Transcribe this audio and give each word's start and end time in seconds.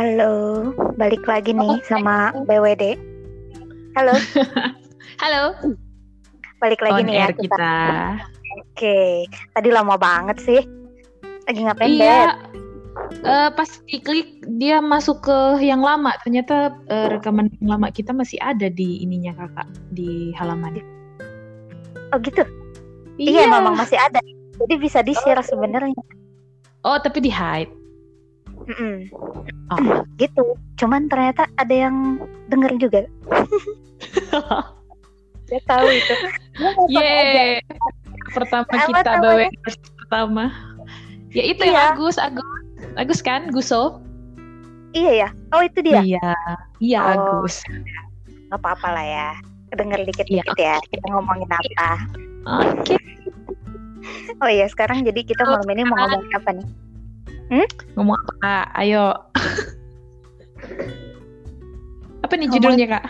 Halo, 0.00 0.72
balik 0.96 1.28
lagi 1.28 1.52
nih 1.52 1.76
sama 1.84 2.32
BWD. 2.48 2.96
Halo, 3.92 4.16
Halo, 5.20 5.52
balik 6.56 6.80
lagi 6.80 7.04
on 7.04 7.04
nih 7.04 7.20
ya 7.20 7.28
air 7.28 7.36
kita. 7.36 7.76
Oke, 8.64 9.28
tadi 9.52 9.68
lama 9.68 10.00
banget 10.00 10.40
sih. 10.40 10.64
Lagi 11.44 11.60
ngapain, 11.68 12.00
Iya, 12.00 12.32
eh, 13.28 13.48
pas 13.52 13.68
diklik 13.92 14.40
dia 14.56 14.80
masuk 14.80 15.20
ke 15.20 15.68
yang 15.68 15.84
lama. 15.84 16.16
Ternyata 16.24 16.80
eh, 16.88 17.20
rekaman 17.20 17.52
yang 17.60 17.76
lama 17.76 17.92
kita 17.92 18.16
masih 18.16 18.40
ada 18.40 18.72
di 18.72 19.04
ininya 19.04 19.36
kakak 19.36 19.68
di 19.92 20.32
halaman. 20.32 20.80
Oh 22.16 22.18
gitu? 22.24 22.40
Iya, 23.20 23.52
memang 23.52 23.76
masih 23.76 24.00
ada. 24.00 24.24
Jadi 24.64 24.74
bisa 24.80 25.04
di-share 25.04 25.44
sebenarnya. 25.44 26.00
Oh, 26.88 26.96
tapi 26.96 27.20
di 27.20 27.28
hide. 27.28 27.79
Mm-mm. 28.68 29.08
Oh. 29.70 30.04
Gitu. 30.16 30.44
Cuman 30.76 31.08
ternyata 31.08 31.48
ada 31.56 31.72
yang 31.72 32.20
denger 32.48 32.72
juga. 32.76 33.00
Dia 35.50 35.60
tahu 35.66 35.86
itu. 35.90 36.14
Yeay. 36.94 37.58
Pertama 38.30 38.62
kita 38.70 39.02
namanya? 39.02 39.50
BW 39.50 39.66
pertama. 39.98 40.44
Ya 41.34 41.42
itu 41.46 41.62
Iya. 41.66 41.74
yang 41.74 41.86
Agus, 41.98 42.16
Agus. 42.18 42.46
Agus 42.94 43.20
kan, 43.22 43.50
Guso? 43.50 43.98
Iya 44.94 45.26
ya. 45.26 45.28
Oh 45.50 45.62
itu 45.62 45.78
dia. 45.82 46.02
Iya. 46.02 46.30
Iya, 46.78 46.98
Oh. 47.02 47.42
Agus. 47.42 47.66
Gak 48.50 48.58
apa-apa 48.62 48.88
lah 48.94 49.06
ya. 49.06 49.28
Denger 49.74 50.02
Iya, 50.02 50.06
dikit-dikit 50.10 50.58
ya. 50.58 50.76
Kita 50.86 51.06
ngomongin 51.14 51.50
apa. 51.50 51.90
Oke. 52.66 52.96
Oh 54.40 54.48
iya, 54.48 54.64
sekarang 54.64 55.04
jadi 55.04 55.20
kita 55.20 55.44
malam 55.44 55.68
ini 55.68 55.84
mau 55.84 55.92
ngomongin 55.92 56.32
apa 56.32 56.50
nih? 56.56 56.66
Ngomong 57.98 58.14
apa, 58.14 58.32
Kak? 58.38 58.66
Ayo. 58.78 59.10
apa 62.24 62.32
nih 62.38 62.48
judulnya, 62.54 62.86
Kak? 62.98 63.04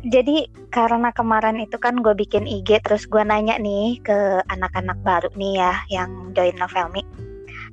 Jadi 0.00 0.48
karena 0.72 1.12
kemarin 1.12 1.60
itu 1.60 1.76
kan 1.76 2.00
gue 2.00 2.14
bikin 2.16 2.48
IG 2.48 2.80
terus 2.86 3.04
gue 3.04 3.20
nanya 3.20 3.60
nih 3.60 4.00
ke 4.00 4.40
anak-anak 4.48 4.96
baru 5.04 5.28
nih 5.36 5.60
ya 5.60 5.74
yang 5.92 6.32
join 6.32 6.56
Novelmi. 6.56 7.04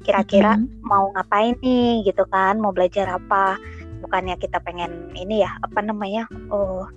Kira-kira 0.03 0.59
Mm. 0.59 0.67
mau 0.83 1.11
ngapain 1.15 1.55
nih 1.63 2.03
gitu 2.03 2.27
kan? 2.27 2.59
Mau 2.59 2.75
belajar 2.75 3.15
apa? 3.15 3.55
Bukannya 4.03 4.35
kita 4.39 4.59
pengen 4.63 5.11
ini 5.15 5.43
ya 5.43 5.51
apa 5.63 5.79
namanya? 5.79 6.27
Oh, 6.51 6.87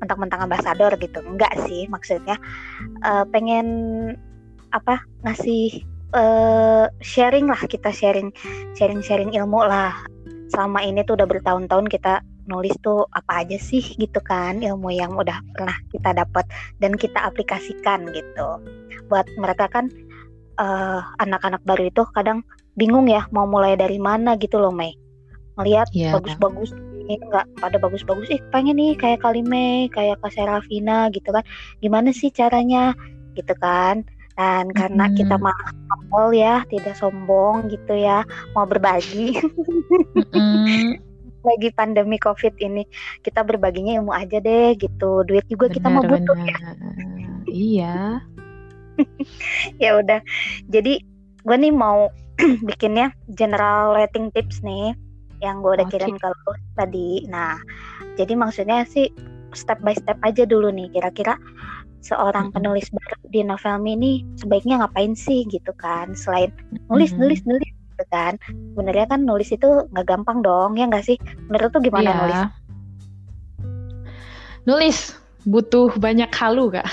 mentang-mentang 0.00 0.44
ambasador 0.44 0.92
gitu. 1.00 1.20
Enggak 1.24 1.52
sih 1.64 1.88
maksudnya 1.88 2.36
eh, 3.04 3.24
pengen 3.32 3.66
apa? 4.74 5.00
ngasih 5.24 5.93
eh, 6.14 6.86
sharing 7.02 7.50
lah 7.50 7.60
kita 7.66 7.90
sharing 7.90 8.30
sharing-sharing 8.78 9.34
ilmu 9.34 9.66
lah. 9.66 9.92
Selama 10.54 10.86
ini 10.86 11.02
tuh 11.02 11.18
udah 11.18 11.26
bertahun-tahun 11.26 11.90
kita 11.90 12.22
nulis 12.44 12.76
tuh 12.84 13.08
apa 13.16 13.40
aja 13.40 13.56
sih 13.56 13.80
gitu 13.96 14.20
kan 14.20 14.60
ilmu 14.60 14.92
yang 14.92 15.16
udah 15.16 15.40
pernah 15.56 15.72
kita 15.88 16.12
dapat 16.12 16.44
dan 16.78 16.94
kita 16.94 17.18
aplikasikan 17.18 18.06
gitu. 18.14 18.48
Buat 19.10 19.26
mereka 19.40 19.66
kan 19.68 19.90
eh, 20.60 21.00
anak-anak 21.18 21.60
baru 21.66 21.90
itu 21.90 22.06
kadang 22.14 22.46
bingung 22.78 23.06
ya 23.10 23.26
mau 23.34 23.46
mulai 23.46 23.74
dari 23.74 23.98
mana 23.98 24.38
gitu 24.38 24.62
loh 24.62 24.70
Mei. 24.70 24.94
Melihat 25.58 25.86
Iya. 25.94 26.18
bagus-bagus 26.18 26.74
ini 27.04 27.18
nggak? 27.20 27.46
Pada 27.62 27.76
bagus-bagus 27.78 28.30
ih 28.30 28.42
pengen 28.54 28.78
nih 28.78 28.94
kayak 28.98 29.22
Kalime 29.22 29.90
kayak 29.90 30.18
Kak 30.22 30.30
Serafina 30.34 31.10
gitu 31.10 31.30
kan. 31.34 31.42
Gimana 31.82 32.10
sih 32.14 32.30
caranya? 32.30 32.94
Gitu 33.34 33.50
kan 33.58 34.06
dan 34.34 34.70
karena 34.74 35.06
Mm-mm. 35.06 35.18
kita 35.18 35.36
mah 35.38 35.54
humble 35.90 36.34
ya 36.34 36.66
tidak 36.66 36.94
sombong 36.98 37.70
gitu 37.70 37.94
ya 37.94 38.26
mau 38.54 38.66
berbagi 38.66 39.38
Mm-mm. 40.18 40.98
lagi 41.48 41.68
pandemi 41.76 42.16
covid 42.16 42.56
ini 42.58 42.88
kita 43.20 43.44
berbaginya 43.44 44.00
ilmu 44.00 44.10
aja 44.16 44.40
deh 44.40 44.74
gitu 44.80 45.22
duit 45.28 45.44
juga 45.46 45.68
kita 45.68 45.92
mau 45.92 46.00
butuh 46.00 46.38
ya. 46.40 46.58
Iya. 47.44 47.96
ya 49.82 49.90
udah 50.00 50.24
jadi 50.72 51.04
gue 51.44 51.56
nih 51.60 51.74
mau 51.74 52.08
bikinnya 52.68 53.12
general 53.36 53.92
rating 53.92 54.32
tips 54.32 54.64
nih 54.64 54.96
yang 55.44 55.60
gue 55.60 55.76
udah 55.76 55.86
Oke. 55.86 56.00
kirim 56.00 56.16
ke 56.16 56.26
lo 56.26 56.52
tadi 56.74 57.28
nah 57.28 57.60
jadi 58.16 58.32
maksudnya 58.32 58.88
sih 58.88 59.12
step 59.52 59.78
by 59.84 59.92
step 59.94 60.16
aja 60.24 60.48
dulu 60.48 60.72
nih 60.72 60.90
kira-kira 60.90 61.36
seorang 62.04 62.52
penulis 62.52 62.92
baru 62.92 63.16
di 63.32 63.40
novel 63.40 63.80
ini 63.88 64.20
sebaiknya 64.36 64.84
ngapain 64.84 65.16
sih 65.16 65.48
gitu 65.48 65.72
kan 65.80 66.12
selain 66.12 66.52
nulis 66.92 67.16
nulis 67.16 67.40
nulis 67.48 67.64
gitu 67.64 68.04
kan 68.12 68.36
sebenarnya 68.76 69.08
kan 69.08 69.24
nulis 69.24 69.48
itu 69.48 69.88
nggak 69.88 70.04
gampang 70.04 70.44
dong 70.44 70.76
ya 70.76 70.84
nggak 70.84 71.08
sih 71.08 71.16
menurut 71.48 71.72
tuh 71.72 71.80
gimana 71.80 72.12
Iya. 72.12 72.20
nulis 72.20 72.40
Nulis 74.64 75.12
butuh 75.44 75.92
banyak 76.00 76.32
halu, 76.32 76.72
Kak. 76.72 76.88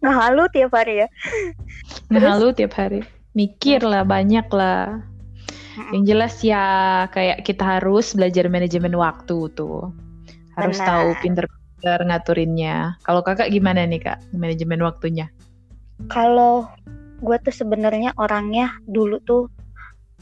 nggak 0.00 0.16
halu 0.16 0.44
tiap 0.52 0.72
hari 0.72 1.04
ya 1.04 1.08
Ngehalu 2.08 2.56
tiap 2.56 2.72
hari. 2.76 3.00
Mikir 3.36 3.84
lah, 3.84 4.06
banyak 4.06 4.46
lah. 4.54 5.02
Yang 5.90 6.02
jelas 6.06 6.34
ya 6.40 6.64
kayak 7.10 7.42
kita 7.42 7.78
harus 7.78 8.14
belajar 8.14 8.46
manajemen 8.46 8.94
waktu 8.94 9.50
tuh. 9.52 9.90
Harus 10.54 10.78
Benar. 10.78 10.88
tahu 10.88 11.08
pinter-pinter 11.84 12.08
ngaturinnya. 12.08 12.76
Kalau 13.04 13.20
kakak 13.20 13.52
gimana 13.52 13.84
nih 13.84 14.00
kak 14.00 14.18
manajemen 14.32 14.80
waktunya? 14.80 15.28
kalau 16.10 16.66
gue 17.22 17.36
tuh 17.46 17.54
sebenarnya 17.54 18.10
orangnya 18.18 18.76
dulu 18.90 19.22
tuh 19.22 19.46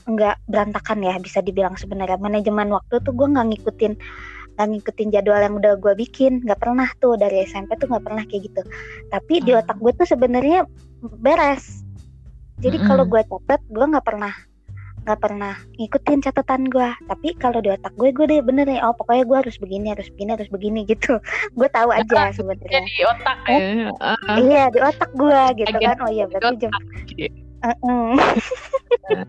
nggak 0.05 0.37
berantakan 0.47 1.01
ya 1.01 1.17
bisa 1.17 1.41
dibilang 1.41 1.75
sebenarnya 1.81 2.21
manajemen 2.21 2.69
waktu 2.69 3.01
tuh 3.01 3.11
gue 3.17 3.25
nggak 3.25 3.57
ngikutin 3.57 3.97
nggak 4.55 4.69
ngikutin 4.69 5.09
jadwal 5.17 5.41
yang 5.41 5.57
udah 5.57 5.81
gue 5.81 5.97
bikin 5.97 6.45
nggak 6.45 6.61
pernah 6.61 6.87
tuh 7.01 7.17
dari 7.17 7.49
SMP 7.49 7.73
tuh 7.81 7.89
nggak 7.89 8.05
pernah 8.05 8.23
kayak 8.29 8.53
gitu 8.53 8.63
tapi 9.09 9.41
di 9.41 9.57
Hmm. 9.57 9.65
otak 9.65 9.81
gue 9.81 9.93
tuh 9.97 10.07
sebenarnya 10.07 10.69
beres 11.25 11.83
jadi 12.61 12.77
Mm-mm. 12.77 12.87
kalau 12.87 13.09
gue 13.09 13.23
catat 13.25 13.65
gue 13.73 13.85
nggak 13.89 14.07
pernah 14.07 14.37
nggak 15.03 15.19
pernah 15.19 15.55
ngikutin 15.77 16.23
catatan 16.23 16.63
gue 16.65 16.91
tapi 17.05 17.35
kalau 17.37 17.59
di 17.59 17.69
otak 17.69 17.91
gue 17.95 18.09
gue 18.09 18.23
deh 18.25 18.39
bener 18.39 18.65
nih 18.65 18.79
oh 18.79 18.95
pokoknya 18.95 19.25
gue 19.25 19.39
harus 19.43 19.57
begini 19.59 19.87
harus 19.91 20.07
begini 20.09 20.31
harus 20.33 20.49
begini 20.49 20.81
gitu 20.85 21.19
gue 21.59 21.69
tahu 21.69 21.91
aja 21.91 22.31
sebenarnya 22.31 22.81
di 22.81 23.03
otak 23.03 23.39
ya. 23.45 23.91
Ah, 23.99 24.37
iya 24.39 24.65
di 24.69 24.79
otak 24.79 25.11
gue 25.13 25.41
gitu 25.59 25.75
kan 25.77 25.97
oh 25.99 26.09
iya 26.09 26.25
berarti 26.27 26.55
jam 26.61 26.71
Mm-mm. 27.63 28.19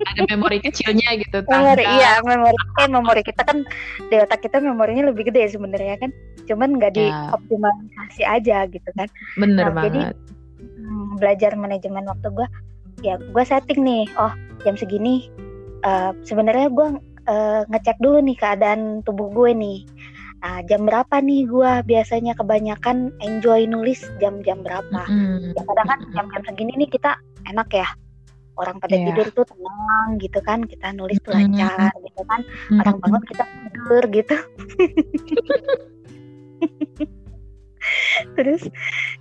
ada 0.04 0.22
memori 0.28 0.58
kecilnya 0.60 1.06
gitu. 1.16 1.46
memori 1.46 1.82
tanggal. 1.82 1.94
iya 1.96 2.12
memori 2.22 2.58
eh 2.76 2.88
memori 2.88 3.22
kita 3.22 3.42
kan 3.42 3.62
di 4.04 4.16
otak 4.18 4.42
kita 4.42 4.58
memorinya 4.58 5.10
lebih 5.10 5.30
gede 5.30 5.54
sebenarnya 5.54 5.98
kan 5.98 6.10
cuman 6.44 6.78
nggak 6.78 6.92
Ya. 6.92 7.30
dioptimalisasi 7.30 8.22
aja 8.24 8.58
gitu 8.68 8.90
kan 8.94 9.06
Bener 9.36 9.70
Nah, 9.70 9.86
jadi- 9.86 10.10
banget. 10.10 10.18
Hmm, 10.80 11.16
belajar 11.16 11.52
manajemen 11.54 12.06
waktu 12.06 12.28
gue 12.30 12.48
ya 13.02 13.18
gue 13.18 13.44
setting 13.44 13.82
nih 13.82 14.06
oh 14.16 14.34
jam 14.62 14.74
segini 14.74 15.30
eh, 15.84 16.12
sebenarnya 16.24 16.68
gue 16.72 16.88
eh, 17.28 17.62
ngecek 17.70 17.98
dulu 18.00 18.18
nih 18.24 18.38
keadaan 18.40 19.04
tubuh 19.04 19.28
gue 19.32 19.52
nih. 19.54 19.80
Nah, 20.44 20.60
jam 20.68 20.84
berapa 20.84 21.24
nih 21.24 21.48
gue 21.48 21.72
biasanya 21.88 22.36
kebanyakan 22.36 23.16
enjoy 23.24 23.64
nulis 23.64 24.04
jam-jam 24.20 24.60
berapa. 24.60 25.08
Mm-mm. 25.08 25.56
ya 25.56 25.64
kadang 25.64 25.88
kan 25.88 26.00
jam-jam 26.12 26.44
segini 26.44 26.84
nih 26.84 26.90
kita 26.92 27.16
enak 27.48 27.72
ya. 27.72 27.88
Orang 28.60 28.78
pada 28.78 28.94
Iya. 28.94 29.16
tidur 29.16 29.28
tuh 29.34 29.46
tenang 29.48 30.20
gitu 30.20 30.40
kan 30.44 30.68
kita 30.68 30.92
nulis 30.94 31.16
tuh 31.24 31.32
lancar 31.32 31.96
gitu 31.96 32.22
kan. 32.28 32.44
Orang 32.76 33.00
Mm-mm. 33.00 33.04
bangun 33.08 33.24
kita 33.24 33.44
tidur 33.72 34.04
gitu 34.12 34.36
terus 38.38 38.68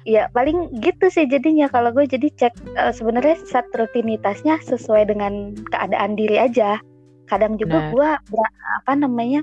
ya 0.09 0.29
paling 0.33 0.71
gitu 0.83 1.09
sih 1.09 1.27
jadinya. 1.29 1.69
Kalau 1.71 1.91
gue 1.95 2.07
jadi 2.07 2.29
cek 2.33 2.55
eh, 2.77 2.93
sebenarnya 2.95 3.37
set 3.47 3.67
rutinitasnya 3.75 4.61
sesuai 4.65 5.11
dengan 5.11 5.57
keadaan 5.71 6.15
diri 6.15 6.39
aja. 6.39 6.79
Kadang 7.31 7.57
juga 7.57 7.91
Benar. 7.91 7.93
gue 7.95 8.11
apa 8.83 8.93
namanya 8.99 9.41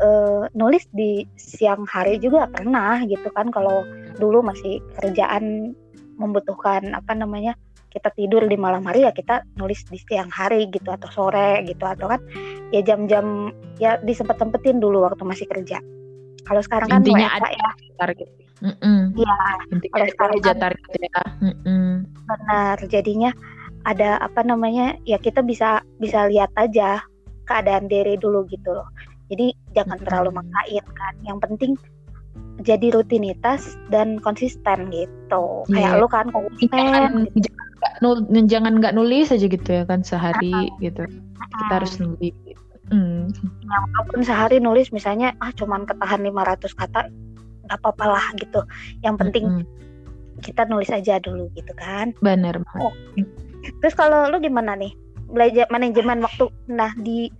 eh, 0.00 0.42
nulis 0.56 0.88
di 0.92 1.24
siang 1.36 1.84
hari 1.88 2.18
juga 2.18 2.48
pernah 2.48 3.02
gitu 3.04 3.28
kan. 3.32 3.48
Kalau 3.52 3.84
dulu 4.16 4.44
masih 4.44 4.80
kerjaan 5.00 5.74
membutuhkan 6.20 6.92
apa 6.92 7.16
namanya 7.16 7.56
kita 7.92 8.08
tidur 8.16 8.48
di 8.48 8.56
malam 8.56 8.80
hari 8.88 9.04
ya 9.04 9.12
kita 9.12 9.44
nulis 9.60 9.84
di 9.92 10.00
siang 10.00 10.32
hari 10.32 10.64
gitu 10.72 10.88
atau 10.88 11.12
sore 11.12 11.60
gitu 11.68 11.84
atau 11.84 12.08
kan 12.08 12.20
ya 12.72 12.80
jam-jam 12.80 13.52
ya 13.76 14.00
disempet-sempetin 14.00 14.80
dulu 14.80 15.04
waktu 15.04 15.20
masih 15.28 15.44
kerja. 15.44 15.76
Kalau 16.42 16.62
sekarang 16.64 16.88
kan 16.88 17.04
Intinya 17.04 17.28
WFH 17.28 17.36
ada 17.38 17.48
ya. 17.52 17.70
target. 18.00 18.28
Mm-mm. 18.62 18.98
Iya, 19.12 19.36
Intinya 19.68 19.90
kalau 19.90 19.98
ada 19.98 20.12
sekarang 20.12 20.36
aja 20.36 20.46
kan- 20.46 20.62
target 20.62 20.98
ya. 21.02 21.22
Mm-mm. 21.40 21.86
benar 22.22 22.76
jadinya 22.86 23.30
ada 23.82 24.10
apa 24.18 24.40
namanya 24.40 24.94
ya 25.02 25.18
kita 25.18 25.42
bisa 25.42 25.68
bisa 25.98 26.24
lihat 26.26 26.54
aja 26.54 27.02
keadaan 27.44 27.86
diri 27.86 28.14
dulu 28.14 28.46
gitu 28.46 28.70
loh 28.72 28.86
jadi 29.26 29.50
jangan 29.72 29.98
Mm-mm. 29.98 30.06
terlalu 30.06 30.30
maksain 30.32 30.86
kan 30.92 31.14
yang 31.20 31.38
penting 31.38 31.74
jadi 32.62 32.92
rutinitas 32.92 33.74
dan 33.88 34.16
konsisten 34.16 34.86
gitu 34.88 35.66
kayak 35.66 35.92
Iya. 35.92 35.98
lu 35.98 36.06
kan 36.06 36.30
konsisten 36.30 37.26
gitu. 37.28 37.50
jangan 37.50 37.66
nggak 37.74 37.94
nul 37.98 38.14
jangan 38.46 38.72
nggak 38.78 38.94
nulis 38.94 39.28
aja 39.28 39.46
gitu 39.48 39.68
ya 39.68 39.82
kan 39.82 40.00
sehari 40.00 40.54
gitu 40.78 41.02
kita 41.58 41.74
harus 41.74 41.98
nulis 41.98 42.34
Hmm. 42.84 43.24
Ya, 43.62 43.76
walaupun 43.88 44.20
sehari 44.20 44.60
nulis 44.60 44.92
misalnya 44.92 45.32
ah 45.40 45.48
cuman 45.50 45.88
ketahan 45.88 46.20
500 46.20 46.76
kata 46.76 47.08
nggak 47.72 47.80
apa-apa 47.80 48.04
lah 48.20 48.26
gitu. 48.36 48.60
Yang 49.00 49.16
penting 49.24 49.44
-hmm. 49.48 49.64
kita 50.44 50.68
nulis 50.68 50.92
aja 50.92 51.16
dulu 51.24 51.48
gitu 51.56 51.72
kan. 51.80 52.12
Benar. 52.20 52.60
Oh. 52.76 52.92
Terus 53.80 53.96
kalau 53.96 54.28
lu 54.28 54.36
gimana 54.44 54.76
nih? 54.76 54.92
Belajar 55.32 55.64
manajemen 55.72 56.20
waktu. 56.20 56.52
Nah, 56.68 56.92
di 57.00 57.32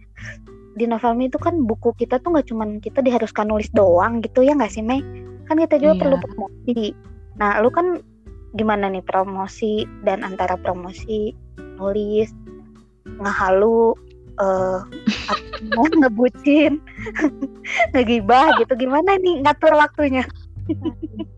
di 0.72 0.88
novelmi 0.88 1.28
itu 1.28 1.36
kan 1.36 1.68
buku 1.68 1.92
kita 2.00 2.16
tuh 2.24 2.32
nggak 2.32 2.48
cuman 2.48 2.80
kita 2.80 3.04
diharuskan 3.04 3.52
nulis 3.52 3.68
doang 3.76 4.24
gitu 4.24 4.40
ya 4.40 4.56
nggak 4.56 4.72
sih 4.72 4.80
Mei? 4.80 5.04
Kan 5.44 5.60
kita 5.60 5.76
juga 5.76 5.94
iya. 5.98 6.00
perlu 6.00 6.16
promosi. 6.16 6.96
Nah, 7.36 7.60
lu 7.60 7.68
kan 7.68 8.00
gimana 8.56 8.88
nih 8.88 9.04
promosi 9.04 9.84
dan 10.04 10.24
antara 10.24 10.56
promosi 10.60 11.32
nulis 11.76 12.32
ngehalu 13.20 13.96
uh, 14.42 14.82
ngebucin 16.02 16.82
ngegibah 17.94 18.58
gitu 18.58 18.74
gimana 18.74 19.14
nih 19.22 19.46
ngatur 19.46 19.78
waktunya 19.78 20.26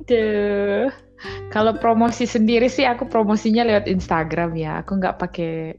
Duh. 0.05 0.93
Kalau 1.49 1.73
promosi 1.81 2.29
sendiri 2.29 2.69
sih 2.69 2.85
aku 2.85 3.09
promosinya 3.09 3.65
lewat 3.65 3.89
Instagram 3.89 4.53
ya. 4.59 4.85
Aku 4.85 5.01
nggak 5.01 5.17
pakai 5.17 5.73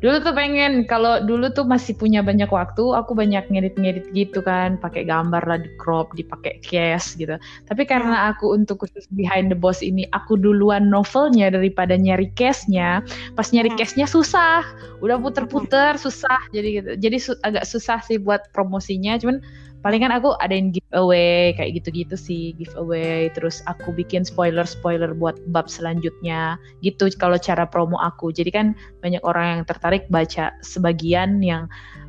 dulu 0.00 0.16
tuh 0.24 0.32
pengen 0.32 0.88
kalau 0.88 1.20
dulu 1.20 1.52
tuh 1.52 1.68
masih 1.68 1.92
punya 1.92 2.24
banyak 2.24 2.48
waktu 2.48 2.80
aku 2.96 3.12
banyak 3.12 3.44
ngedit-ngedit 3.52 4.08
gitu 4.16 4.40
kan 4.40 4.80
pakai 4.80 5.04
gambar 5.04 5.44
lah 5.44 5.60
di 5.60 5.68
crop 5.76 6.16
dipakai 6.16 6.56
case 6.64 7.20
gitu 7.20 7.36
tapi 7.68 7.84
karena 7.84 8.16
hmm. 8.16 8.30
aku 8.34 8.56
untuk 8.56 8.84
khusus 8.88 9.04
behind 9.12 9.52
the 9.52 9.58
boss 9.58 9.84
ini 9.84 10.08
aku 10.16 10.40
duluan 10.40 10.88
novelnya 10.88 11.52
daripada 11.52 12.00
nyari 12.00 12.32
case-nya 12.32 13.04
pas 13.36 13.52
nyari 13.52 13.68
hmm. 13.72 13.78
case-nya 13.78 14.08
susah 14.08 14.64
udah 15.04 15.20
puter-puter 15.20 16.00
susah 16.00 16.40
jadi 16.56 16.68
gitu 16.80 16.90
jadi 16.96 17.16
su 17.20 17.32
agak 17.44 17.68
susah 17.68 18.00
sih 18.00 18.16
buat 18.16 18.48
promosinya 18.56 19.20
cuman 19.20 19.44
palingan 19.80 20.12
aku 20.12 20.36
ada 20.44 20.52
yang 20.52 20.72
giveaway 20.76 21.56
kayak 21.56 21.80
gitu-gitu 21.80 22.16
sih 22.16 22.52
giveaway 22.60 23.32
terus 23.32 23.64
aku 23.64 23.92
bikin 23.96 24.24
spoiler 24.28 24.64
spoiler 24.68 25.16
buat 25.16 25.40
bab 25.48 25.72
selanjutnya 25.72 26.60
gitu 26.84 27.08
kalau 27.16 27.40
cara 27.40 27.64
promo 27.64 27.96
aku 27.96 28.28
jadi 28.28 28.52
kan 28.52 28.66
banyak 29.00 29.24
orang 29.24 29.60
yang 29.60 29.62
tertarik 29.64 30.04
baca 30.12 30.52
sebagian 30.60 31.40
yang 31.40 31.64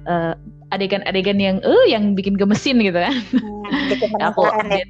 uh, 0.08 0.36
adegan-adegan 0.76 1.40
yang 1.40 1.58
eh 1.64 1.72
uh, 1.72 1.86
yang 1.88 2.12
bikin 2.12 2.36
gemesin 2.36 2.80
gitu 2.84 3.00
kan 3.00 3.16
hmm, 3.16 4.20
aku 4.28 4.44
ya. 4.68 4.84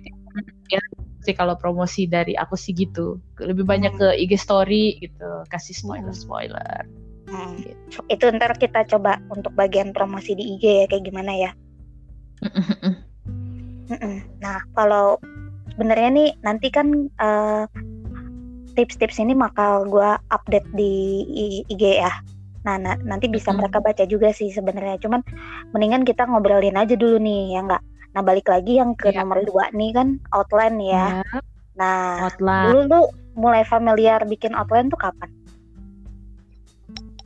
ya 0.74 0.81
sih 1.22 1.38
kalau 1.38 1.54
promosi 1.54 2.10
dari 2.10 2.34
aku 2.34 2.57
sih 2.57 2.74
gitu 2.74 3.22
lebih 3.38 3.62
banyak 3.62 3.94
hmm. 3.94 4.01
ke 4.01 4.07
IG 4.25 4.31
story 4.42 4.98
gitu 4.98 5.45
kasih 5.54 5.77
spoiler 5.77 6.13
spoiler 6.18 6.81
hmm. 7.30 7.62
gitu. 7.62 8.01
itu 8.10 8.25
ntar 8.42 8.57
kita 8.57 8.89
coba 8.89 9.22
untuk 9.30 9.54
bagian 9.54 9.94
promosi 9.94 10.34
di 10.34 10.57
IG 10.57 10.63
ya 10.66 10.86
kayak 10.89 11.06
gimana 11.06 11.34
ya 11.38 11.51
Nah, 14.39 14.57
kalau 14.75 15.19
sebenarnya 15.75 16.09
nih 16.11 16.29
nanti 16.47 16.71
kan 16.71 17.11
uh, 17.19 17.67
tips-tips 18.73 19.19
ini 19.19 19.35
bakal 19.35 19.83
gue 19.88 20.09
update 20.31 20.67
di 20.75 20.93
IG 21.67 21.99
ya. 21.99 22.11
Nah, 22.61 22.77
na 22.77 22.93
nanti 23.01 23.25
bisa 23.27 23.51
mereka 23.51 23.81
baca 23.81 24.05
juga 24.05 24.31
sih 24.31 24.53
sebenarnya. 24.53 25.01
Cuman 25.01 25.25
mendingan 25.75 26.05
kita 26.05 26.23
ngobrolin 26.29 26.77
aja 26.77 26.93
dulu 26.95 27.17
nih, 27.19 27.57
ya 27.57 27.59
nggak? 27.65 27.83
Nah, 28.11 28.21
balik 28.21 28.47
lagi 28.47 28.79
yang 28.79 28.95
ke 28.95 29.11
yeah. 29.11 29.23
nomor 29.23 29.43
dua 29.43 29.71
nih 29.75 29.91
kan 29.95 30.07
outline 30.35 30.77
ya. 30.79 31.23
Yeah. 31.25 31.41
Nah, 31.75 32.31
outline. 32.31 32.65
dulu 32.69 32.79
lu 32.88 33.01
mulai 33.35 33.63
familiar 33.65 34.21
bikin 34.27 34.53
outline 34.53 34.91
tuh 34.91 34.99
kapan? 34.99 35.29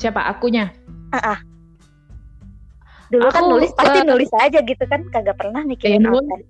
Siapa 0.01 0.21
akunya? 0.29 0.69
Ah, 1.13 1.17
uh 1.17 1.19
-uh 1.33 1.54
dulu 3.13 3.29
kan 3.29 3.43
nulis 3.45 3.71
pasti 3.77 3.99
uh, 4.01 4.05
nulis 4.05 4.31
aja 4.41 4.59
gitu 4.65 4.83
kan 4.89 5.01
kagak 5.13 5.37
pernah 5.37 5.61
mikirin 5.61 6.01
ya, 6.01 6.09
nulis, 6.09 6.41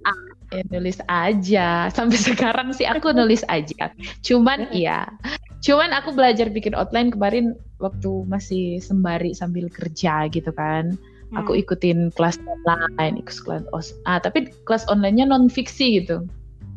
ya, 0.52 0.63
nulis 0.72 0.98
aja. 1.12 1.69
Sampai 1.92 2.18
sekarang 2.28 2.72
sih 2.72 2.88
aku 2.88 3.12
nulis 3.12 3.44
aja. 3.52 3.92
Cuman 4.24 4.72
iya. 4.72 5.10
Cuman 5.66 5.92
aku 5.92 6.13
belajar 6.13 6.48
bikin 6.54 6.78
outline 6.78 7.10
kemarin 7.10 7.57
waktu 7.81 8.24
masih 8.30 8.80
sembari 8.80 9.36
sambil 9.36 9.68
kerja 9.68 10.30
gitu 10.31 10.52
kan. 10.56 10.96
Hmm. 11.34 11.42
aku 11.42 11.57
ikutin 11.57 12.13
kelas 12.13 12.38
online 12.46 13.18
ikut 13.18 13.34
kelas 13.42 13.98
ah 14.06 14.22
tapi 14.22 14.54
kelas 14.69 14.86
onlinenya 14.86 15.25
non 15.25 15.50
fiksi 15.50 16.06
gitu. 16.06 16.22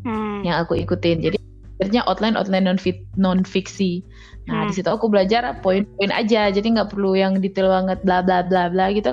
Hmm. 0.08 0.40
yang 0.40 0.64
aku 0.64 0.80
ikutin. 0.80 1.20
Jadi 1.20 1.36
akhirnya 1.78 2.02
outline 2.08 2.34
outline 2.34 2.66
non 2.66 2.80
non 3.20 3.44
fiksi 3.44 4.02
nah 4.48 4.64
hmm. 4.64 4.72
di 4.72 4.80
situ 4.80 4.88
aku 4.88 5.12
belajar 5.12 5.44
poin-poin 5.60 6.08
aja. 6.08 6.48
Jadi 6.48 6.74
nggak 6.74 6.96
perlu 6.96 7.12
yang 7.12 7.36
detail 7.44 7.68
banget 7.68 8.00
bla 8.00 8.24
bla 8.24 8.40
bla 8.40 8.72
bla 8.72 8.88
gitu 8.96 9.12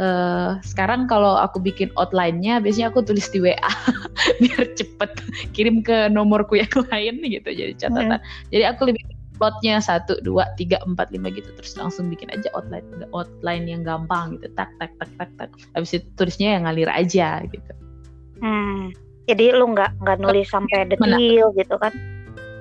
uh, 0.00 0.56
sekarang 0.64 1.04
kalau 1.06 1.36
aku 1.36 1.60
bikin 1.60 1.92
outline-nya 2.00 2.58
biasanya 2.58 2.88
aku 2.90 3.04
tulis 3.04 3.28
di 3.28 3.44
WA 3.44 3.70
biar 4.42 4.64
cepet 4.74 5.10
kirim 5.52 5.84
ke 5.84 6.08
nomorku 6.08 6.56
yang 6.58 6.72
lain 6.90 7.20
gitu 7.20 7.48
jadi 7.52 7.72
catatan. 7.76 8.18
Hmm. 8.18 8.48
Jadi 8.50 8.64
aku 8.64 8.82
lebih 8.90 9.04
plotnya 9.40 9.80
satu 9.80 10.20
dua 10.20 10.52
tiga 10.60 10.76
empat 10.84 11.08
lima 11.16 11.32
gitu 11.32 11.48
terus 11.56 11.72
langsung 11.72 12.12
bikin 12.12 12.28
aja 12.28 12.52
outline 12.52 12.84
outline 13.16 13.64
yang 13.64 13.80
gampang 13.80 14.36
gitu 14.36 14.52
tak 14.52 14.68
tak 14.76 14.92
tak 15.00 15.08
tak 15.16 15.32
tak 15.40 15.48
habis 15.72 15.96
itu 15.96 16.04
tulisnya 16.16 16.56
yang 16.58 16.68
ngalir 16.68 16.90
aja 16.92 17.44
gitu. 17.48 17.72
Hmm. 18.40 18.92
Jadi 19.28 19.54
lu 19.54 19.70
nggak 19.76 20.00
nggak 20.02 20.18
nulis 20.18 20.48
sampai 20.50 20.90
detail 20.90 21.52
gitu 21.54 21.76
kan? 21.78 21.92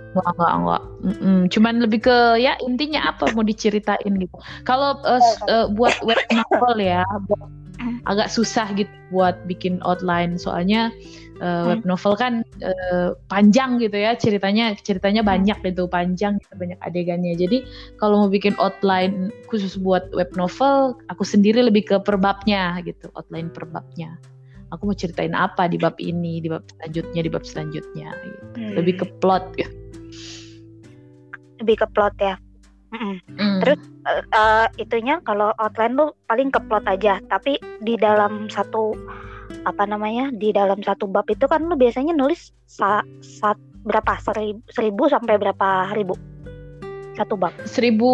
Enggak, 0.09 0.27
enggak, 0.33 0.51
enggak. 0.57 0.81
Mm 1.06 1.15
-mm. 1.15 1.39
Cuman 1.53 1.73
lebih 1.85 2.00
ke 2.01 2.17
ya 2.41 2.53
intinya 2.65 3.13
apa 3.13 3.29
mau 3.38 3.45
diceritain 3.45 4.13
gitu. 4.17 4.35
Kalau 4.65 4.97
uh, 5.06 5.21
uh, 5.45 5.65
buat 5.69 5.94
web 6.01 6.17
novel 6.33 6.81
ya, 6.81 7.06
buat 7.29 7.45
agak 8.11 8.27
susah 8.31 8.67
gitu 8.75 8.91
buat 9.09 9.39
bikin 9.47 9.79
outline 9.88 10.35
soalnya 10.35 10.91
uh, 11.39 11.71
web 11.71 11.83
novel 11.88 12.13
kan 12.15 12.44
uh, 12.61 13.15
panjang 13.31 13.79
gitu 13.79 13.95
ya 13.95 14.13
ceritanya 14.15 14.75
ceritanya 14.83 15.23
banyak 15.23 15.57
gitu 15.63 15.88
panjang 15.88 16.38
gitu, 16.44 16.53
banyak 16.59 16.79
adegannya 16.83 17.33
jadi 17.35 17.63
kalau 17.97 18.27
mau 18.27 18.29
bikin 18.31 18.56
outline 18.59 19.31
khusus 19.47 19.79
buat 19.79 20.11
web 20.11 20.29
novel 20.35 21.00
aku 21.07 21.23
sendiri 21.23 21.63
lebih 21.63 21.88
ke 21.88 21.95
perbabnya 22.03 22.79
gitu 22.83 23.09
outline 23.15 23.50
perbabnya 23.50 24.19
aku 24.69 24.94
mau 24.94 24.97
ceritain 24.97 25.33
apa 25.33 25.65
di 25.65 25.81
bab 25.81 25.97
ini 25.97 26.44
di 26.44 26.50
bab 26.51 26.67
selanjutnya 26.77 27.21
di 27.25 27.31
bab 27.31 27.44
selanjutnya 27.47 28.09
gitu. 28.13 28.44
hmm. 28.59 28.73
lebih 28.77 28.94
ke 29.01 29.06
plot 29.23 29.45
gitu 29.57 29.79
lebih 31.59 31.75
ke 31.83 31.87
plot 31.92 32.16
ya. 32.19 32.35
Mm. 32.89 33.21
Mm. 33.37 33.59
Terus 33.61 33.80
uh, 34.09 34.23
uh, 34.33 34.66
itunya 34.81 35.21
kalau 35.21 35.54
outline 35.61 35.94
lu 35.94 36.09
paling 36.25 36.49
ke 36.49 36.57
plot 36.66 36.85
aja, 36.89 37.21
tapi 37.30 37.61
di 37.85 37.94
dalam 37.99 38.49
satu 38.49 38.97
apa 39.66 39.83
namanya 39.85 40.30
di 40.33 40.54
dalam 40.54 40.81
satu 40.81 41.06
bab 41.09 41.25
itu 41.30 41.45
kan 41.45 41.66
lu 41.66 41.75
biasanya 41.78 42.18
nulis 42.18 42.49
sa, 42.66 43.06
sa 43.21 43.54
berapa? 43.85 44.18
Seribu, 44.21 44.61
seribu 44.73 45.04
sampai 45.06 45.37
berapa 45.37 45.94
ribu? 45.94 46.18
Satu 47.13 47.35
bab. 47.35 47.54
Seribu 47.68 48.09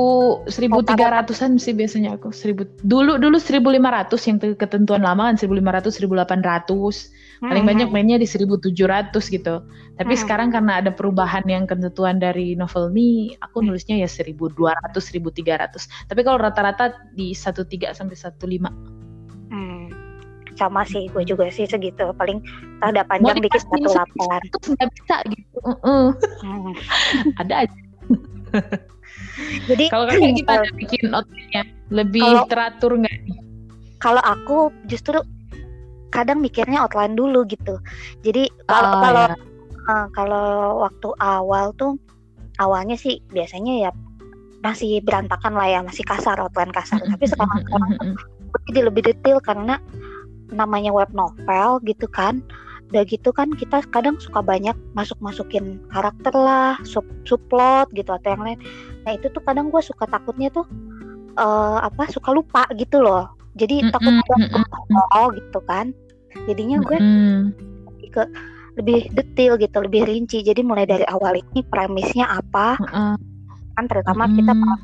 seribu 0.49 0.81
tiga 0.81 1.13
ratusan 1.13 1.55
sih 1.61 1.71
biasanya 1.71 2.19
aku. 2.19 2.33
Seribu 2.35 2.67
dulu 2.83 3.15
dulu 3.21 3.37
seribu 3.39 3.71
lima 3.71 3.93
ratus 3.93 4.27
yang 4.27 4.41
ketentuan 4.41 5.05
lama 5.05 5.31
kan. 5.31 5.39
Seribu 5.39 5.55
lima 5.61 5.71
ratus 5.71 6.01
seribu 6.01 6.17
delapan 6.19 6.43
ratus 6.43 7.13
paling 7.43 7.63
hmm. 7.63 7.71
banyak 7.71 7.89
mainnya 7.91 8.17
di 8.19 8.27
seribu 8.27 8.55
tujuh 8.59 8.87
ratus 8.87 9.27
gitu 9.27 9.63
tapi 9.99 10.13
hmm. 10.15 10.21
sekarang 10.21 10.49
karena 10.51 10.79
ada 10.83 10.91
perubahan 10.91 11.43
yang 11.47 11.67
ketentuan 11.67 12.19
dari 12.19 12.55
novel 12.55 12.91
ini 12.95 13.35
aku 13.43 13.59
hmm. 13.59 13.71
nulisnya 13.71 13.95
ya 13.99 14.09
seribu 14.09 14.51
dua 14.53 14.75
ratus 14.85 15.11
seribu 15.11 15.31
tiga 15.31 15.59
ratus 15.59 15.87
tapi 16.07 16.23
kalau 16.23 16.39
rata-rata 16.39 16.95
di 17.15 17.35
satu 17.35 17.67
tiga 17.67 17.91
sampai 17.91 18.15
satu 18.15 18.47
lima 18.47 18.71
hmm. 19.51 19.91
sama 20.55 20.87
sih 20.87 21.11
gue 21.11 21.23
juga 21.27 21.51
sih 21.51 21.67
segitu 21.67 22.11
paling 22.15 22.39
ada 22.83 23.03
panjang 23.03 23.43
dikit 23.43 23.63
satu 23.63 23.83
delapan 23.83 24.39
nggak 24.47 24.89
bisa 24.95 25.15
gitu 25.31 25.57
uh 25.63 25.71
-uh. 25.83 26.05
Hmm. 26.43 26.73
ada 27.43 27.67
aja 27.67 27.79
Jadi 29.67 29.91
kalau 29.91 30.05
kayak 30.07 30.33
gimana 30.39 30.67
bikin 30.75 31.11
outfitnya? 31.11 31.63
Lebih 31.91 32.23
kalau, 32.23 32.43
teratur 32.47 32.91
nggak? 32.99 33.15
Kalau 33.99 34.21
aku 34.23 34.57
justru 34.87 35.19
kadang 36.15 36.39
mikirnya 36.39 36.88
outline 36.88 37.13
dulu 37.13 37.43
gitu. 37.45 37.77
Jadi 38.24 38.48
kalau 38.65 38.91
oh, 38.95 39.01
kalau 39.03 39.25
ya. 39.27 39.36
uh, 39.91 40.07
kalau 40.15 40.48
waktu 40.88 41.10
awal 41.19 41.65
tuh 41.75 42.00
awalnya 42.57 42.95
sih 42.95 43.19
biasanya 43.36 43.89
ya 43.89 43.91
masih 44.63 45.03
berantakan 45.05 45.53
lah 45.53 45.67
ya, 45.69 45.79
masih 45.84 46.01
kasar 46.07 46.39
outline 46.39 46.72
kasar. 46.74 46.98
Tapi 47.12 47.25
sekarang 47.27 47.62
sekarang 47.67 47.91
jadi 48.72 48.79
lebih 48.88 49.03
detail 49.05 49.38
karena 49.43 49.77
namanya 50.53 50.93
web 50.93 51.10
novel 51.12 51.81
gitu 51.84 52.07
kan 52.07 52.41
udah 52.93 53.03
gitu 53.10 53.34
kan 53.34 53.50
kita 53.57 53.81
kadang 53.89 54.15
suka 54.22 54.45
banyak 54.45 54.77
masuk 54.93 55.17
masukin 55.17 55.81
karakter 55.89 56.31
lah 56.31 56.77
sub 56.86 57.03
subplot 57.25 57.89
gitu 57.98 58.13
atau 58.13 58.29
yang 58.38 58.43
lain 58.45 58.60
nah 59.03 59.17
itu 59.17 59.25
tuh 59.34 59.41
kadang 59.41 59.74
gue 59.74 59.81
suka 59.81 60.05
takutnya 60.05 60.53
tuh 60.53 60.69
uh, 61.41 61.81
apa 61.81 62.05
suka 62.13 62.29
lupa 62.29 62.69
gitu 62.77 63.01
loh 63.01 63.34
jadi 63.57 63.84
mm 63.84 63.86
-hmm. 63.89 63.93
takut 63.93 64.13
oh 65.17 65.27
gitu 65.34 65.60
kan 65.65 65.98
jadinya 66.43 66.77
gue 66.83 66.97
mm 66.99 67.07
-hmm. 67.07 67.39
lebih 67.87 68.09
ke 68.11 68.23
lebih 68.75 68.99
detail 69.15 69.53
gitu 69.55 69.77
lebih 69.79 70.01
rinci 70.03 70.43
jadi 70.43 70.59
mulai 70.59 70.83
dari 70.83 71.07
awal 71.07 71.39
ini 71.39 71.63
premisnya 71.63 72.27
apa 72.27 72.75
mm 72.75 72.87
-hmm. 72.91 73.13
kan 73.75 73.85
terutama 73.87 74.27
kita 74.31 74.53
Hmm. 74.55 74.77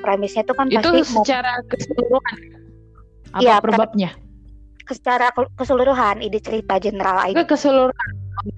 premisnya 0.00 0.42
itu 0.42 0.54
kan 0.56 0.66
Itu 0.70 0.80
pasti 0.80 1.12
mau 1.12 1.22
secara 1.22 1.52
keseluruhan 1.68 2.36
apa 3.30 3.40
Iya, 3.42 3.54
perbabnya? 3.62 4.10
secara 4.90 5.30
ke- 5.30 5.50
keseluruhan 5.54 6.18
ide 6.18 6.42
cerita 6.42 6.82
general 6.82 7.22
Ke 7.30 7.46
keseluruhan 7.46 8.08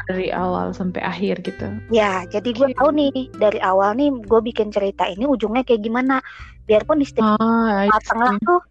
dari 0.09 0.31
awal 0.31 0.71
sampai 0.71 1.03
akhir 1.03 1.43
gitu. 1.43 1.67
Ya, 1.91 2.23
jadi 2.31 2.49
gue 2.55 2.69
Oke. 2.71 2.77
tahu 2.79 2.91
nih 2.95 3.13
dari 3.37 3.59
awal 3.59 3.99
nih 3.99 4.09
gue 4.23 4.41
bikin 4.41 4.71
cerita 4.71 5.05
ini 5.11 5.27
ujungnya 5.27 5.67
kayak 5.67 5.83
gimana. 5.83 6.23
Biarpun 6.65 7.03
di 7.03 7.07
setiap 7.11 7.37
Ah, 7.43 7.85
I 7.85 7.91
tengah 8.07 8.39
tuh, 8.47 8.63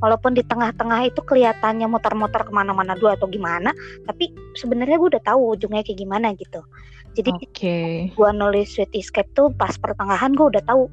walaupun 0.00 0.36
di 0.36 0.42
tengah-tengah 0.44 1.08
itu 1.12 1.20
kelihatannya 1.22 1.86
muter-muter 1.86 2.42
ke 2.44 2.52
mana-mana 2.52 2.96
dulu 2.96 3.12
atau 3.14 3.28
gimana, 3.28 3.72
tapi 4.08 4.32
sebenarnya 4.56 4.96
gue 4.96 5.08
udah 5.16 5.24
tahu 5.24 5.56
ujungnya 5.56 5.84
kayak 5.84 6.00
gimana 6.00 6.32
gitu. 6.36 6.60
Jadi 7.14 7.30
Oke. 7.36 7.78
gue 8.14 8.30
nulis 8.32 8.74
Sweet 8.74 8.92
Escape 8.94 9.30
tuh 9.34 9.50
pas 9.54 9.74
pertengahan 9.74 10.32
gue 10.34 10.46
udah 10.46 10.62
tahu 10.66 10.86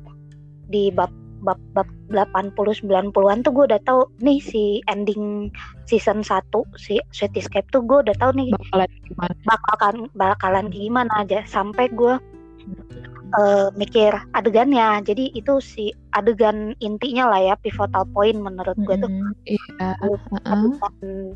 di 0.68 0.90
bab 0.92 1.14
bab 1.46 1.62
bab 1.78 1.86
80 2.10 2.58
90-an 2.90 3.46
tuh 3.46 3.54
gue 3.54 3.66
udah 3.70 3.82
tahu 3.86 4.10
nih 4.26 4.42
si 4.42 4.82
ending 4.90 5.54
season 5.86 6.26
1 6.26 6.42
si 6.82 6.98
Sweet 7.14 7.38
Escape 7.38 7.70
tuh 7.70 7.86
gue 7.86 8.02
udah 8.02 8.16
tahu 8.18 8.34
nih 8.34 8.50
Bakalan 8.58 8.90
gimana? 9.06 9.36
bakalan 9.46 9.98
bakalan 10.18 10.66
gimana 10.74 11.14
aja 11.22 11.46
sampai 11.46 11.94
gue 11.94 12.18
eh, 13.36 13.68
mikir 13.76 14.16
adegannya 14.32 15.04
jadi 15.04 15.32
itu 15.36 15.60
si 15.60 15.92
adegan 16.16 16.72
intinya 16.80 17.28
lah 17.36 17.40
ya 17.44 17.56
pivotal 17.60 18.08
point 18.16 18.40
menurut 18.40 18.78
gue 18.80 18.96
tuh 18.96 19.12
Mm-mm, 19.12 19.34
Iya. 19.44 19.96
heeh. 20.00 20.18
adegan 20.48 20.94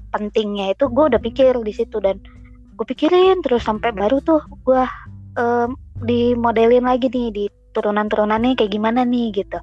pentingnya 0.09 0.71
itu 0.71 0.87
gue 0.87 1.05
udah 1.11 1.21
pikir 1.21 1.53
di 1.61 1.73
situ 1.75 1.99
dan 1.99 2.17
gue 2.75 2.85
pikirin 2.87 3.43
terus 3.43 3.61
sampai 3.67 3.91
baru 3.91 4.23
tuh 4.23 4.39
gue 4.63 4.83
em, 5.37 5.69
dimodelin 6.01 6.87
lagi 6.87 7.11
nih 7.11 7.29
di 7.29 7.43
turunan-turunannya 7.71 8.57
kayak 8.57 8.71
gimana 8.71 9.05
nih 9.05 9.31
gitu 9.31 9.59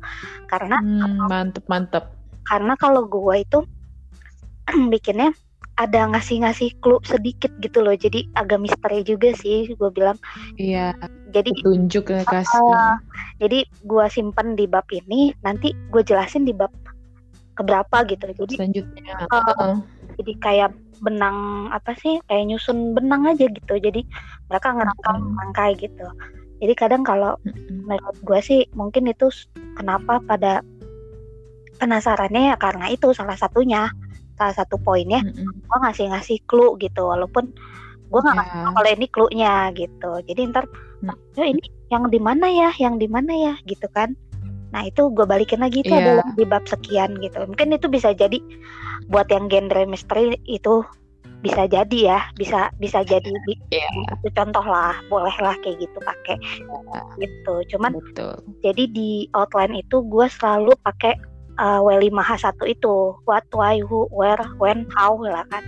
karena 0.47 0.80
Hmm, 0.80 1.28
mantep 1.28 1.64
mantep. 1.68 2.04
karena 2.47 2.73
kalau 2.76 3.04
gue 3.04 3.35
itu 3.42 3.58
bikinnya 4.92 5.32
ada 5.78 6.11
ngasih-ngasih 6.11 6.75
clue 6.82 6.99
sedikit 7.06 7.54
gitu 7.62 7.78
loh 7.87 7.94
jadi 7.94 8.26
agak 8.35 8.58
misteri 8.58 9.06
juga 9.06 9.30
sih 9.38 9.70
gue 9.70 9.90
bilang 9.94 10.18
Iya. 10.58 10.92
jadi 11.30 11.54
Petunjuk 11.62 12.11
ya 12.11 12.26
kasih. 12.26 12.58
Ah, 12.75 12.97
jadi 13.38 13.62
gua 13.85 14.08
simpen 14.08 14.56
di 14.56 14.64
bab 14.64 14.88
ini, 14.90 15.30
nanti 15.44 15.76
gue 15.92 16.00
jelasin 16.02 16.49
di 16.49 16.56
bab 16.56 16.73
keberapa 17.52 18.06
gitu. 18.08 18.32
Jadi 18.32 18.54
Selanjutnya. 18.56 19.28
Ah. 19.28 19.44
heeh. 19.52 19.75
jadi 20.18 20.32
kayak 20.40 20.70
benang 21.04 21.68
apa 21.70 21.94
sih? 22.00 22.18
Kayak 22.26 22.54
nyusun 22.54 22.97
benang 22.97 23.28
aja 23.28 23.44
gitu. 23.44 23.75
Jadi 23.76 24.02
mereka 24.49 24.73
ngerangkai 24.73 25.18
ngerangkai 25.20 25.70
gitu. 25.85 26.06
Jadi 26.58 26.75
kadang 26.75 27.06
kalau 27.06 27.38
menurut 27.70 28.18
gue 28.25 28.40
sih 28.42 28.61
mungkin 28.75 29.06
itu 29.06 29.30
kenapa 29.78 30.18
pada 30.26 30.64
penasarannya 31.78 32.50
ya 32.50 32.56
karena 32.58 32.90
itu 32.90 33.14
salah 33.14 33.38
satunya 33.38 33.92
salah 34.38 34.54
satu 34.54 34.78
poinnya 34.78 35.21
Mm-mm. 35.21 35.66
gue 35.66 35.78
ngasih 35.83 36.14
ngasih 36.14 36.38
clue 36.47 36.78
gitu 36.78 37.02
walaupun 37.04 37.50
gue 38.09 38.21
nggak 38.23 38.37
ngasih 38.38 38.54
Ya. 38.54 38.62
tahu 38.64 38.73
kalau 38.73 38.90
ini 38.90 39.07
clue-nya 39.11 39.54
gitu 39.75 40.11
jadi 40.25 40.40
ntar 40.49 40.64
Hmm. 40.99 41.14
"Oh, 41.38 41.47
ini 41.47 41.62
yang 41.90 42.11
di 42.11 42.18
mana 42.18 42.50
ya 42.50 42.75
yang 42.75 42.99
di 42.99 43.07
mana 43.07 43.30
ya 43.30 43.54
gitu 43.62 43.87
kan 43.90 44.18
nah 44.68 44.83
itu 44.83 45.07
gue 45.14 45.23
balikin 45.25 45.62
lagi 45.62 45.80
itu 45.80 45.95
Iya. 45.95 46.02
adalah 46.18 46.26
di 46.35 46.45
bab 46.45 46.66
sekian 46.66 47.16
gitu 47.23 47.38
mungkin 47.47 47.71
itu 47.71 47.87
bisa 47.87 48.11
jadi 48.11 48.37
buat 49.07 49.30
yang 49.30 49.47
genre 49.47 49.87
misteri 49.87 50.35
itu 50.45 50.83
bisa 51.38 51.71
jadi 51.71 51.99
ya 52.02 52.21
bisa 52.35 52.75
bisa 52.76 53.07
jadi 53.07 53.30
Iya. 53.71 53.88
itu 54.11 54.28
contoh 54.35 54.66
lah 54.66 54.99
boleh 55.07 55.30
lah 55.38 55.54
kayak 55.62 55.78
gitu 55.78 55.99
pakai 56.02 56.35
gitu 57.16 57.54
cuman 57.76 57.95
Betul. 57.95 58.35
jadi 58.61 58.85
di 58.90 59.11
outline 59.33 59.78
itu 59.78 60.02
gue 60.02 60.26
selalu 60.28 60.75
pakai 60.83 61.14
uh, 61.59 61.83
W5H1 61.83 62.57
itu. 62.71 63.19
What 63.27 63.45
why 63.53 63.83
who 63.83 64.07
where 64.15 64.41
when 64.57 64.87
how 64.95 65.19
lah 65.19 65.45
kan. 65.50 65.65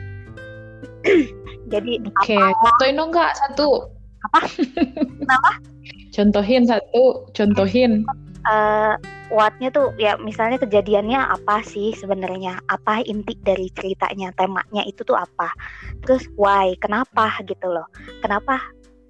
Jadi 1.73 2.03
Oke, 2.03 2.35
contohin 2.35 2.99
dong 2.99 3.11
kak 3.15 3.35
satu. 3.39 3.87
Apa? 4.31 4.41
Kenapa? 5.23 5.51
Contohin 6.11 6.67
satu, 6.67 7.31
contohin. 7.31 8.03
what-nya 9.31 9.71
tuh 9.71 9.95
ya 10.01 10.19
misalnya 10.19 10.59
kejadiannya 10.59 11.21
apa 11.21 11.63
sih 11.63 11.95
sebenarnya? 11.95 12.59
Apa 12.67 13.07
inti 13.07 13.39
dari 13.47 13.71
ceritanya 13.79 14.35
temanya 14.35 14.83
itu 14.83 15.07
tuh 15.07 15.15
apa? 15.15 15.55
Terus 16.03 16.27
why? 16.35 16.75
Kenapa? 16.83 17.39
Gitu 17.47 17.71
loh. 17.71 17.87
Kenapa 18.19 18.59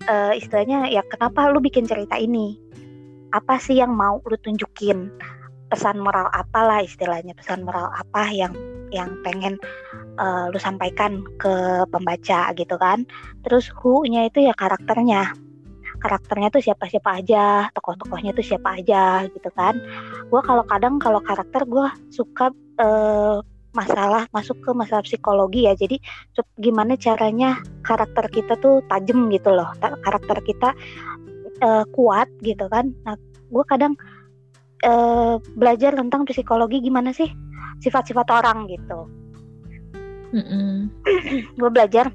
eh, 0.05 0.37
istilahnya 0.37 0.93
ya 0.93 1.01
kenapa 1.09 1.49
lu 1.49 1.65
bikin 1.65 1.89
cerita 1.89 2.21
ini? 2.21 2.61
Apa 3.33 3.57
sih 3.57 3.81
yang 3.81 3.97
mau 3.97 4.21
lu 4.27 4.37
tunjukin 4.37 5.09
pesan 5.71 6.03
moral 6.03 6.27
apalah 6.35 6.83
istilahnya 6.83 7.33
pesan 7.39 7.62
moral 7.62 7.89
apa 7.95 8.27
yang 8.35 8.53
yang 8.91 9.15
pengen 9.23 9.55
eh, 10.19 10.45
lu 10.50 10.59
sampaikan 10.59 11.23
ke 11.39 11.87
pembaca 11.89 12.50
gitu 12.59 12.75
kan 12.77 13.07
terus 13.47 13.71
who-nya 13.81 14.27
itu 14.27 14.45
ya 14.45 14.53
karakternya 14.59 15.31
karakternya 16.00 16.49
tuh 16.49 16.65
siapa-siapa 16.65 17.21
aja, 17.21 17.69
tokoh-tokohnya 17.77 18.33
tuh 18.33 18.43
siapa 18.43 18.81
aja 18.81 19.29
gitu 19.29 19.53
kan. 19.53 19.77
Gue 20.33 20.41
kalau 20.41 20.65
kadang 20.65 20.97
kalau 20.97 21.21
karakter 21.21 21.69
gue 21.69 21.87
suka 22.09 22.49
eh, 22.81 23.37
masalah 23.71 24.27
masuk 24.35 24.59
ke 24.65 24.71
masalah 24.75 25.05
psikologi 25.05 25.69
ya. 25.69 25.77
Jadi 25.77 26.00
gimana 26.59 26.97
caranya 26.97 27.61
karakter 27.85 28.27
kita 28.33 28.57
tuh 28.59 28.83
tajam 28.89 29.29
gitu 29.31 29.53
loh, 29.53 29.71
karakter 29.79 30.41
kita 30.43 30.73
eh, 31.61 31.85
kuat 31.93 32.27
gitu 32.43 32.67
kan. 32.73 32.91
Nah, 33.05 33.15
gue 33.53 33.65
kadang 33.69 33.95
eh, 34.85 35.35
belajar 35.57 35.93
tentang 35.97 36.25
psikologi 36.29 36.81
gimana 36.81 37.13
sih 37.13 37.29
sifat-sifat 37.81 38.29
orang 38.29 38.69
gitu. 38.69 39.09
Mm-mm. 40.31 40.87
gue 41.59 41.71
belajar 41.75 42.07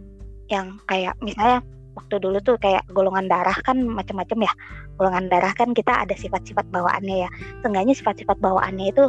yang 0.48 0.80
kayak 0.88 1.20
misalnya 1.20 1.60
waktu 1.96 2.16
dulu 2.20 2.38
tuh 2.44 2.56
kayak 2.60 2.84
golongan 2.92 3.28
darah 3.28 3.56
kan 3.64 3.80
macam-macam 3.84 4.48
ya 4.48 4.54
golongan 4.96 5.28
darah 5.32 5.52
kan 5.56 5.72
kita 5.72 5.92
ada 6.08 6.16
sifat-sifat 6.16 6.68
bawaannya 6.72 7.28
ya 7.28 7.30
seenggaknya 7.64 7.96
sifat-sifat 7.96 8.38
bawaannya 8.40 8.92
itu 8.92 9.04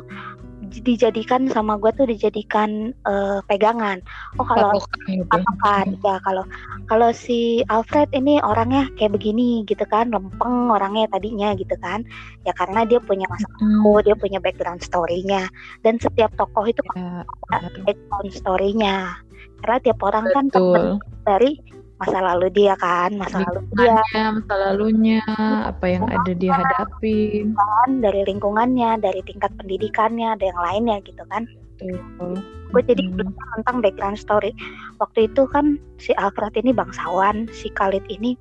dijadikan 0.71 1.49
sama 1.51 1.79
gue 1.79 1.91
tuh 1.95 2.07
dijadikan 2.09 2.91
eh, 2.93 3.39
pegangan. 3.47 4.03
Oh 4.39 4.47
kalau 4.47 4.75
Patokan 4.77 5.01
gitu. 5.09 5.25
patokan 5.31 5.87
ya 6.03 6.17
kalau 6.23 6.45
kalau 6.87 7.11
si 7.15 7.63
Alfred 7.71 8.11
ini 8.13 8.39
orangnya 8.43 8.91
kayak 8.99 9.15
begini 9.17 9.63
gitu 9.67 9.83
kan 9.87 10.11
lempeng 10.11 10.71
orangnya 10.71 11.11
tadinya 11.11 11.55
gitu 11.55 11.75
kan. 11.79 12.03
Ya 12.45 12.53
karena 12.55 12.87
dia 12.87 12.99
punya 13.03 13.27
masa 13.31 13.47
lalu 13.61 14.13
dia 14.13 14.17
punya 14.19 14.39
background 14.43 14.83
story-nya. 14.83 15.49
Dan 15.83 15.99
setiap 16.03 16.31
tokoh 16.39 16.67
itu 16.67 16.83
ya, 16.95 17.23
ada 17.55 17.69
background 17.87 18.31
story-nya. 18.35 19.17
Karena 19.63 19.79
tiap 19.83 19.99
orang 20.05 20.27
kan 20.31 20.45
betul. 20.53 20.75
terbentuk 20.75 21.01
dari 21.27 21.53
masa 21.97 22.19
lalu 22.21 22.53
dia 22.53 22.77
kan 22.77 23.09
masa 23.17 23.41
lalu 23.41 23.61
dia. 23.73 23.97
Masa 24.13 24.55
lalunya, 24.55 25.25
apa 25.65 25.85
yang 25.89 26.05
ada 26.05 26.33
dia 26.37 26.53
hadapin. 26.53 27.57
kan 27.57 27.91
dari 28.05 28.21
lingkungannya 28.29 29.01
dari 29.01 29.21
tingkat 29.25 29.49
pendidikannya 29.57 30.37
ada 30.37 30.45
yang 30.45 30.61
lainnya 30.61 30.97
gitu 31.05 31.23
kan. 31.33 31.49
Betul. 31.77 32.41
gue 32.73 32.83
jadi 32.83 33.05
belajar 33.15 33.47
tentang 33.61 33.77
background 33.85 34.19
story. 34.19 34.53
Waktu 35.01 35.31
itu 35.33 35.49
kan 35.49 35.77
si 35.97 36.13
Alfred 36.17 36.57
ini 36.57 36.73
bangsawan 36.73 37.49
si 37.53 37.69
Khalid 37.73 38.05
ini 38.11 38.37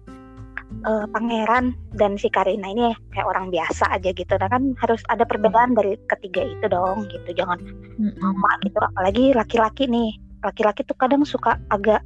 eh, 0.83 1.05
pangeran 1.11 1.75
dan 1.95 2.15
si 2.19 2.27
Karina 2.31 2.67
ini 2.67 2.91
kayak 3.11 3.27
orang 3.27 3.53
biasa 3.53 3.91
aja 3.91 4.11
gitu. 4.11 4.33
Nah 4.35 4.49
kan 4.49 4.75
harus 4.81 4.99
ada 5.11 5.23
perbedaan 5.23 5.77
dari 5.77 5.95
ketiga 6.09 6.47
itu 6.47 6.65
dong 6.67 7.07
gitu. 7.11 7.37
Jangan 7.37 7.59
Mm-mm. 8.01 8.17
sama 8.19 8.51
gitu. 8.63 8.79
Apalagi 8.81 9.23
laki-laki 9.35 9.87
nih. 9.87 10.15
Laki-laki 10.43 10.83
tuh 10.83 10.97
kadang 10.97 11.23
suka 11.23 11.59
agak 11.69 12.01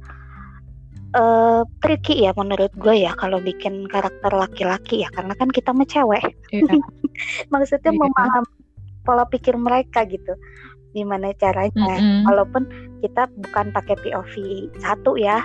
eh 1.10 1.62
tricky 1.82 2.22
ya 2.22 2.30
menurut 2.32 2.70
gue 2.76 3.02
ya 3.02 3.10
kalau 3.14 3.38
bikin 3.38 3.86
karakter 3.86 4.30
laki-laki 4.30 5.02
ya 5.02 5.10
karena 5.10 5.34
kan 5.34 5.50
kita 5.50 5.74
mah 5.74 5.82
cewek 5.84 6.22
Iya. 6.54 6.70
maksudnya 7.52 7.90
Iya. 7.90 7.98
memahami 7.98 8.50
pola 9.02 9.24
pikir 9.26 9.56
mereka 9.56 10.06
gitu 10.06 10.38
gimana 10.90 11.30
caranya 11.34 11.98
Mm-mm. 11.98 12.26
walaupun 12.26 12.66
kita 13.00 13.26
bukan 13.38 13.70
pakai 13.70 13.94
POV 13.98 14.34
satu 14.78 15.14
ya 15.14 15.42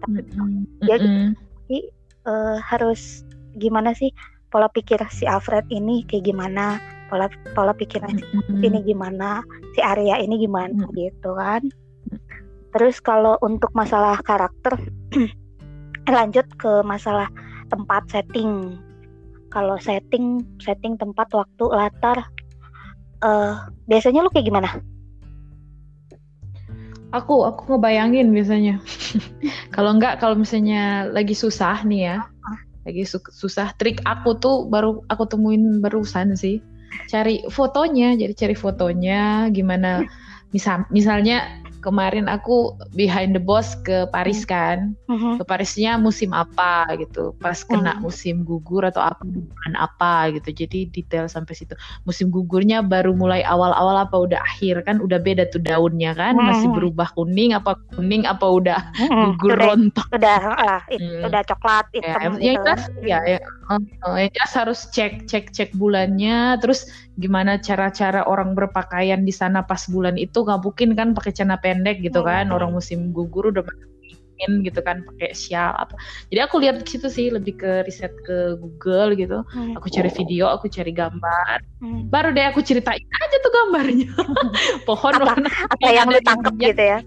tapi 0.00 0.20
Mm-mm. 0.26 0.64
Jadi- 0.84 1.08
Mm-mm. 1.08 1.84
eh, 2.26 2.56
harus 2.60 3.24
gimana 3.56 3.92
sih 3.92 4.12
pola 4.48 4.68
pikir 4.68 5.00
si 5.08 5.24
Alfred 5.24 5.64
ini 5.68 6.04
kayak 6.04 6.28
gimana 6.28 6.76
pola 7.08 7.28
pola 7.52 7.72
pikirnya 7.72 8.20
si 8.20 8.24
Mm-mm. 8.36 8.60
ini 8.60 8.78
gimana 8.84 9.40
si 9.72 9.80
Arya 9.80 10.18
ini 10.18 10.36
gimana 10.38 10.84
Hmm. 10.84 10.92
gitu 10.92 11.32
kan 11.32 11.62
terus 12.74 12.98
kalau 13.02 13.38
untuk 13.42 13.70
masalah 13.74 14.18
karakter 14.22 14.78
lanjut 16.16 16.46
ke 16.58 16.82
masalah 16.86 17.26
tempat 17.70 18.06
setting 18.10 18.78
kalau 19.50 19.78
setting 19.80 20.42
setting 20.62 20.94
tempat 20.98 21.26
waktu 21.34 21.64
latar 21.70 22.26
eh 23.24 23.54
biasanya 23.88 24.22
lu 24.22 24.30
kayak 24.30 24.48
gimana 24.48 24.70
Aku 27.14 27.46
aku 27.46 27.78
ngebayangin 27.78 28.34
biasanya. 28.34 28.82
kalau 29.74 29.94
enggak 29.94 30.18
kalau 30.20 30.34
misalnya 30.36 31.06
lagi 31.08 31.32
susah 31.32 31.80
nih 31.86 32.02
ya. 32.12 32.18
lagi 32.86 33.02
su- 33.02 33.34
susah 33.34 33.74
trik 33.82 33.98
aku 34.06 34.38
tuh 34.38 34.70
baru 34.70 35.02
aku 35.10 35.26
temuin 35.26 35.82
barusan 35.82 36.38
sih 36.38 36.62
cari 37.10 37.42
fotonya 37.50 38.14
jadi 38.14 38.30
cari 38.30 38.54
fotonya 38.54 39.50
gimana 39.50 40.06
misal 40.54 40.86
misalnya 40.94 41.65
kemarin 41.86 42.26
aku 42.26 42.74
behind 42.90 43.30
the 43.30 43.38
boss 43.38 43.78
ke 43.86 44.10
Paris 44.10 44.42
kan 44.42 44.98
Mhm. 45.06 45.38
ke 45.38 45.42
Parisnya 45.46 45.94
musim 45.94 46.34
apa 46.34 46.90
gitu 46.98 47.30
pas 47.38 47.62
kena 47.62 47.94
Hmm. 47.94 48.02
musim 48.02 48.42
gugur 48.42 48.82
atau 48.82 48.98
apa 48.98 49.22
bulan 49.22 49.72
apa 49.78 50.34
gitu 50.34 50.50
jadi 50.50 50.90
detail 50.90 51.30
sampai 51.30 51.54
situ 51.54 51.78
musim 52.02 52.26
gugurnya 52.26 52.82
baru 52.82 53.14
mulai 53.14 53.46
awal-awal 53.46 54.02
apa 54.02 54.18
udah 54.18 54.42
akhir 54.42 54.82
kan 54.82 54.98
udah 54.98 55.22
beda 55.22 55.46
tuh 55.46 55.62
daunnya 55.62 56.10
kan 56.12 56.34
masih 56.34 56.66
Hmm. 56.66 56.74
berubah 56.74 57.06
kuning 57.14 57.54
apa 57.54 57.78
kuning 57.94 58.26
apa 58.26 58.46
udah 58.50 58.80
Mhm. 58.98 59.38
gugur 59.38 59.54
Udah, 59.54 59.66
rontok 59.70 60.06
udah, 60.10 60.38
ah, 60.58 60.80
it- 60.90 60.98
Hmm. 60.98 61.22
udah 61.30 61.42
coklat 61.46 61.86
ya, 61.94 61.98
hitam 62.02 62.20
yang 62.20 62.34
gitu 62.34 62.50
jelas 62.66 62.82
kan. 62.82 63.06
ya, 63.06 63.18
ya 63.22 63.38
yang 64.18 64.30
jelas 64.34 64.52
harus 64.58 64.80
cek 64.90 65.30
cek 65.30 65.54
cek 65.54 65.70
bulannya 65.78 66.58
terus 66.58 66.90
gimana 67.16 67.56
cara-cara 67.58 68.28
orang 68.28 68.52
berpakaian 68.52 69.24
di 69.24 69.32
sana 69.32 69.64
pas 69.64 69.88
bulan 69.88 70.14
itu 70.16 70.44
nggak 70.44 70.60
mungkin 70.60 70.92
kan 70.92 71.08
pakai 71.16 71.32
celana 71.32 71.56
pendek 71.56 72.04
gitu 72.04 72.20
Hmm, 72.20 72.28
kan 72.28 72.46
orang 72.52 72.70
musim 72.70 73.10
gugur 73.10 73.48
udah 73.48 73.64
dingin 74.36 74.60
gitu 74.60 74.84
kan 74.84 75.00
pakai 75.00 75.32
shawl 75.32 75.72
apa 75.72 75.96
jadi 76.28 76.44
aku 76.44 76.60
lihat 76.60 76.84
ke 76.84 76.88
situ 76.92 77.08
sih 77.08 77.32
lebih 77.32 77.56
ke 77.56 77.88
riset 77.88 78.12
ke 78.20 78.60
Google 78.60 79.16
gitu 79.16 79.40
Hmm. 79.48 79.72
aku 79.80 79.88
cari 79.88 80.12
video 80.12 80.52
aku 80.52 80.68
cari 80.68 80.92
gambar 80.92 81.64
Hmm. 81.80 82.12
baru 82.12 82.36
deh 82.36 82.44
aku 82.44 82.60
ceritain 82.60 83.00
aja 83.00 83.36
tuh 83.40 83.48
gambarnya 83.48 84.12
pohon 84.88 85.14
Apa- 85.16 85.24
warna 85.24 85.48
Apa 85.48 85.88
yang 85.88 86.08
lu 86.08 86.20
minyak. 86.20 86.60
gitu 86.60 86.82
ya? 86.84 86.98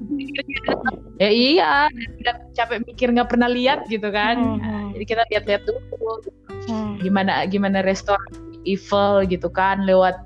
ya 1.22 1.30
iya 1.30 1.72
udah 2.18 2.36
capek 2.58 2.82
mikir 2.82 3.08
nggak 3.14 3.30
pernah 3.30 3.46
lihat 3.46 3.86
gitu 3.86 4.10
kan 4.10 4.36
Hmm, 4.38 4.58
hmm. 4.58 4.88
jadi 4.98 5.04
kita 5.06 5.22
lihat-lihat 5.30 5.62
dulu 5.70 5.80
Hmm. 6.66 6.98
gimana 6.98 7.46
gimana 7.46 7.86
restoran 7.86 8.26
Eiffel 8.76 9.26
gitu 9.26 9.50
kan 9.50 9.82
lewat 9.84 10.22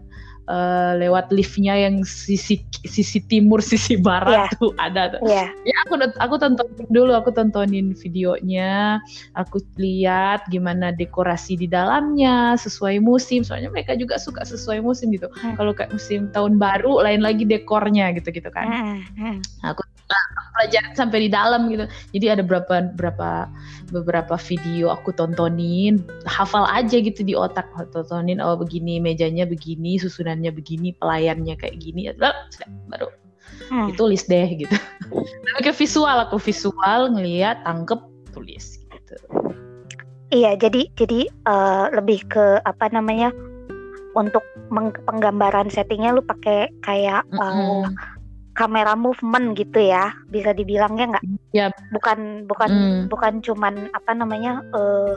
eh, 0.51 0.91
lewat 0.99 1.31
liftnya 1.31 1.79
yang 1.87 2.03
sisi 2.03 2.59
sisi 2.83 3.19
timur 3.23 3.63
sisi 3.71 3.95
barat 3.95 4.51
Iya. 4.51 4.59
tuh 4.59 4.71
ada 4.75 5.01
tuh. 5.15 5.21
Iya. 5.23 5.45
Ya 5.63 5.75
aku 5.87 5.93
aku 6.19 6.35
tontonin 6.35 6.87
dulu, 6.91 7.11
aku 7.15 7.29
tontonin 7.31 7.95
videonya, 7.95 8.99
aku 9.39 9.63
lihat 9.79 10.47
gimana 10.51 10.91
dekorasi 10.91 11.55
di 11.55 11.71
dalamnya 11.71 12.59
sesuai 12.59 12.99
musim. 12.99 13.47
Soalnya 13.47 13.71
mereka 13.71 13.95
juga 13.95 14.19
suka 14.19 14.43
sesuai 14.43 14.83
musim 14.83 15.15
gitu. 15.15 15.31
Hmm. 15.39 15.55
Kalau 15.55 15.71
kayak 15.71 15.95
musim 15.95 16.27
tahun 16.35 16.59
baru, 16.59 16.99
lain 16.99 17.23
lagi 17.23 17.47
dekornya 17.47 18.11
gitu-gitu 18.11 18.51
kan. 18.51 18.67
Hmm, 18.67 18.99
hmm. 19.15 19.37
Pelajaran 20.53 20.93
sampai 20.93 21.17
di 21.25 21.29
dalam 21.33 21.65
gitu. 21.73 21.85
Jadi 22.13 22.25
ada 22.29 22.43
berapa 22.45 22.93
berapa 22.93 23.49
beberapa 23.89 24.35
video 24.37 24.93
aku 24.93 25.09
tontonin, 25.13 26.01
hafal 26.29 26.69
aja 26.69 27.01
gitu 27.01 27.25
di 27.25 27.33
otak, 27.33 27.65
tontonin 27.89 28.37
oh 28.37 28.53
begini 28.53 29.01
mejanya 29.01 29.49
begini, 29.49 29.97
susunannya 29.97 30.53
begini, 30.53 30.93
pelayannya 31.01 31.57
kayak 31.57 31.81
gini, 31.81 32.13
Lah, 32.21 32.33
baru 32.89 33.09
Hmm. 33.69 33.89
ditulis 33.91 34.25
deh 34.27 34.49
gitu. 34.53 34.75
Tapi 35.13 35.61
ke 35.61 35.71
visual 35.73 36.17
aku 36.27 36.37
visual 36.41 37.13
ngeliat, 37.13 37.63
tangkep, 37.63 37.99
tulis 38.33 38.81
gitu. 38.89 39.15
Iya, 40.33 40.57
jadi 40.57 40.89
jadi 40.97 41.29
eh, 41.29 41.85
lebih 41.93 42.25
ke 42.27 42.59
apa 42.65 42.89
namanya 42.89 43.29
untuk 44.13 44.41
penggambaran 45.05 45.69
settingnya 45.69 46.13
lu 46.13 46.21
pakai 46.25 46.69
kayak 46.81 47.25
eh, 47.29 47.37
Mm-mm. 47.37 47.93
Kamera 48.53 48.93
movement 48.93 49.57
gitu 49.57 49.81
ya, 49.81 50.13
bisa 50.29 50.53
dibilangnya 50.53 51.17
nggak? 51.17 51.25
Iya. 51.53 51.67
Bukan 51.89 52.45
bukan 52.45 52.69
Mm. 52.69 53.01
bukan 53.09 53.33
cuman 53.41 53.89
apa 53.93 54.11
namanya 54.13 54.61
eh, 54.73 55.13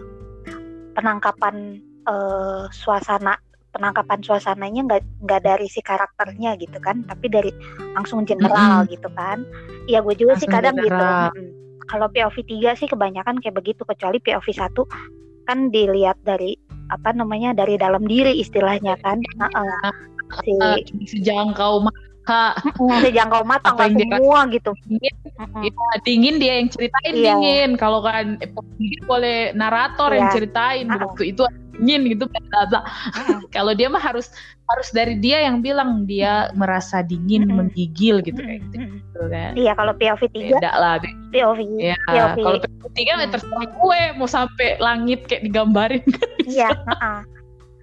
penangkapan 0.97 1.81
eh, 2.09 2.65
suasana 2.73 3.37
penangkapan 3.77 4.25
suasananya 4.25 4.89
nggak 4.89 5.03
nggak 5.29 5.43
dari 5.45 5.69
si 5.69 5.85
karakternya 5.85 6.57
gitu 6.57 6.81
kan, 6.81 7.05
tapi 7.05 7.29
dari 7.29 7.53
langsung 7.93 8.25
general 8.25 8.89
gitu 8.89 9.09
kan. 9.13 9.45
Iya, 9.85 10.01
gue 10.01 10.17
juga 10.17 10.41
sih 10.41 10.49
Langsung 10.49 10.57
kadang 10.57 10.75
gitu. 10.81 10.89
general. 10.89 11.29
Mm. 11.37 11.51
Kalau 11.87 12.07
POV 12.11 12.37
3 12.43 12.75
sih 12.75 12.89
kebanyakan 12.91 13.39
kayak 13.39 13.63
begitu, 13.63 13.85
kecuali 13.87 14.19
POV 14.19 14.49
1 14.51 14.83
kan 15.47 15.71
dilihat 15.71 16.19
dari 16.27 16.57
apa 16.91 17.15
namanya 17.15 17.55
dari 17.55 17.77
dalam 17.79 18.03
diri 18.09 18.41
istilahnya 18.41 18.97
kan. 19.05 19.21
Heeh. 19.23 19.93
si 20.43 20.51
Eh, 20.59 20.83
sejangkau 21.07 21.87
mata, 21.87 22.01
sejangkau 23.07 23.43
mata 23.47 23.71
apa 23.71 23.87
nggak 23.87 23.89
yang 23.89 23.97
dia 23.97 24.19
semua 24.19 24.41
gitu. 24.51 24.71
dingin, 24.85 25.15
ya, 25.63 25.73
dingin 26.03 26.35
dia 26.43 26.53
yang 26.59 26.69
ceritain 26.69 27.15
Iya. 27.15 27.23
dingin. 27.33 27.71
Kalau 27.79 28.03
kan 28.03 28.37
eh, 28.39 28.51
dingin 28.77 29.03
boleh 29.07 29.39
narator 29.55 30.11
yang 30.11 30.29
Iya. 30.29 30.35
ceritain 30.35 30.87
Uh-uh. 30.91 31.03
waktu 31.07 31.23
itu 31.31 31.43
dingin 31.77 32.01
gitu. 32.11 32.25
Mm-mm. 32.27 33.39
Kalau 33.57 33.73
dia 33.73 33.87
mah 33.87 34.01
harus 34.01 34.33
harus 34.67 34.89
dari 34.91 35.15
dia 35.15 35.47
yang 35.47 35.63
bilang 35.63 36.03
dia 36.03 36.51
merasa 36.53 36.99
dingin, 36.99 37.47
Mm-mm. 37.47 37.71
menggigil 37.71 38.19
gitu 38.21 38.43
kayak 38.43 38.67
gitu, 38.67 38.77
gitu 38.83 39.21
kan. 39.31 39.53
Iya 39.55 39.73
kalau 39.73 39.93
POV 39.95 40.21
3 40.27 40.59
Beda 40.59 40.73
lah. 40.75 40.95
POV 41.31 41.59
Ya, 41.79 41.95
POV. 42.03 42.37
kalau 42.43 42.59
tiga 42.91 43.13
Hmm. 43.15 43.21
meter 43.23 43.39
terserah 43.39 43.69
gue 43.69 44.01
mau 44.17 44.27
sampai 44.27 44.69
langit 44.81 45.29
kayak 45.29 45.45
digambarin 45.45 46.03
kan 46.03 46.29
Iya, 46.43 46.69
heeh. 46.75 47.19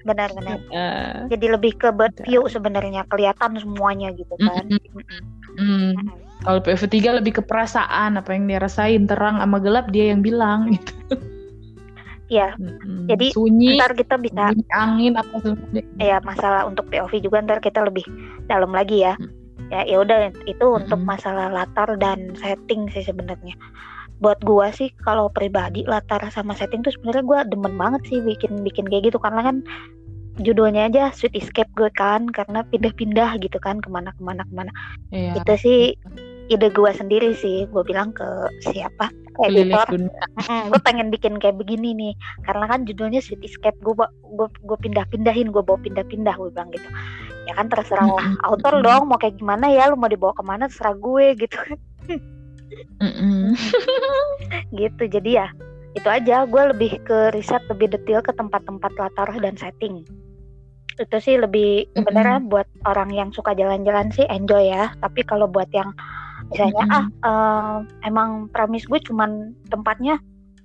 Benar-benar. 0.04 0.60
Eh, 0.72 1.16
Jadi 1.32 1.46
lebih 1.48 1.74
ke 1.80 1.90
bird 1.96 2.16
view 2.28 2.46
sebenarnya 2.48 3.08
kelihatan 3.08 3.56
semuanya 3.60 4.12
gitu 4.14 4.36
kan. 4.40 4.68
mm-mm. 4.68 5.02
Hmm. 5.58 5.96
Mm-mm. 5.96 6.20
Kalau 6.44 6.60
PV3 6.60 7.24
lebih 7.24 7.40
ke 7.40 7.44
perasaan 7.44 8.20
apa 8.20 8.36
yang 8.36 8.52
dia 8.52 8.60
rasain 8.60 9.08
terang 9.08 9.40
sama 9.40 9.58
gelap 9.64 9.88
dia 9.96 10.12
yang 10.12 10.20
bilang 10.20 10.72
gitu. 10.76 10.94
Iya, 12.32 12.56
Mm-mm. 12.58 13.06
Jadi, 13.06 13.36
sunyi, 13.36 13.78
ntar 13.78 13.94
kita 13.94 14.16
bisa 14.18 14.56
angin 14.74 15.14
apa 15.20 15.36
tuh. 15.44 15.56
ya 16.02 16.18
masalah 16.24 16.66
untuk 16.66 16.88
POV 16.90 17.20
juga 17.22 17.44
ntar 17.46 17.60
kita 17.62 17.84
lebih 17.86 18.04
dalam 18.50 18.74
lagi 18.74 19.06
ya. 19.06 19.14
Hmm. 19.20 19.30
Ya 19.72 19.86
ya 19.88 19.98
udah 20.02 20.34
itu 20.50 20.66
untuk 20.66 21.00
Mm-mm. 21.00 21.10
masalah 21.14 21.48
latar 21.54 21.96
dan 22.02 22.34
setting 22.42 22.90
sih 22.92 23.06
sebenarnya. 23.06 23.54
Buat 24.24 24.40
gua 24.48 24.72
sih 24.72 24.90
kalau 25.04 25.28
pribadi 25.28 25.84
latar 25.84 26.24
sama 26.32 26.56
setting 26.56 26.80
tuh 26.80 26.96
sebenarnya 26.96 27.24
gua 27.28 27.40
demen 27.44 27.76
banget 27.76 28.02
sih 28.08 28.24
bikin 28.24 28.64
bikin 28.64 28.88
kayak 28.88 29.12
gitu. 29.12 29.20
Karena 29.20 29.44
kan 29.44 29.68
judulnya 30.42 30.90
aja 30.90 31.14
Sweet 31.14 31.38
Escape 31.38 31.70
gue 31.78 31.94
kan 31.94 32.26
karena 32.34 32.66
pindah-pindah 32.66 33.38
gitu 33.38 33.62
kan 33.62 33.78
ke 33.78 33.90
mana 33.92 34.10
ke 34.18 34.22
mana 34.24 34.42
ke 34.42 34.54
mana. 34.56 34.72
Iya. 35.14 35.44
itu 35.44 35.54
sih 35.62 35.80
ide 36.50 36.74
gua 36.74 36.96
sendiri 36.96 37.38
sih. 37.38 37.70
Gue 37.70 37.86
bilang 37.86 38.16
ke 38.16 38.26
siapa? 38.66 39.14
Ke 39.38 39.52
editor. 39.52 39.86
Dunia. 39.92 40.24
gue 40.72 40.80
pengen 40.82 41.14
bikin 41.14 41.38
kayak 41.38 41.60
begini 41.62 41.94
nih. 41.94 42.14
Karena 42.48 42.66
kan 42.66 42.88
judulnya 42.90 43.22
Sweet 43.22 43.46
Escape 43.46 43.78
gue 43.84 43.94
gue 44.34 44.48
gue 44.50 44.78
pindah-pindahin 44.82 45.54
gue 45.54 45.62
bawa 45.62 45.78
pindah-pindah 45.86 46.34
gue 46.34 46.50
bilang 46.50 46.72
gitu. 46.74 46.90
Ya 47.44 47.54
kan 47.60 47.70
terserah 47.70 48.08
lah 48.08 48.40
author 48.48 48.80
dong 48.80 49.12
mau 49.12 49.20
kayak 49.20 49.38
gimana 49.38 49.68
ya 49.68 49.92
lu 49.92 50.00
mau 50.00 50.08
dibawa 50.08 50.34
ke 50.34 50.44
mana 50.48 50.66
terserah 50.72 50.98
gue 50.98 51.26
gitu. 51.38 51.58
kan 51.60 51.78
Mm-mm. 53.04 53.54
gitu 54.80 55.04
jadi 55.12 55.30
ya 55.44 55.48
itu 55.94 56.08
aja 56.10 56.48
gue 56.50 56.64
lebih 56.74 56.98
ke 57.06 57.30
riset 57.36 57.62
lebih 57.70 57.92
detail 57.94 58.24
ke 58.24 58.32
tempat-tempat 58.34 58.92
latar 58.98 59.30
dan 59.38 59.54
setting 59.60 60.02
itu 60.94 61.18
sih 61.20 61.36
lebih 61.42 61.90
sebenarnya 61.98 62.40
buat 62.46 62.70
orang 62.86 63.10
yang 63.14 63.30
suka 63.34 63.58
jalan-jalan 63.58 64.14
sih 64.14 64.26
enjoy 64.30 64.70
ya 64.70 64.94
tapi 65.02 65.26
kalau 65.26 65.50
buat 65.50 65.70
yang 65.74 65.90
misalnya 66.50 66.86
Mm-mm. 66.86 66.98
ah 66.98 67.06
eh, 67.26 67.78
emang 68.10 68.48
premis 68.54 68.86
gue 68.86 69.02
cuman 69.02 69.54
tempatnya 69.70 70.22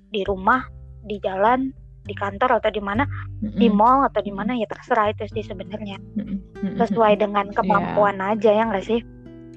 di 0.09 0.21
rumah 0.25 0.65
di 1.05 1.17
jalan 1.21 1.73
di 2.05 2.13
kantor 2.17 2.57
atau 2.57 2.73
di 2.73 2.81
mana 2.81 3.05
di 3.41 3.69
Mm-mm. 3.69 3.77
mall 3.77 3.99
atau 4.05 4.21
di 4.21 4.33
mana 4.33 4.57
ya 4.57 4.65
terserah 4.65 5.13
itu 5.13 5.29
sih 5.29 5.45
sebenarnya. 5.45 5.97
Mm-mm. 6.17 6.77
sesuai 6.77 7.21
dengan 7.21 7.49
Iya. 7.49 7.55
kemampuan 7.61 8.17
aja 8.21 8.49
ya 8.49 8.63
nggak 8.69 8.85
sih 8.85 8.99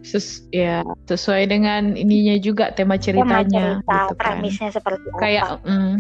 Ses- 0.03 0.43
ya 0.51 0.83
sesuai 1.07 1.47
dengan 1.47 1.95
ininya 1.95 2.35
juga 2.43 2.75
tema 2.75 2.99
Tema 2.99 3.03
ceritanya 3.03 3.79
cerita 3.79 3.95
gitu 4.03 4.15
kan. 4.15 4.19
premisnya 4.19 4.69
seperti 4.75 5.07
kayak 5.15 5.63
mm, 5.63 5.95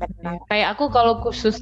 benar. 0.00 0.32
ya, 0.32 0.32
kayak 0.48 0.68
aku 0.76 0.84
kalau 0.88 1.20
khusus 1.20 1.60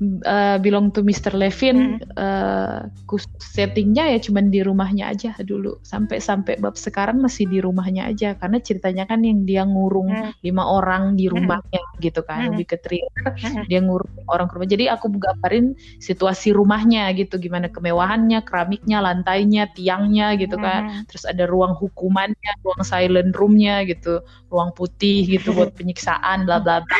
uh, 0.00 0.56
belong 0.58 0.90
to 0.90 1.04
Mr. 1.04 1.36
Levin 1.36 2.00
uh, 2.16 2.88
khusus 3.04 3.28
settingnya 3.40 4.16
ya 4.16 4.18
cuman 4.18 4.48
di 4.48 4.64
rumahnya 4.64 5.12
aja 5.12 5.36
dulu 5.44 5.76
sampai 5.84 6.18
sampai 6.18 6.56
bab 6.56 6.74
sekarang 6.74 7.20
masih 7.20 7.44
di 7.48 7.60
rumahnya 7.60 8.08
aja 8.08 8.32
karena 8.36 8.58
ceritanya 8.60 9.04
kan 9.04 9.20
yang 9.20 9.44
dia 9.44 9.62
ngurung 9.64 10.08
Mm. 10.10 10.32
lima 10.42 10.64
orang 10.66 11.14
di 11.14 11.28
Mm. 11.28 11.32
rumahnya 11.36 11.82
gitu 12.00 12.24
kan 12.24 12.48
Mm. 12.48 12.56
lebih 12.56 12.66
ke 12.74 12.76
thriller 12.80 13.30
Mm-mm. 13.36 13.64
dia 13.68 13.80
ngurung 13.84 14.10
orang 14.26 14.48
ke 14.48 14.54
rumah 14.58 14.68
jadi 14.68 14.84
aku 14.96 15.06
gambarin 15.12 15.76
situasi 16.00 16.50
rumahnya 16.56 17.12
gitu 17.14 17.36
gimana 17.36 17.68
kemewahannya 17.68 18.42
keramiknya 18.42 18.98
lantainya 19.04 19.68
tiangnya 19.70 20.34
gitu 20.40 20.56
kan 20.58 21.04
terus 21.06 21.28
ada 21.28 21.44
ruang 21.46 21.76
hukumannya 21.76 22.52
ruang 22.64 22.82
silent 22.82 23.36
roomnya 23.36 23.84
gitu 23.86 24.24
ruang 24.50 24.72
putih 24.74 25.28
gitu 25.28 25.52
buat 25.54 25.70
penyiksaan 25.78 26.48
bla 26.48 26.58
bla 26.58 26.82
bla 26.82 26.96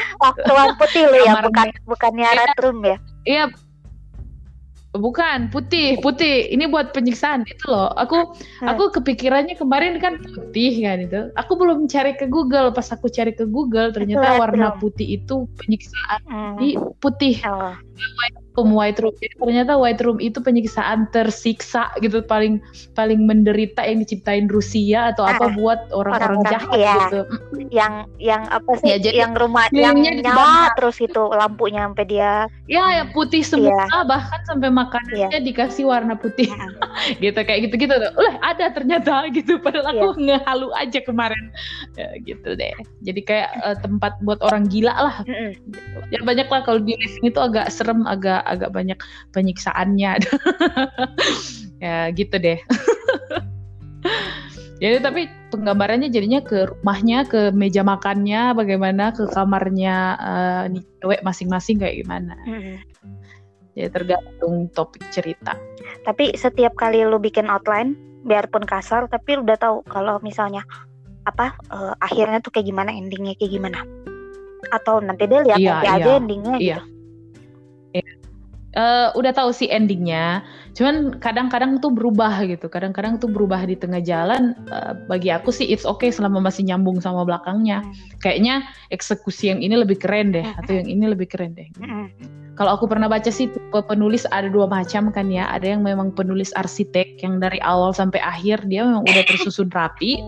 ruang 0.47 0.77
putih 0.77 1.09
lo 1.09 1.17
ya, 1.19 1.41
bukan 1.43 1.69
bukannya 1.89 2.29
red 2.37 2.57
room 2.61 2.79
ya? 2.85 2.90
Iya 3.31 3.47
Bukan 4.91 5.55
putih, 5.55 6.03
putih. 6.03 6.51
Ini 6.51 6.67
buat 6.67 6.91
penyiksaan 6.91 7.47
itu 7.47 7.71
loh. 7.71 7.95
Aku 7.95 8.35
Hmm. 8.59 8.75
aku 8.75 8.91
kepikirannya 8.99 9.55
kemarin 9.55 10.03
kan 10.03 10.19
putih 10.19 10.83
kan 10.83 10.99
itu. 10.99 11.31
Aku 11.39 11.55
belum 11.55 11.87
cari 11.87 12.19
ke 12.19 12.27
Google. 12.27 12.75
Pas 12.75 12.91
aku 12.91 13.07
cari 13.07 13.31
ke 13.31 13.47
Google 13.47 13.95
ternyata 13.95 14.35
warna 14.43 14.75
putih 14.83 15.23
itu 15.23 15.47
penyiksaan 15.63 16.21
Hmm. 16.27 16.59
di 16.59 16.75
putih. 16.99 17.39
Room 18.61 18.77
White 18.77 18.99
Room. 19.01 19.15
Jadi 19.17 19.35
ternyata 19.39 19.73
White 19.79 20.03
Room 20.05 20.19
itu 20.21 20.39
penyiksaan 20.43 21.09
tersiksa 21.15 21.91
gitu 22.05 22.21
paling 22.27 22.61
paling 22.95 23.25
menderita 23.25 23.83
yang 23.87 24.03
diciptain 24.05 24.47
Rusia 24.51 25.15
atau 25.15 25.27
apa 25.27 25.51
Ah, 25.51 25.57
buat 25.57 25.81
orang-orang 25.91 26.47
jahat 26.47 26.77
iya. 26.77 26.95
gitu. 27.09 27.21
yang 27.73 28.07
yang 28.21 28.43
apa 28.53 28.77
sih? 28.79 28.95
Ya, 28.95 28.99
jadi 29.01 29.27
yang 29.27 29.35
rumah 29.35 29.67
yang 29.73 29.97
nyala 29.99 30.71
terus 30.77 31.01
itu 31.01 31.23
lampunya 31.33 31.89
sampai 31.89 32.05
dia. 32.07 32.33
Ya, 32.71 33.03
yang 33.03 33.11
putih 33.11 33.43
semua 33.43 33.89
bahkan 34.07 34.41
sampai 34.47 34.71
makanannya 34.71 35.41
dikasih 35.43 35.89
warna 35.91 36.15
putih. 36.15 36.51
Iya. 36.51 37.19
gitu 37.31 37.41
kayak 37.43 37.61
gitu-gitu 37.71 37.95
tuh. 37.97 38.13
Lah, 38.15 38.35
ada 38.45 38.71
ternyata 38.71 39.25
gitu 39.37 39.59
padahal 39.59 39.91
aku 39.91 40.21
ngehalu 40.21 40.69
aja 40.77 41.01
kemarin. 41.03 41.51
Ya, 41.99 42.15
gitu 42.23 42.55
deh. 42.55 42.75
Jadi 43.03 43.21
kayak 43.25 43.51
eh, 43.65 43.77
tempat 43.83 44.21
buat 44.23 44.39
orang 44.45 44.69
gila 44.71 44.93
lah. 44.95 45.17
Mm-mm. 45.27 45.57
Gitu. 45.57 45.99
Ya 46.15 46.21
banyak 46.23 46.47
lah 46.47 46.61
kalau 46.63 46.79
di 46.79 46.95
living 46.95 47.27
itu 47.31 47.41
agak 47.41 47.71
serem, 47.73 47.90
agak 48.07 48.41
agak 48.47 48.71
banyak 48.71 48.99
penyiksaannya. 49.35 50.13
ya 51.85 52.13
gitu 52.13 52.37
deh. 52.37 52.61
Jadi 54.79 54.97
tapi 55.07 55.21
penggambarannya 55.51 56.13
jadinya 56.13 56.41
ke 56.45 56.69
rumahnya, 56.71 57.27
ke 57.27 57.51
meja 57.51 57.83
makannya, 57.83 58.55
bagaimana 58.55 59.11
ke 59.17 59.27
kamarnya 59.33 59.97
eh, 60.21 60.63
nih 60.77 60.85
cewek 61.03 61.21
masing-masing 61.25 61.81
kayak 61.81 62.05
gimana. 62.05 62.37
Mm-mm. 62.47 62.77
Jadi 63.75 63.89
tergantung 63.91 64.69
topik 64.77 65.03
cerita. 65.11 65.57
Tapi 66.05 66.37
setiap 66.37 66.77
kali 66.77 67.03
lu 67.03 67.17
bikin 67.17 67.49
outline, 67.49 67.97
biarpun 68.29 68.69
kasar, 68.69 69.09
tapi 69.09 69.41
lu 69.41 69.43
udah 69.49 69.59
tahu 69.59 69.77
kalau 69.89 70.21
misalnya 70.21 70.63
apa 71.25 71.57
eh, 71.73 71.95
akhirnya 72.01 72.45
tuh 72.45 72.53
kayak 72.53 72.69
gimana, 72.69 72.93
endingnya 72.93 73.35
kayak 73.41 73.53
gimana. 73.57 73.81
Atau 74.71 75.01
nanti 75.01 75.25
deh 75.27 75.41
lihat 75.41 75.59
Iya, 75.59 75.71
nanti 75.73 75.87
iya, 75.89 75.97
aja 75.97 76.11
endingnya 76.21 76.57
iya. 76.61 76.77
gitu. 76.79 76.85
Eh, 78.71 79.09
udah 79.19 79.35
tahu 79.35 79.51
sih 79.51 79.67
endingnya, 79.67 80.47
cuman 80.79 81.19
kadang-kadang 81.19 81.83
tuh 81.83 81.91
berubah 81.91 82.47
gitu. 82.47 82.71
Kadang-kadang 82.71 83.19
tuh 83.19 83.27
berubah 83.27 83.67
di 83.67 83.75
tengah 83.75 83.99
jalan. 83.99 84.55
Eh, 84.71 84.95
bagi 85.11 85.35
aku 85.35 85.51
sih 85.51 85.67
it's 85.67 85.83
okay 85.83 86.15
selama 86.15 86.39
masih 86.39 86.63
nyambung 86.71 87.03
sama 87.03 87.27
belakangnya. 87.27 87.83
Kayaknya 88.23 88.63
eksekusi 88.95 89.51
yang 89.51 89.59
ini 89.59 89.75
lebih 89.75 89.99
keren 89.99 90.31
deh, 90.31 90.47
atau 90.47 90.71
yang 90.79 90.87
ini 90.87 91.11
lebih 91.11 91.27
keren 91.27 91.59
deh. 91.59 91.67
Kalau 92.55 92.79
aku 92.79 92.87
pernah 92.87 93.11
baca 93.11 93.27
sih 93.27 93.51
penulis 93.91 94.23
ada 94.31 94.47
dua 94.47 94.71
macam 94.71 95.11
kan 95.11 95.27
ya. 95.27 95.51
Ada 95.51 95.75
yang 95.75 95.83
memang 95.83 96.15
penulis 96.15 96.55
arsitek 96.55 97.19
yang 97.27 97.43
dari 97.43 97.59
awal 97.67 97.91
sampai 97.91 98.23
akhir 98.23 98.71
dia 98.71 98.87
memang 98.87 99.03
udah 99.03 99.25
tersusun 99.27 99.67
rapi, 99.75 100.23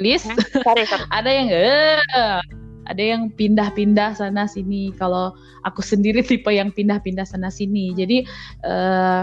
tulis. 0.00 0.24
Sorry. 0.64 0.88
Ada 1.18 1.28
yang 1.28 1.48
eh 1.52 2.40
ada 2.86 3.02
yang 3.02 3.32
pindah-pindah 3.32 4.16
sana 4.16 4.48
sini. 4.48 4.92
Kalau 4.96 5.32
aku 5.64 5.80
sendiri 5.80 6.20
tipe 6.24 6.48
yang 6.52 6.70
pindah-pindah 6.72 7.24
sana 7.24 7.48
sini. 7.48 7.92
Jadi 7.96 8.24
eh 8.66 9.22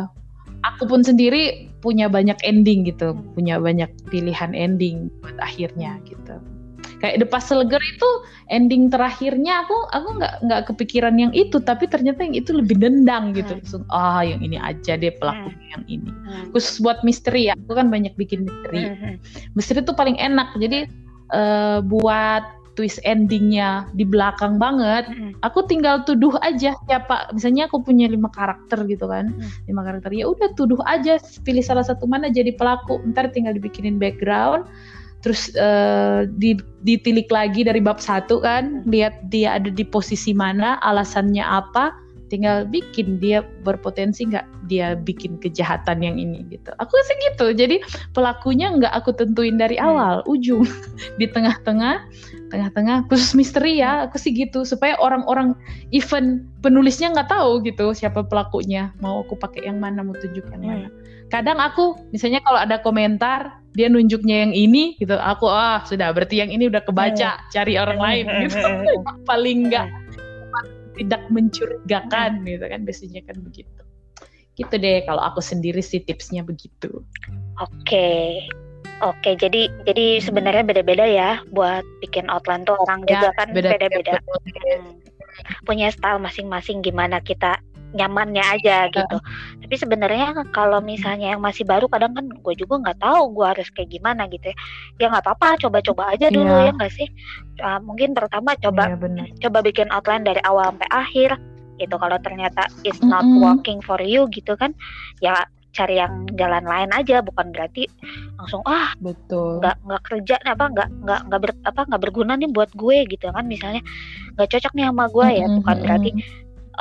aku 0.62 0.84
pun 0.86 1.02
sendiri 1.02 1.70
punya 1.82 2.06
banyak 2.08 2.38
ending 2.46 2.86
gitu, 2.86 3.18
punya 3.34 3.58
banyak 3.58 3.90
pilihan 4.14 4.54
ending 4.54 5.10
buat 5.22 5.38
akhirnya 5.42 5.98
gitu. 6.06 6.38
Kayak 7.02 7.26
The 7.26 7.28
Puzzle 7.34 7.66
Girl 7.66 7.82
itu 7.82 8.10
ending 8.54 8.94
terakhirnya 8.94 9.66
aku 9.66 9.74
aku 9.90 10.22
nggak 10.22 10.34
nggak 10.46 10.62
kepikiran 10.70 11.18
yang 11.18 11.34
itu, 11.34 11.58
tapi 11.58 11.90
ternyata 11.90 12.22
yang 12.22 12.38
itu 12.38 12.54
lebih 12.54 12.78
dendang 12.78 13.34
gitu. 13.34 13.58
Hmm. 13.58 13.62
Langsung 13.66 13.84
ah 13.90 14.22
yang 14.22 14.38
ini 14.46 14.62
aja 14.62 15.02
deh 15.02 15.10
pelakunya 15.18 15.66
yang 15.74 15.84
ini. 15.90 16.12
Hmm. 16.14 16.54
Khusus 16.54 16.78
buat 16.78 17.02
misteri 17.02 17.50
ya, 17.50 17.58
aku 17.58 17.74
kan 17.74 17.90
banyak 17.90 18.14
bikin 18.22 18.46
misteri 18.46 18.94
misteri 19.58 19.82
itu 19.82 19.94
paling 19.98 20.18
enak 20.22 20.54
jadi 20.62 20.86
eh, 21.34 21.80
buat 21.82 22.61
twist 22.74 23.04
endingnya 23.04 23.88
di 23.94 24.08
belakang 24.08 24.56
banget 24.56 25.12
Mm-mm. 25.12 25.36
aku 25.44 25.68
tinggal 25.68 26.02
tuduh 26.08 26.36
aja 26.40 26.72
siapa 26.88 27.30
misalnya 27.36 27.68
aku 27.68 27.84
punya 27.84 28.08
lima 28.08 28.32
karakter 28.32 28.88
gitu 28.88 29.08
kan 29.08 29.32
Hmm. 29.32 29.50
lima 29.68 29.82
karakter 29.84 30.12
ya 30.16 30.28
udah 30.28 30.52
tuduh 30.56 30.80
aja 30.88 31.20
pilih 31.44 31.64
salah 31.64 31.84
satu 31.84 32.08
mana 32.08 32.32
jadi 32.32 32.56
pelaku 32.56 33.00
ntar 33.12 33.32
tinggal 33.32 33.52
dibikinin 33.56 34.00
background 34.00 34.68
terus 35.22 35.54
di- 36.42 36.58
ditilik 36.82 37.30
lagi 37.30 37.62
dari 37.62 37.78
bab 37.78 38.02
satu 38.02 38.42
kan 38.42 38.82
lihat 38.90 39.30
dia 39.30 39.62
ada 39.62 39.70
di 39.70 39.86
posisi 39.86 40.34
mana 40.34 40.82
alasannya 40.82 41.46
apa 41.46 41.94
tinggal 42.32 42.64
bikin 42.64 43.20
dia 43.20 43.44
berpotensi 43.68 44.24
nggak 44.24 44.48
dia 44.72 44.96
bikin 44.96 45.36
kejahatan 45.44 46.00
yang 46.00 46.16
ini 46.16 46.48
gitu. 46.48 46.72
Aku 46.80 46.96
sih 47.04 47.18
gitu. 47.28 47.52
Jadi 47.52 47.84
pelakunya 48.16 48.72
nggak 48.72 48.94
aku 48.96 49.12
tentuin 49.12 49.60
dari 49.60 49.76
Hmm. 49.76 49.92
awal 49.92 50.16
ujung. 50.32 50.64
Di 51.20 51.28
tengah-tengah 51.28 52.08
tengah-tengah 52.48 53.12
khusus 53.12 53.36
misteri 53.36 53.84
ya 53.84 54.08
aku 54.08 54.16
sih 54.16 54.32
gitu. 54.32 54.64
Supaya 54.64 54.96
orang-orang 55.04 55.52
even 55.92 56.48
penulisnya 56.64 57.12
nggak 57.12 57.28
tahu 57.28 57.60
gitu 57.68 57.92
siapa 57.92 58.24
pelakunya. 58.24 58.96
Mau 59.04 59.28
aku 59.28 59.36
pakai 59.36 59.68
yang 59.68 59.84
mana 59.84 60.00
mau 60.00 60.16
tunjuk 60.16 60.48
yang 60.56 60.64
mana. 60.64 60.88
Kadang 61.28 61.60
aku 61.60 62.00
misalnya 62.16 62.40
kalau 62.48 62.64
ada 62.64 62.80
komentar 62.80 63.60
dia 63.76 63.88
nunjuknya 63.92 64.48
yang 64.48 64.54
ini 64.56 64.96
gitu. 65.04 65.20
Aku 65.20 65.52
ah 65.52 65.84
sudah 65.84 66.16
berarti 66.16 66.40
yang 66.40 66.52
ini 66.52 66.72
udah 66.72 66.80
kebaca 66.88 67.44
cari 67.52 67.76
orang 67.76 68.00
lain. 68.00 68.26
Gitu. 68.48 68.60
Paling 69.30 69.68
nggak 69.68 69.88
tidak 71.02 71.26
mencurigakan 71.28 72.46
gitu 72.46 72.62
kan 72.64 72.82
biasanya 72.86 73.22
kan 73.26 73.38
begitu 73.42 73.82
gitu 74.54 74.74
deh 74.76 75.02
kalau 75.04 75.24
aku 75.24 75.42
sendiri 75.42 75.82
sih 75.82 76.00
tipsnya 76.00 76.46
begitu 76.46 77.02
Oke. 77.58 78.42
Oke, 79.02 79.34
jadi 79.34 79.66
jadi 79.84 80.22
sebenarnya 80.22 80.62
beda-beda 80.62 81.02
ya 81.04 81.42
buat 81.50 81.82
bikin 82.00 82.30
outline 82.30 82.62
tuh 82.64 82.78
orang 82.80 83.02
Ya, 83.04 83.18
juga 83.18 83.30
kan 83.34 83.48
beda- 83.50 83.74
beda-beda. 83.74 84.22
beda- 84.22 84.22
Hmm. 84.78 84.98
Punya 85.66 85.90
style 85.90 86.22
masing-masing 86.22 86.82
gimana 86.82 87.18
kita 87.18 87.58
nyamannya 87.92 88.44
aja 88.60 88.88
gitu. 88.88 89.18
Tapi 89.62 89.76
sebenarnya 89.76 90.32
kalau 90.56 90.80
misalnya 90.80 91.36
yang 91.36 91.42
masih 91.44 91.68
baru 91.68 91.92
kadang 91.92 92.16
kan 92.16 92.26
gue 92.32 92.54
juga 92.56 92.80
nggak 92.80 93.00
tahu 93.04 93.36
gue 93.36 93.46
harus 93.46 93.68
kayak 93.72 93.92
gimana 93.92 94.28
gitu 94.32 94.52
ya. 94.52 94.56
Ya 95.00 95.06
nggak 95.12 95.24
apa-apa, 95.28 95.60
coba-coba 95.62 96.16
aja 96.16 96.32
dulu 96.32 96.56
Iya. 96.56 96.68
ya 96.68 96.72
nggak 96.76 96.92
sih. 96.96 97.08
Ah, 97.62 97.78
mungkin 97.84 98.16
pertama 98.16 98.56
coba 98.58 98.90
Iya, 98.90 98.98
benar 98.98 99.26
coba 99.40 99.60
bikin 99.62 99.88
outline 99.92 100.24
dari 100.26 100.42
awal 100.48 100.72
sampai 100.74 100.90
akhir 100.90 101.30
gitu 101.78 101.96
kalau 101.98 102.18
ternyata 102.22 102.70
it's 102.86 103.02
not 103.02 103.26
Mm-mm. 103.26 103.42
working 103.42 103.82
for 103.82 103.98
you 104.02 104.30
gitu 104.30 104.54
kan 104.54 104.70
ya 105.18 105.46
cari 105.72 105.98
yang 105.98 106.28
jalan 106.36 106.62
lain 106.68 106.92
aja 106.94 107.24
bukan 107.24 107.50
berarti 107.50 107.88
langsung 108.38 108.62
ah 108.68 108.92
betul 109.00 109.58
nggak 109.64 109.76
nggak 109.88 110.02
kerja 110.04 110.36
nih, 110.44 110.52
apa 110.54 110.66
nggak 110.68 110.90
nggak 111.02 111.22
nggak 111.32 111.42
ber, 111.42 111.52
apa 111.66 111.82
nggak 111.90 112.02
berguna 112.04 112.34
nih 112.38 112.50
buat 112.52 112.70
gue 112.76 112.98
gitu 113.08 113.32
kan 113.32 113.46
misalnya 113.48 113.82
nggak 114.38 114.50
cocok 114.52 114.74
nih 114.78 114.86
sama 114.92 115.06
gue 115.10 115.28
ya 115.32 115.46
Mm-mm, 115.48 115.58
bukan 115.64 115.78
berarti 115.82 116.10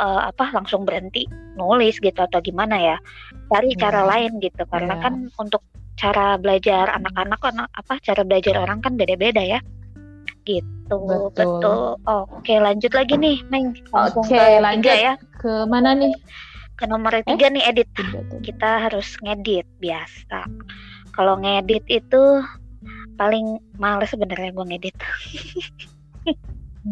eh, 0.01 0.23
apa 0.33 0.49
langsung 0.57 0.89
berhenti 0.89 1.29
nulis 1.55 2.01
gitu 2.01 2.17
atau 2.17 2.41
gimana 2.41 2.81
ya. 2.81 2.97
Cari 3.53 3.77
cara 3.77 4.01
Iya. 4.03 4.09
lain 4.09 4.33
gitu 4.41 4.63
karena 4.67 4.97
Iya. 4.97 5.03
kan 5.05 5.15
untuk 5.37 5.61
cara 5.95 6.41
belajar 6.41 6.89
anak-anak 6.97 7.39
kan 7.39 7.55
apa 7.69 7.95
cara 8.01 8.25
belajar 8.25 8.57
orang 8.57 8.81
kan 8.81 8.97
beda-beda 8.97 9.45
ya. 9.45 9.61
Gitu 10.43 10.65
Betul. 10.89 11.31
betul. 11.37 12.01
Oke 12.09 12.57
lanjut 12.57 12.91
lagi 12.91 13.15
nih 13.15 13.45
Meng 13.47 13.77
Oke, 13.93 14.33
ke 14.33 14.41
tiga 14.41 14.59
lanjut. 14.65 14.97
ya? 14.97 15.15
ke 15.37 15.53
mana 15.69 15.93
nih? 15.95 16.17
Ke 16.75 16.89
nomor 16.89 17.13
tiga 17.21 17.53
nih 17.53 17.63
edit. 17.69 17.89
Kita 18.41 18.89
harus 18.89 19.21
ngedit 19.21 19.69
biasa. 19.79 20.49
Kalau 21.13 21.37
ngedit 21.37 21.85
itu 21.87 22.23
paling 23.15 23.61
males 23.77 24.09
sebenarnya 24.09 24.49
gue 24.51 24.65
ngedit 24.65 24.97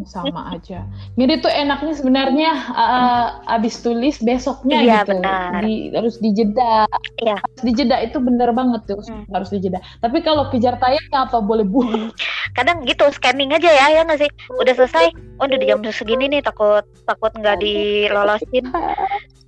sama 0.05 0.53
aja. 0.53 0.85
Ngedit 1.17 1.41
tuh 1.41 1.49
enaknya 1.49 1.93
sebenarnya 1.93 2.51
uh, 2.71 3.25
abis 3.49 3.81
tulis 3.81 4.21
besoknya 4.21 4.77
Iya, 4.79 4.97
gitu. 5.01 5.17
benar. 5.17 5.59
Di, 5.65 5.89
harus 5.91 6.15
dijeda. 6.21 6.85
Iya. 7.17 7.35
Harus 7.35 7.63
dijeda 7.65 7.95
itu 7.99 8.17
bener 8.17 8.53
banget 8.53 8.85
tuh 8.85 9.01
Hmm. 9.09 9.25
harus 9.33 9.49
dijeda. 9.49 9.81
Tapi 9.97 10.21
kalau 10.21 10.47
kejar 10.49 10.77
tayangnya 10.77 11.25
apa 11.25 11.41
boleh 11.41 11.65
buang? 11.65 12.13
kadang 12.49 12.81
gitu 12.81 13.05
scanning 13.13 13.53
aja 13.53 13.69
ya 13.69 13.85
ya 13.93 14.01
nggak 14.01 14.25
sih 14.25 14.31
udah 14.57 14.73
selesai 14.73 15.13
oh 15.37 15.45
udah 15.45 15.53
di 15.53 15.69
jam 15.69 15.85
segini 15.85 16.25
nih 16.25 16.41
takut 16.41 16.81
takut 17.05 17.29
nggak 17.37 17.61
dilolosin 17.61 18.65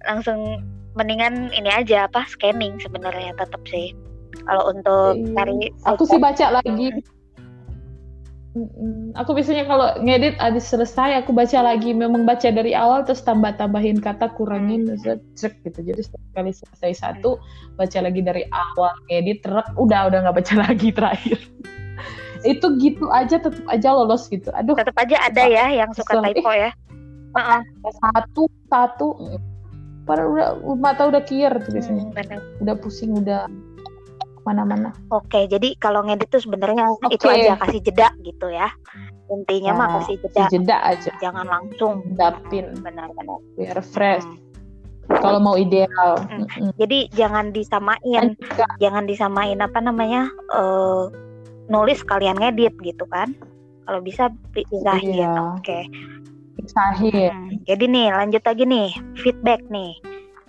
langsung 0.06 0.62
mendingan 0.94 1.50
ini 1.50 1.66
aja 1.68 2.06
apa 2.06 2.30
scanning 2.30 2.78
sebenarnya 2.78 3.34
tetap 3.36 3.58
sih 3.66 3.90
kalau 4.46 4.70
untuk 4.70 5.18
Iya. 5.18 5.34
cari 5.34 5.58
Aku 5.90 6.04
sih 6.06 6.22
baca 6.22 6.62
lagi. 6.62 6.94
Mm-mm. 8.52 9.16
Aku 9.16 9.32
biasanya 9.32 9.64
kalau 9.64 9.96
ngedit 10.04 10.36
habis 10.36 10.68
selesai 10.68 11.24
aku 11.24 11.32
baca 11.32 11.64
lagi. 11.64 11.96
Memang 11.96 12.28
baca 12.28 12.52
dari 12.52 12.76
awal 12.76 13.08
terus 13.08 13.24
tambah 13.24 13.56
tambahin 13.56 14.04
kata 14.04 14.28
kurangin 14.36 14.92
terus 14.92 15.24
cek 15.40 15.64
gitu. 15.64 15.80
Jadi 15.80 16.02
setiap 16.04 16.28
kali 16.36 16.52
selesai 16.52 16.92
satu 17.00 17.40
baca 17.80 18.00
lagi 18.04 18.20
dari 18.20 18.44
awal 18.52 18.92
ngedit 19.08 19.48
truk 19.48 19.64
udah 19.80 20.12
udah 20.12 20.20
nggak 20.28 20.36
baca 20.44 20.54
lagi 20.68 20.90
terakhir. 20.92 21.40
Itu 22.44 22.76
gitu 22.84 23.08
aja 23.08 23.40
tetap 23.40 23.64
aja 23.72 23.90
lolos 23.96 24.28
gitu. 24.28 24.52
Aduh. 24.52 24.76
Tetap 24.76 25.00
aja 25.00 25.32
ada 25.32 25.44
ya 25.48 25.66
yang 25.72 25.96
suka 25.96 26.20
typo 26.20 26.52
ya. 26.52 26.76
Heeh. 27.32 27.62
satu 27.88 28.52
satu. 28.68 29.08
Padahal 30.04 30.60
udah 30.60 30.76
mata 30.76 31.08
udah 31.08 31.24
kier 31.24 31.56
tuh 31.64 31.72
biasanya. 31.72 32.04
Hmm, 32.04 32.16
bener. 32.20 32.40
Udah 32.60 32.76
pusing, 32.76 33.16
udah 33.16 33.48
mana-mana. 34.42 34.90
Oke, 35.10 35.46
jadi 35.46 35.78
kalau 35.78 36.02
ngedit 36.02 36.28
tuh 36.28 36.42
sebenarnya 36.42 36.90
Oke. 36.90 37.14
itu 37.14 37.26
aja 37.26 37.54
kasih 37.58 37.80
jeda 37.80 38.08
gitu 38.20 38.50
ya. 38.50 38.68
Intinya 39.30 39.72
mah 39.74 39.88
Ya, 39.88 39.94
kasih 40.00 40.16
Si 40.16 40.24
jeda, 40.28 40.44
jeda 40.50 40.78
aja, 40.84 41.12
jangan 41.20 41.46
langsung. 41.46 42.04
dapin 42.14 42.74
Benar-benar. 42.80 43.40
biar 43.56 43.78
fresh. 43.80 44.26
Hmm. 44.26 44.40
Kalau 45.12 45.40
mau 45.40 45.56
ideal. 45.56 46.16
Hmm. 46.26 46.44
Mm-mm. 46.46 46.72
Jadi 46.76 47.12
jangan 47.12 47.52
disamain, 47.52 48.00
Dan 48.02 48.36
juga 48.36 48.66
jangan 48.78 49.04
disamain 49.06 49.60
apa 49.60 49.80
namanya 49.80 50.26
eh, 50.52 51.04
nulis 51.68 52.02
kalian 52.02 52.40
ngedit 52.40 52.76
gitu 52.80 53.06
kan. 53.08 53.32
Kalau 53.86 54.00
bisa 54.00 54.32
pisahin. 54.52 55.16
Iya. 55.22 55.32
Oke. 55.58 55.84
pisahin. 56.54 57.32
Hmm, 57.32 57.50
Jadi 57.66 57.86
nih 57.88 58.08
lanjut 58.12 58.44
lagi 58.44 58.64
nih 58.64 58.90
feedback 59.18 59.64
nih. 59.68 59.96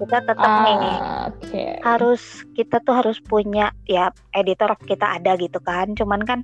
Kita 0.03 0.19
tetap 0.27 0.53
nih 0.67 0.77
Ah, 0.83 1.31
Oke. 1.31 1.65
harus 1.87 2.43
kita 2.59 2.83
tuh 2.83 2.95
harus 2.99 3.23
punya 3.23 3.71
ya 3.87 4.11
editor 4.35 4.75
kita 4.83 5.23
ada 5.23 5.39
gitu 5.39 5.63
kan. 5.63 5.95
Cuman 5.95 6.27
kan 6.27 6.43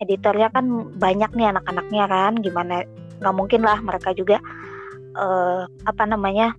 editornya 0.00 0.48
kan 0.48 0.96
banyak 0.96 1.28
nih 1.36 1.52
anak-anaknya 1.52 2.04
kan. 2.08 2.32
Gimana 2.40 2.88
nggak 3.20 3.36
mungkin 3.36 3.60
lah 3.68 3.76
mereka 3.84 4.16
juga 4.16 4.40
eh, 5.12 5.62
apa 5.84 6.04
namanya 6.08 6.56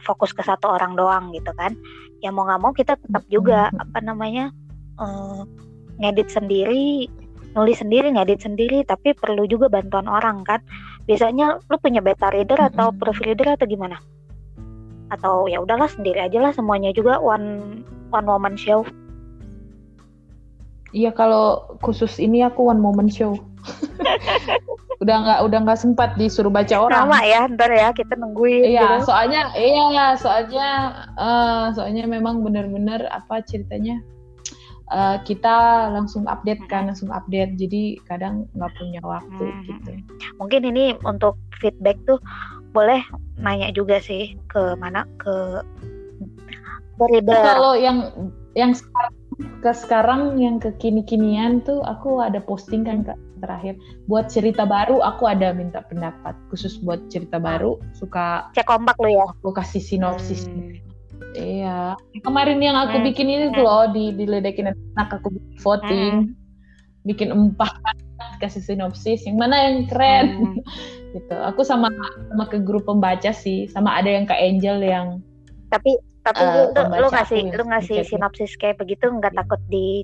fokus 0.00 0.32
ke 0.32 0.40
satu 0.40 0.72
orang 0.72 0.96
doang 0.96 1.28
gitu 1.36 1.52
kan. 1.52 1.76
Ya 2.24 2.32
mau 2.32 2.48
nggak 2.48 2.60
mau 2.64 2.72
kita 2.72 2.96
tetap 2.96 3.24
juga 3.28 3.68
apa 3.76 4.00
namanya 4.00 4.48
eh, 5.00 5.40
ngedit 6.00 6.32
sendiri, 6.32 7.06
nulis 7.52 7.76
sendiri, 7.84 8.08
ngedit 8.08 8.40
sendiri. 8.40 8.88
Tapi 8.88 9.12
perlu 9.12 9.44
juga 9.44 9.68
bantuan 9.68 10.08
orang 10.08 10.48
kan. 10.48 10.64
Biasanya 11.04 11.60
lu 11.68 11.76
punya 11.76 12.00
beta 12.00 12.32
reader 12.32 12.56
atau 12.72 12.88
Mm-mm. 12.88 13.00
proofreader 13.00 13.60
atau 13.60 13.68
gimana? 13.68 14.00
Atau 15.12 15.48
ya 15.50 15.60
udahlah 15.60 15.88
sendiri 15.90 16.20
aja 16.20 16.38
lah 16.40 16.52
semuanya 16.54 16.92
juga 16.94 17.20
one 17.20 17.82
one 18.12 18.26
woman 18.28 18.56
show. 18.56 18.86
Iya 20.94 21.10
kalau 21.10 21.74
khusus 21.82 22.22
ini 22.22 22.46
aku 22.46 22.70
one 22.70 22.78
moment 22.78 23.10
show. 23.10 23.34
udah 25.02 25.16
nggak 25.20 25.38
udah 25.50 25.58
nggak 25.66 25.80
sempat 25.80 26.14
disuruh 26.14 26.52
baca 26.52 26.86
orang. 26.86 27.10
Nama 27.10 27.18
ya, 27.26 27.40
ntar 27.50 27.70
ya 27.74 27.88
kita 27.90 28.14
nungguin 28.14 28.72
Iya, 28.72 29.02
gitu. 29.02 29.10
soalnya 29.10 29.50
iya, 29.58 30.14
soalnya 30.14 30.68
eh, 31.18 31.64
soalnya 31.74 32.04
memang 32.06 32.46
benar-benar 32.46 33.10
apa 33.10 33.42
ceritanya 33.42 33.98
eh, 34.94 35.16
kita 35.26 35.90
langsung 35.90 36.24
update 36.30 36.62
kan, 36.70 36.86
langsung 36.88 37.10
update. 37.10 37.58
Jadi 37.58 37.98
kadang 38.06 38.46
nggak 38.54 38.72
punya 38.78 39.00
waktu 39.02 39.44
Hmm. 39.50 39.64
gitu. 39.66 39.90
Mungkin 40.38 40.62
ini 40.70 40.94
untuk 41.02 41.36
feedback 41.58 41.98
tuh 42.06 42.22
boleh 42.70 43.02
nanya 43.38 43.74
juga 43.74 43.98
sih 43.98 44.38
ke 44.50 44.78
mana 44.78 45.06
ke 45.18 45.60
reader. 47.10 47.42
Kalau 47.42 47.74
yang 47.74 48.10
yang 48.54 48.70
sekarang 48.72 49.14
ke 49.58 49.70
sekarang 49.74 50.20
yang 50.38 50.62
ke 50.62 50.70
kini-kinian 50.78 51.58
tuh 51.66 51.82
aku 51.82 52.22
ada 52.22 52.38
posting 52.38 52.86
kan 52.86 53.02
Kak, 53.02 53.18
terakhir 53.42 53.74
buat 54.06 54.30
cerita 54.30 54.62
baru 54.62 55.02
aku 55.02 55.26
ada 55.26 55.50
minta 55.50 55.82
pendapat 55.90 56.38
khusus 56.54 56.78
buat 56.86 57.02
cerita 57.10 57.42
baru 57.42 57.82
suka 57.98 58.46
Cek 58.54 58.70
kompak 58.70 58.94
lu 59.02 59.10
ya. 59.10 59.26
aku 59.26 59.50
kasih 59.50 59.82
sinopsis 59.82 60.46
Hmm. 60.46 60.78
Iya. 61.34 61.98
Kemarin 62.22 62.62
yang 62.62 62.78
aku 62.78 63.02
Hmm. 63.02 63.06
bikin 63.10 63.26
ini 63.26 63.50
tuh 63.50 63.66
loh 63.66 63.90
di 63.90 64.14
diledekin 64.14 64.70
anak 64.70 65.18
aku 65.18 65.34
bikin 65.34 65.58
voting, 65.58 66.14
bikin 67.02 67.28
empat 67.34 67.74
kasih 68.38 68.60
sinopsis 68.60 69.24
yang 69.24 69.36
mana 69.36 69.56
yang 69.58 69.86
keren 69.86 70.26
Hmm. 70.36 70.58
gitu. 71.14 71.36
Aku 71.44 71.62
sama 71.62 71.90
sama 72.28 72.44
ke 72.46 72.58
grup 72.58 72.84
pembaca 72.84 73.30
sih, 73.30 73.66
sama 73.66 73.94
ada 73.94 74.08
yang 74.08 74.24
ke 74.24 74.34
Angel 74.34 74.78
yang 74.78 75.06
Tapi 75.68 75.94
tapi 76.20 76.40
Eh, 76.40 76.72
lu, 76.72 76.82
lu, 76.96 77.08
ngasih 77.08 77.40
aku 77.44 77.54
lu 77.54 77.64
ngasih 77.68 77.96
sedikit. 77.98 78.10
sinopsis 78.10 78.52
kayak 78.56 78.78
begitu 78.78 79.06
nggak 79.06 79.34
takut 79.34 79.60
di 79.68 80.02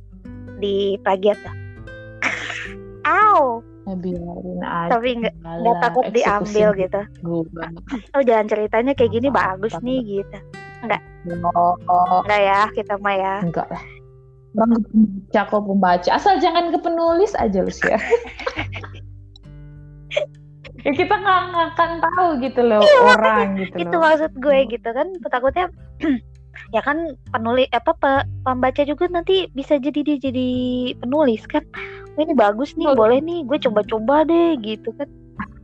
di 0.58 0.74
plagiat 1.00 1.38
ya? 1.38 1.52
Aw, 3.02 3.64
ya 3.86 3.94
biarin 3.96 4.60
aja. 4.60 4.88
tapi 4.92 5.08
nggak 5.16 5.34
takut 5.80 6.04
diambil 6.10 6.68
gitu. 6.76 7.00
gue. 7.22 7.66
Oh 8.14 8.20
jangan 8.20 8.46
ceritanya 8.46 8.92
kayak 8.92 9.10
gini 9.10 9.28
bagus 9.28 9.72
nih 9.80 9.98
gitu. 10.20 10.38
Oh, 11.50 11.74
Enggak 12.22 12.40
ya 12.40 12.60
kita 12.70 12.94
mah 12.96 13.14
ya. 13.14 13.34
enggak 13.40 13.66
lah. 13.66 13.82
Orang 14.50 14.70
ke 14.74 14.82
pembaca 14.82 15.40
kok 15.46 15.62
pembaca, 15.62 16.10
asal 16.10 16.34
jangan 16.38 16.74
ke 16.74 16.78
penulis 16.78 17.32
aja 17.38 17.62
lu 17.62 17.70
sih 17.70 17.86
ya. 17.86 18.00
ya 20.80 20.92
kita 20.96 21.12
nggak 21.12 21.40
akan 21.76 21.90
tahu 22.00 22.28
gitu 22.40 22.60
loh 22.64 22.80
orang 23.04 23.60
gitu 23.60 23.84
itu 23.84 23.92
loh. 23.94 24.00
maksud 24.00 24.32
gue 24.40 24.58
gitu 24.66 24.88
kan 24.90 25.06
takutnya 25.28 25.68
ya 26.74 26.80
kan 26.80 27.14
penulis 27.30 27.68
apa 27.70 27.92
pe- 27.94 28.26
pembaca 28.42 28.82
juga 28.82 29.04
nanti 29.12 29.44
bisa 29.52 29.76
jadi 29.76 30.00
dia 30.00 30.16
jadi 30.18 30.48
penulis 30.98 31.44
kan 31.44 31.62
ini 32.16 32.32
bagus 32.32 32.72
nih 32.74 32.88
Oh. 32.90 32.96
boleh 32.96 33.20
nih 33.20 33.44
gue 33.44 33.58
coba-coba 33.60 34.24
deh 34.24 34.56
gitu 34.60 34.88
kan 34.96 35.08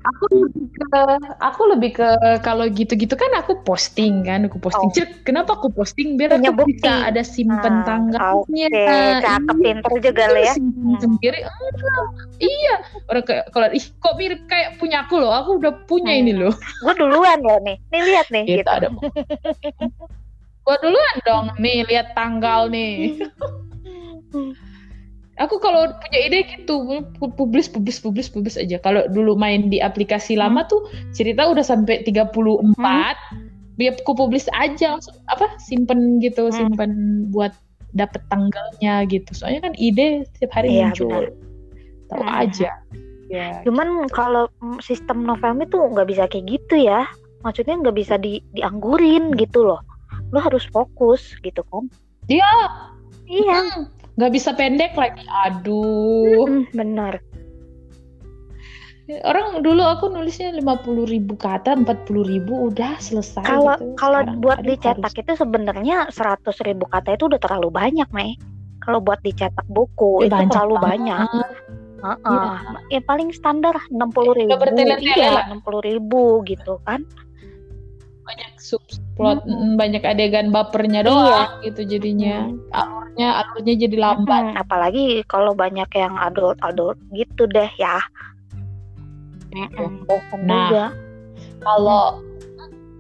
aku 0.07 0.25
lebih 0.31 0.65
ke 0.79 1.01
aku 1.43 1.63
lebih 1.75 1.91
ke 1.95 2.09
kalau 2.41 2.65
gitu-gitu 2.67 3.15
kan 3.15 3.31
aku 3.37 3.59
posting 3.63 4.23
kan 4.23 4.47
aku 4.47 4.57
posting. 4.59 4.89
Oh. 4.89 4.95
Cek, 4.95 5.27
kenapa 5.27 5.59
aku 5.59 5.69
posting? 5.71 6.15
Biar 6.15 6.39
Punya 6.39 6.51
aku 6.51 6.63
bukti. 6.63 6.79
bisa 6.79 6.93
ada 7.09 7.23
simpen 7.27 7.75
Ah, 7.81 7.85
tanggalnya 7.85 8.67
oke 8.71 8.87
cakep 9.23 9.57
pinter 9.59 9.93
juga 10.01 10.25
lo 10.31 10.41
ya. 10.41 10.55
Hmm. 10.55 10.97
sendiri. 10.97 11.39
Enggak. 11.43 12.07
Iya. 12.39 12.75
Orang 13.11 13.25
kayak 13.25 13.45
kalau 13.51 13.69
ih 13.71 13.85
kok 13.97 14.15
mirip 14.15 14.41
kayak 14.47 14.69
punya 14.79 15.05
aku 15.05 15.15
loh? 15.19 15.33
Aku 15.35 15.51
udah 15.59 15.73
punya 15.85 16.13
Hmm. 16.13 16.23
ini 16.23 16.33
loh. 16.33 16.55
Gue 16.83 16.95
duluan 16.95 17.39
ya 17.43 17.57
nih. 17.61 17.77
Nih 17.91 18.01
lihat 18.07 18.27
nih 18.31 18.45
gitu 18.47 18.61
gitu. 18.63 18.71
ada 18.71 18.89
gua 20.67 20.77
duluan 20.83 21.17
dong 21.23 21.47
nih 21.63 21.87
lihat 21.87 22.11
tanggal 22.13 22.67
nih 22.67 23.23
aku 25.37 25.61
kalau 25.61 25.93
punya 26.01 26.19
ide 26.29 26.41
gitu 26.49 26.85
pu- 27.21 27.33
publis 27.37 27.69
publis 27.69 28.01
publis 28.01 28.29
publis 28.29 28.57
aja. 28.57 28.81
Kalau 28.81 29.05
dulu 29.09 29.37
main 29.37 29.69
di 29.69 29.81
aplikasi 29.81 30.37
lama 30.37 30.65
tuh 30.67 30.89
cerita 31.13 31.45
udah 31.45 31.65
sampai 31.65 32.05
34 32.05 32.73
biar 33.77 33.93
aku 34.01 34.13
publis 34.17 34.49
aja. 34.57 34.97
Langsung 34.97 35.17
apa 35.29 35.53
simpen 35.61 36.19
gitu 36.25 36.49
Hmm. 36.49 36.57
simpen 36.57 36.93
buat 37.31 37.53
dapet 37.93 38.21
tanggalnya 38.29 39.05
gitu. 39.09 39.33
Soalnya 39.33 39.69
kan 39.69 39.75
ide 39.77 40.25
setiap 40.33 40.53
hari 40.61 40.77
Iya, 40.77 40.93
muncul. 40.93 41.09
benar. 41.09 41.27
tahu 42.07 42.23
Hmm. 42.23 42.43
aja. 42.47 42.71
Ya. 43.27 43.49
Cuman 43.67 44.07
kalau 44.15 44.47
sistem 44.79 45.27
novel 45.27 45.59
itu 45.59 45.75
nggak 45.75 46.07
bisa 46.07 46.25
kayak 46.31 46.47
gitu 46.55 46.87
ya. 46.87 47.03
Maksudnya 47.43 47.75
nggak 47.83 47.97
bisa 47.99 48.15
di 48.15 48.39
dianggurin 48.55 49.35
gitu 49.35 49.67
loh. 49.67 49.83
Lo 50.31 50.39
harus 50.39 50.63
fokus 50.71 51.35
gitu 51.43 51.67
kan 51.67 51.91
Iya. 52.27 52.53
iya. 53.27 53.59
Hmm, 53.59 53.91
nggak 54.17 54.33
bisa 54.33 54.51
pendek 54.53 54.93
lagi 54.93 55.23
aduh 55.45 56.45
Hmm, 56.45 56.65
benar 56.73 57.21
orang 59.23 59.63
dulu 59.63 59.87
aku 59.87 60.11
nulisnya 60.11 60.51
50.000 60.51 61.07
ribu 61.07 61.39
kata 61.39 61.79
40.000 61.79 62.27
ribu 62.27 62.67
udah 62.67 62.99
selesai 62.99 63.39
kalau 63.41 63.79
gitu. 63.79 63.95
kalau 63.95 64.21
Sekarang, 64.21 64.43
buat 64.43 64.59
aduh, 64.59 64.67
dicetak 64.67 64.99
harus- 65.07 65.21
itu 65.23 65.33
sebenarnya 65.37 65.97
100 66.11 66.59
ribu 66.61 66.85
kata 66.87 67.15
itu 67.15 67.31
udah 67.31 67.39
terlalu 67.39 67.69
banyak 67.71 68.09
Mei 68.11 68.35
kalau 68.83 68.99
buat 68.99 69.23
dicetak 69.23 69.63
buku 69.69 70.23
itu 70.23 70.33
banyak 70.33 70.51
terlalu 70.51 70.75
banget. 70.77 70.87
banyak 70.91 71.29
Heeh. 71.97 72.55
Iya. 72.87 72.99
ya 72.99 73.01
paling 73.03 73.31
standar 73.31 73.75
60 73.89 74.35
ribu 74.37 74.53
bertele-tele 74.53 75.15
iya 75.17 75.31
lah. 75.33 75.45
60 75.49 75.81
ribu 75.83 76.23
gitu 76.43 76.79
kan 76.83 77.07
banyak 78.27 78.51
subplot 78.59 79.47
Mm-mm. 79.47 79.73
mm, 79.73 79.79
banyak 79.79 80.03
adegan 80.03 80.51
bapernya 80.51 81.01
Iya. 81.01 81.09
doang 81.09 81.51
gitu 81.63 81.81
jadinya 81.87 82.51
alurnya 82.75 83.29
alurnya 83.41 83.75
jadi 83.79 83.97
lambat 83.97 84.43
Mm, 84.51 84.57
apalagi 84.59 85.05
kalau 85.25 85.55
banyak 85.55 85.87
yang 85.95 86.19
adult 86.19 86.59
adult 86.61 86.99
gitu 87.11 87.47
deh 87.47 87.71
ya 87.77 88.03
bosan 90.05 90.41
Nah. 90.45 90.69
juga 90.69 90.85
kalau 91.63 92.21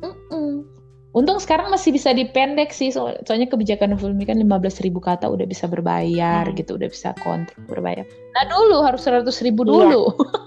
Mm-mm. 0.00 0.62
untung 1.10 1.36
sekarang 1.36 1.68
masih 1.68 1.90
bisa 1.90 2.12
dipendek 2.12 2.70
sih 2.70 2.88
so- 2.88 3.16
soalnya 3.24 3.48
kebijakan 3.48 3.96
Fulmi 3.96 4.24
kan 4.24 4.36
15.000 4.36 4.46
ribu 4.80 5.00
kata 5.00 5.26
udah 5.26 5.44
bisa 5.44 5.64
berbayar 5.66 6.44
Hmm. 6.44 6.54
gitu 6.54 6.76
udah 6.76 6.88
bisa 6.88 7.12
kontrak 7.20 7.56
berbayar 7.66 8.04
nah 8.32 8.44
dulu 8.46 8.84
harus 8.84 9.02
100.000 9.02 9.42
ribu 9.42 9.64
Iya. 9.64 9.68
dulu 9.68 10.02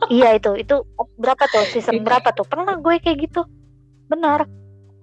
iya 0.10 0.30
itu 0.34 0.52
itu 0.56 0.76
berapa 1.20 1.44
tuh 1.46 1.66
season 1.70 1.94
Iya. 2.00 2.06
berapa 2.06 2.30
tuh 2.32 2.46
pernah 2.46 2.74
gue 2.78 2.96
kayak 2.98 3.18
gitu 3.28 3.42
benar 4.08 4.46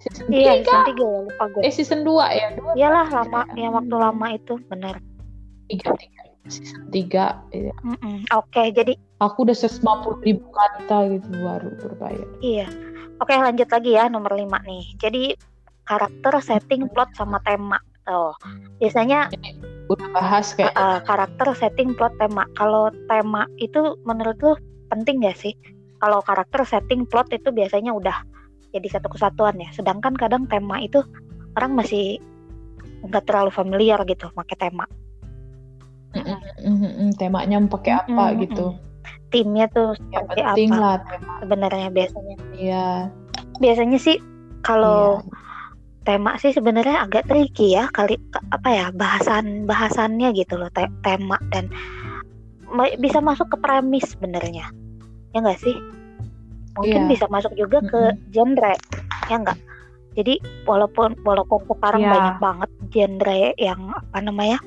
season 0.07 0.27
iya 0.31 0.53
tiga. 0.61 0.65
season 0.65 0.83
tiga 0.87 1.05
ya 1.05 1.19
lupa 1.27 1.45
gue 1.51 1.63
eh 1.63 1.73
season 1.75 2.01
2 2.05 2.39
ya 2.39 2.47
dua 2.55 2.71
iyalah 2.79 3.07
lama 3.11 3.41
Ya. 3.53 3.67
yang 3.67 3.73
waktu 3.75 3.97
lama 3.97 4.27
itu 4.33 4.55
benar 4.71 4.95
tiga 5.67 5.91
tiga 5.99 6.23
season 6.47 6.83
tiga 6.91 7.25
iya. 7.51 7.75
Mm-mm. 7.83 8.23
oke 8.31 8.63
jadi 8.71 8.95
aku 9.19 9.49
udah 9.49 9.57
150 9.57 10.23
ribu 10.23 10.47
kata 10.53 10.99
gitu 11.17 11.29
baru 11.41 11.69
berbayar 11.81 12.29
Iya. 12.39 12.69
Oke, 13.17 13.33
lanjut 13.33 13.65
lagi 13.73 13.97
ya 13.97 14.13
nomor 14.13 14.37
5 14.37 14.61
nih. 14.69 14.85
Jadi 15.01 15.33
karakter, 15.89 16.37
setting, 16.45 16.85
plot 16.93 17.17
sama 17.17 17.41
tema. 17.49 17.81
Tuh. 18.05 18.37
Biasanya 18.77 19.33
udah 19.89 20.09
bahas 20.13 20.53
kayak 20.53 20.77
uh, 20.77 21.01
karakter, 21.01 21.49
setting, 21.57 21.97
plot, 21.97 22.13
tema. 22.21 22.45
Kalau 22.61 22.93
tema 23.09 23.49
itu 23.57 23.97
menurut 24.05 24.37
lu 24.45 24.53
penting 24.93 25.25
gak 25.25 25.41
sih? 25.41 25.57
Kalau 25.97 26.21
karakter, 26.21 26.61
setting, 26.69 27.09
plot 27.09 27.33
itu 27.33 27.49
biasanya 27.49 27.97
udah 27.97 28.21
jadi 28.77 28.89
satu 29.01 29.09
kesatuan 29.13 29.57
ya. 29.57 29.69
Sedangkan 29.73 30.13
kadang 30.15 30.45
tema 30.47 30.79
itu 30.81 31.01
orang 31.57 31.73
masih 31.77 32.21
nggak 33.07 33.25
terlalu 33.25 33.51
familiar 33.53 34.01
gitu 34.05 34.29
pakai 34.33 34.57
tema. 34.57 34.85
Mm-mm, 36.17 37.13
temanya 37.21 37.61
mau 37.61 37.69
pakai 37.69 37.93
apa 38.01 38.25
Mm-mm, 38.33 38.43
gitu. 38.49 38.67
timnya 39.27 39.67
tuh 39.69 39.99
yang 40.15 40.25
seperti 40.25 40.41
penting 40.43 40.71
apa? 40.73 40.81
lah 40.81 40.95
tema. 41.03 41.33
Sebenarnya 41.43 41.89
biasanya. 41.91 42.37
Iya. 42.57 42.87
Biasanya 43.59 43.99
sih 44.01 44.17
kalau 44.63 45.21
iya. 45.21 45.29
tema 46.07 46.39
sih 46.39 46.55
sebenarnya 46.55 47.05
agak 47.05 47.27
tricky 47.27 47.75
ya 47.75 47.91
kali 47.91 48.17
apa 48.55 48.69
ya 48.71 48.87
bahasan 48.95 49.67
bahasannya 49.67 50.31
gitu 50.33 50.57
loh 50.57 50.71
te- 50.71 50.95
tema 51.03 51.37
dan 51.51 51.69
bisa 53.03 53.19
masuk 53.19 53.51
ke 53.51 53.57
premis 53.61 54.15
sebenarnya. 54.15 54.71
Ya 55.35 55.39
enggak 55.43 55.61
sih 55.61 55.75
mungkin 56.77 57.09
Iya. 57.09 57.11
bisa 57.11 57.25
masuk 57.33 57.53
juga 57.57 57.81
ke 57.85 58.03
genre 58.31 58.75
ya 59.27 59.37
enggak 59.41 59.59
jadi 60.17 60.41
walaupun 60.65 61.13
walaupun 61.25 61.61
sekarang 61.69 62.03
Iya. 62.05 62.13
banyak 62.13 62.37
banget 62.41 62.71
genre 62.93 63.41
yang 63.61 63.81
apa 63.93 64.19
namanya 64.21 64.59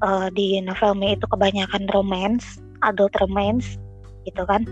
eh, 0.00 0.28
di 0.32 0.56
novel 0.64 0.96
Me 0.96 1.12
itu 1.16 1.28
kebanyakan 1.28 1.84
romance 1.92 2.56
adult 2.80 3.12
romance 3.20 3.76
gitu 4.24 4.44
kan? 4.48 4.64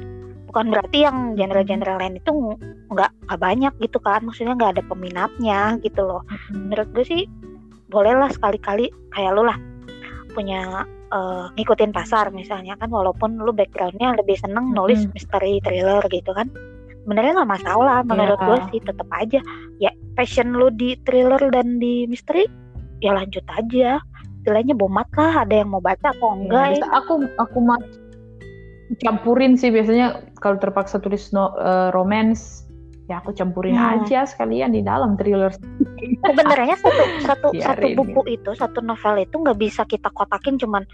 Bukan 0.48 0.72
berarti 0.72 1.04
yang 1.04 1.36
genre-genre 1.36 2.00
lain 2.00 2.16
itu 2.16 2.56
nggak 2.88 3.10
nggak 3.28 3.40
banyak 3.40 3.72
gitu 3.84 4.00
kan? 4.00 4.24
Maksudnya 4.24 4.56
nggak 4.56 4.80
ada 4.80 4.82
peminatnya 4.88 5.76
gitu 5.84 6.00
loh. 6.08 6.24
Menurut 6.52 6.88
gue 6.96 7.04
sih 7.04 7.22
bolehlah 7.92 8.32
sekali-kali 8.32 8.88
kayak 9.12 9.36
lu 9.36 9.44
lah 9.44 9.60
punya 10.32 10.88
eh, 11.08 11.44
ngikutin 11.56 11.90
pasar 11.90 12.28
misalnya 12.30 12.76
kan 12.76 12.92
walaupun 12.92 13.40
lu 13.40 13.50
backgroundnya 13.50 14.14
lebih 14.16 14.36
seneng 14.36 14.72
nulis 14.76 15.04
Mm-mm. 15.04 15.14
misteri 15.16 15.60
thriller 15.64 16.04
gitu 16.08 16.30
kan. 16.32 16.48
Sebenarnya 17.08 17.40
nggak 17.40 17.52
masalah 17.56 18.04
menurut 18.04 18.36
Iya. 18.36 18.46
gue 18.46 18.58
sih 18.68 18.80
tetap 18.84 19.08
aja. 19.16 19.40
Ya 19.80 19.90
passion 20.12 20.52
lu 20.52 20.68
di 20.68 20.92
thriller 21.08 21.40
dan 21.48 21.80
di 21.80 22.04
misteri 22.04 22.44
ya 23.00 23.16
lanjut 23.16 23.44
aja. 23.48 23.96
Istilahnya 24.44 24.76
bomat 24.76 25.08
lah 25.16 25.48
ada 25.48 25.54
yang 25.64 25.72
mau 25.72 25.80
baca 25.80 26.12
atau 26.12 26.36
Iya, 26.36 26.36
enggak 26.44 26.66
bisa. 26.76 26.86
aku 26.92 27.12
aku 27.40 27.58
mah 27.64 27.80
campurin 29.04 29.52
sih 29.56 29.68
biasanya 29.68 30.20
kalau 30.40 30.56
terpaksa 30.56 31.00
tulis 31.00 31.32
no, 31.32 31.52
eh, 31.56 31.88
romance 31.92 32.67
ya 33.08 33.18
aku 33.18 33.32
campurin 33.32 33.72
Hmm. 33.74 34.04
aja 34.04 34.28
sekalian 34.28 34.70
di 34.70 34.84
dalam 34.84 35.16
thriller 35.16 35.48
sebenarnya 36.22 36.76
satu 36.76 37.02
satu 37.28 37.46
satu 37.56 37.86
buku 37.96 38.20
itu 38.28 38.50
satu 38.52 38.84
novel 38.84 39.24
itu 39.24 39.34
nggak 39.34 39.58
bisa 39.58 39.82
kita 39.82 40.12
kotakin 40.12 40.60
cuman 40.60 40.84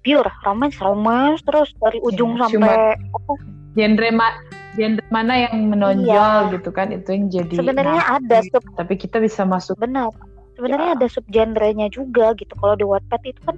pure 0.00 0.32
romance 0.42 0.80
romance 0.80 1.44
terus 1.44 1.68
dari 1.76 2.00
ujung 2.00 2.40
Iya, 2.40 2.48
sampai 2.48 2.76
apa 2.96 3.32
genre 3.76 4.08
ma 4.16 4.28
genre 4.72 5.02
mana 5.10 5.34
yang 5.44 5.68
menonjol 5.68 6.56
gitu 6.56 6.70
kan 6.72 6.88
itu 6.88 7.08
yang 7.12 7.24
jadi 7.28 7.52
Iya. 7.52 7.60
sebenarnya 7.60 8.00
nah, 8.00 8.16
ada 8.16 8.38
sub 8.48 8.62
tapi 8.72 8.94
kita 8.96 9.20
bisa 9.20 9.44
masuk 9.44 9.76
benar 9.76 10.08
sebenarnya 10.56 10.90
Ya. 10.90 10.96
ada 10.96 11.06
sub 11.12 11.24
genrenya 11.28 11.92
juga 11.92 12.32
gitu 12.32 12.56
kalau 12.56 12.74
di 12.74 12.88
Wattpad 12.88 13.22
itu 13.28 13.40
kan 13.44 13.56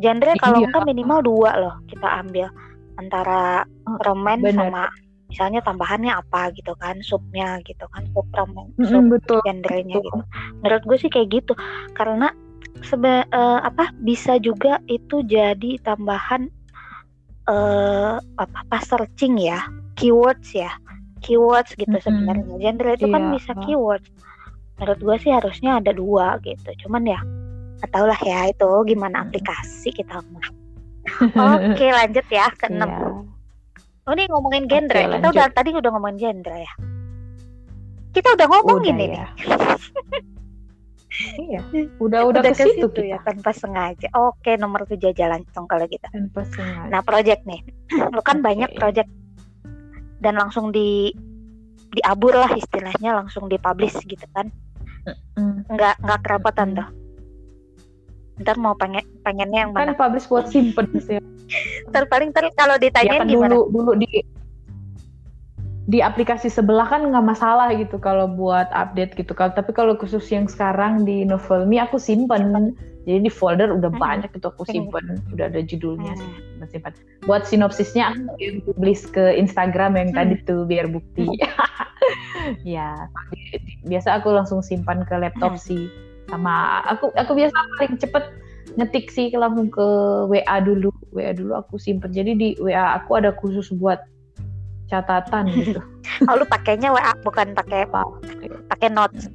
genre 0.00 0.32
kalau 0.40 0.56
Iya. 0.56 0.66
enggak 0.72 0.84
minimal 0.88 1.18
dua 1.20 1.50
loh 1.60 1.74
kita 1.84 2.08
ambil 2.24 2.48
antara 2.96 3.68
Oh, 3.82 3.98
romance 4.06 4.54
sama 4.54 4.86
misalnya 5.32 5.64
tambahannya 5.64 6.12
apa 6.12 6.52
gitu 6.52 6.76
kan 6.76 7.00
subnya 7.00 7.56
gitu 7.64 7.88
kan 7.88 8.04
sub 8.12 8.28
romance 8.36 8.76
sub 8.84 9.00
Mm-mm, 9.00 9.16
betul 9.16 9.40
betul. 9.40 9.80
gitu. 9.88 10.00
Menurut 10.60 10.82
gue 10.84 10.98
sih 11.00 11.08
kayak 11.08 11.28
gitu. 11.32 11.52
Karena 11.96 12.28
sebe 12.84 13.24
eh, 13.24 13.60
apa 13.64 13.96
bisa 14.04 14.36
juga 14.36 14.76
itu 14.92 15.24
jadi 15.24 15.80
tambahan 15.80 16.52
eh 17.48 18.16
apa 18.36 18.58
pas 18.68 18.84
searching 18.84 19.40
ya, 19.40 19.64
keywords 19.96 20.52
ya. 20.52 20.68
Keywords 21.24 21.72
gitu 21.80 21.96
Mm-mm. 21.96 22.04
sebenarnya. 22.04 22.54
Genre 22.60 22.90
itu 22.92 23.06
kan 23.08 23.22
Iya. 23.24 23.32
bisa 23.32 23.52
keywords. 23.64 24.08
Menurut 24.76 24.98
gue 25.00 25.16
sih 25.24 25.32
harusnya 25.32 25.80
ada 25.80 25.96
dua 25.96 26.36
gitu. 26.44 26.68
Cuman 26.86 27.08
ya 27.08 27.20
tahu 27.88 28.04
lah 28.06 28.20
ya 28.22 28.52
itu 28.52 28.68
gimana 28.86 29.24
aplikasi 29.26 29.90
kita 29.96 30.20
mah. 30.28 30.48
Oke 31.58 31.86
lanjut 31.90 32.26
ya 32.30 32.46
ke 32.52 32.68
enam. 32.68 32.90
Iya. 32.92 33.31
Oh 34.02 34.12
ini 34.18 34.26
ngomongin 34.26 34.66
genre. 34.66 34.98
Oke, 34.98 35.14
kita 35.14 35.28
udah 35.30 35.46
tadi 35.54 35.68
udah 35.70 35.90
ngomongin 35.94 36.18
genre 36.18 36.56
ya. 36.58 36.72
Kita 38.12 38.28
udah 38.34 38.46
ngomongin 38.50 38.94
Udah 38.98 39.06
ini. 39.06 39.16
ya. 39.16 39.26
iya 41.44 41.60
udah 42.00 42.24
udah, 42.24 42.40
ke 42.40 42.56
situ 42.56 42.88
kita 42.88 43.04
ya 43.14 43.18
tanpa 43.22 43.54
sengaja. 43.54 44.08
Oke, 44.16 44.58
nomor 44.58 44.84
tujuh 44.90 45.12
aja 45.14 45.30
langsung 45.30 45.70
kalau 45.70 45.86
gitu. 45.86 46.02
tanpa 46.10 46.42
sengaja 46.50 46.88
Nah, 46.90 47.00
project 47.04 47.46
nih. 47.46 47.62
Lu 48.10 48.20
kan 48.26 48.42
Oke. 48.42 48.44
banyak 48.52 48.70
project 48.76 49.08
dan 50.18 50.34
langsung 50.34 50.74
di 50.74 51.14
diabur 51.92 52.32
lah 52.32 52.50
istilahnya 52.56 53.14
langsung 53.14 53.46
dipublish 53.46 53.96
gitu 54.08 54.24
kan. 54.34 54.50
Mm. 55.38 55.68
Nggak 55.70 55.94
nggak 56.02 56.20
kerepotan 56.26 56.74
tuh. 56.74 56.88
Ntar 58.42 58.56
mau 58.58 58.74
pengen 58.74 59.04
pengennya 59.22 59.68
yang 59.68 59.72
kan 59.76 59.92
mana? 59.92 59.94
publish 59.94 60.26
buat 60.26 60.48
simpen 60.50 60.88
sih 60.98 61.20
Ntar 61.90 62.04
paling 62.08 62.30
ntar 62.32 62.48
kalau 62.56 62.76
ya 62.78 62.82
ditanyain 62.88 63.20
kan 63.20 63.28
gimana? 63.28 63.52
dulu 63.54 63.60
dulu 63.70 63.92
di 64.00 64.24
di 65.90 65.98
aplikasi 65.98 66.46
sebelah 66.46 66.86
kan 66.86 67.10
nggak 67.10 67.26
masalah 67.26 67.74
gitu 67.74 67.98
kalau 67.98 68.30
buat 68.30 68.70
update 68.70 69.18
gitu 69.18 69.34
kalau 69.34 69.50
tapi 69.50 69.74
kalau 69.74 69.98
khusus 69.98 70.22
yang 70.30 70.46
sekarang 70.46 71.02
di 71.02 71.26
Novelme 71.26 71.82
aku 71.82 71.98
simpen 71.98 72.72
jadi 73.02 73.18
di 73.18 73.32
folder 73.32 73.74
udah 73.74 73.90
Hmm. 73.90 73.98
banyak 73.98 74.30
itu 74.30 74.46
aku 74.46 74.62
simpen 74.62 75.18
udah 75.34 75.50
ada 75.50 75.58
judulnya 75.58 76.14
Hmm. 76.14 76.22
simpen 76.62 76.68
simpen 76.70 76.92
buat 77.26 77.42
sinopsisnya 77.44 78.14
aku 78.14 78.38
yang 78.38 78.56
publish 78.62 79.10
ke 79.10 79.34
Instagram 79.34 79.98
yang 79.98 80.08
Hmm. 80.14 80.18
tadi 80.22 80.34
tuh 80.46 80.62
biar 80.70 80.86
bukti 80.86 81.26
ya 82.78 83.10
biasa 83.82 84.22
aku 84.22 84.30
langsung 84.30 84.62
simpan 84.62 85.02
ke 85.02 85.18
laptop 85.18 85.58
Hmm. 85.58 85.66
sih 85.66 85.90
sama 86.30 86.80
aku 86.86 87.10
aku 87.18 87.34
biasa 87.34 87.56
paling 87.76 87.98
cepet 87.98 88.24
ngetik 88.74 89.08
sih 89.08 89.28
langsung 89.32 89.68
ke 89.68 89.86
WA 90.26 90.56
dulu 90.58 90.88
WA 91.10 91.32
dulu 91.32 91.52
aku 91.54 91.76
simpen 91.76 92.08
jadi 92.10 92.32
di 92.32 92.56
WA 92.56 92.96
aku 92.96 93.16
ada 93.16 93.32
khusus 93.32 93.68
buat 93.72 94.00
catatan 94.86 95.48
gitu 95.56 95.80
Oh, 96.28 96.36
lu 96.36 96.44
pakainya 96.44 96.90
WA 96.90 97.12
bukan 97.20 97.50
pakai 97.52 97.88
pakai 98.68 98.88
notes. 98.88 99.26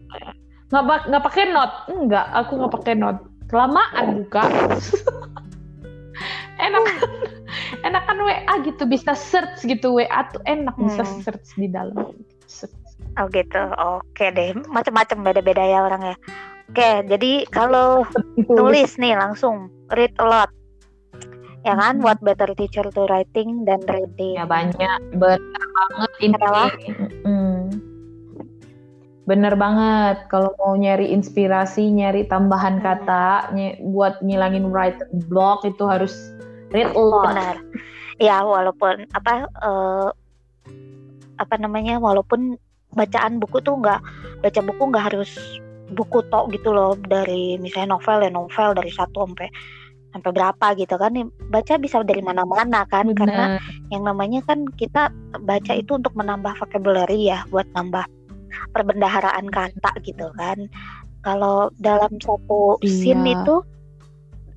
nggak 0.68 0.84
nggak 1.08 1.24
pakai 1.24 1.44
note 1.48 1.76
enggak 1.90 2.26
aku 2.32 2.52
nggak 2.56 2.74
pakai 2.76 2.94
note 2.94 3.20
kelamaan 3.48 4.06
buka 4.20 4.44
enak 6.58 6.84
enakan 7.84 8.18
WA 8.20 8.54
gitu 8.64 8.84
bisa 8.84 9.14
search 9.14 9.64
gitu 9.64 9.94
WA 9.94 10.22
tuh 10.28 10.42
enak 10.44 10.76
bisa 10.76 11.04
Hmm. 11.04 11.22
search 11.22 11.48
di 11.56 11.68
dalam 11.68 11.96
Search. 12.48 12.74
Oh 13.18 13.28
gitu. 13.28 13.60
Oke 13.76 14.30
deh. 14.30 14.56
Macam-macam 14.68 15.18
beda-beda 15.22 15.60
ya 15.60 15.84
orang 15.84 16.02
ya. 16.06 16.16
Oke, 16.68 16.92
jadi 17.08 17.48
kalau 17.48 18.04
tulis 18.36 19.00
nih 19.00 19.16
langsung 19.16 19.72
read 19.96 20.12
a 20.20 20.26
lot. 20.28 20.52
Ya 21.64 21.76
kan? 21.76 22.00
Mhm. 22.00 22.04
buat 22.04 22.20
better 22.24 22.52
teacher 22.56 22.88
to 22.92 23.08
writing 23.08 23.68
dan 23.68 23.84
reading. 23.88 24.40
Ya 24.40 24.48
banyak. 24.48 25.00
Bener 25.16 25.64
banget 25.74 26.12
ini. 26.22 26.36
Adalah? 26.36 26.70
Mm. 27.24 27.62
bener 29.28 29.60
banget. 29.60 30.24
Kalau 30.32 30.56
mau 30.56 30.72
nyari 30.80 31.12
inspirasi 31.12 31.92
nyari 31.92 32.24
tambahan 32.24 32.80
Hmm. 32.80 32.86
kata 32.88 33.26
ny- 33.52 33.76
buat 33.84 34.24
ngilangin 34.24 34.72
writer 34.72 35.04
block 35.28 35.68
itu 35.68 35.84
harus 35.84 36.16
read 36.72 36.88
a 36.88 36.96
lot. 36.96 37.36
Benar. 37.36 37.60
Ya 38.24 38.40
walaupun 38.48 39.04
apa 39.12 39.52
eh, 39.52 40.10
apa 41.38 41.56
namanya 41.60 42.00
walaupun 42.00 42.56
bacaan 42.96 43.44
buku 43.44 43.60
tuh 43.60 43.76
nggak 43.76 44.00
baca 44.42 44.60
buku 44.64 44.84
nggak 44.96 45.06
harus 45.12 45.36
buku 45.94 46.20
tok 46.28 46.52
gitu 46.52 46.76
loh 46.76 46.96
dari 47.00 47.56
misalnya 47.62 47.96
novel 47.96 48.28
ya 48.28 48.32
novel 48.32 48.70
dari 48.76 48.92
satu 48.92 49.24
sampai 49.24 49.48
sampai 50.12 50.32
berapa 50.34 50.68
gitu 50.80 50.96
kan 50.98 51.14
baca 51.52 51.74
bisa 51.78 52.02
dari 52.02 52.24
mana-mana 52.24 52.88
kan 52.90 53.12
karena 53.14 53.60
Bener. 53.60 53.92
yang 53.94 54.04
namanya 54.08 54.40
kan 54.48 54.66
kita 54.76 55.14
baca 55.46 55.74
itu 55.76 55.94
untuk 55.96 56.16
menambah 56.18 56.58
vocabulary 56.58 57.28
ya 57.28 57.44
buat 57.54 57.68
nambah 57.76 58.04
perbendaharaan 58.74 59.48
kata 59.52 59.92
gitu 60.04 60.32
kan 60.36 60.68
kalau 61.22 61.70
dalam 61.78 62.18
satu 62.24 62.80
scene 62.82 63.24
Iya. 63.24 63.34
itu 63.44 63.56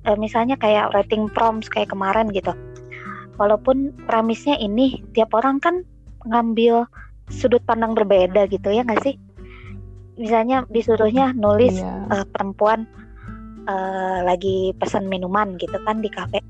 eh, 0.07 0.17
misalnya 0.17 0.55
kayak 0.57 0.95
writing 0.95 1.29
prompts 1.29 1.69
kayak 1.69 1.91
kemarin 1.91 2.31
gitu 2.31 2.55
walaupun 3.37 3.93
premisnya 4.07 4.57
ini 4.57 5.03
tiap 5.13 5.31
orang 5.35 5.61
kan 5.61 5.85
ngambil 6.25 6.85
sudut 7.31 7.63
pandang 7.65 7.95
berbeda 7.95 8.45
gitu 8.49 8.69
ya 8.71 8.83
nggak 8.83 9.01
sih 9.01 9.15
misalnya 10.15 10.63
disuruhnya 10.67 11.31
nulis 11.33 11.75
Iya. 11.75 12.07
eh, 12.11 12.25
perempuan 12.27 12.87
eh, 13.61 14.19
lagi 14.25 14.73
pesan 14.73 15.05
minuman 15.05 15.53
gitu 15.55 15.77
kan 15.85 16.01
di 16.01 16.09
kafe. 16.09 16.41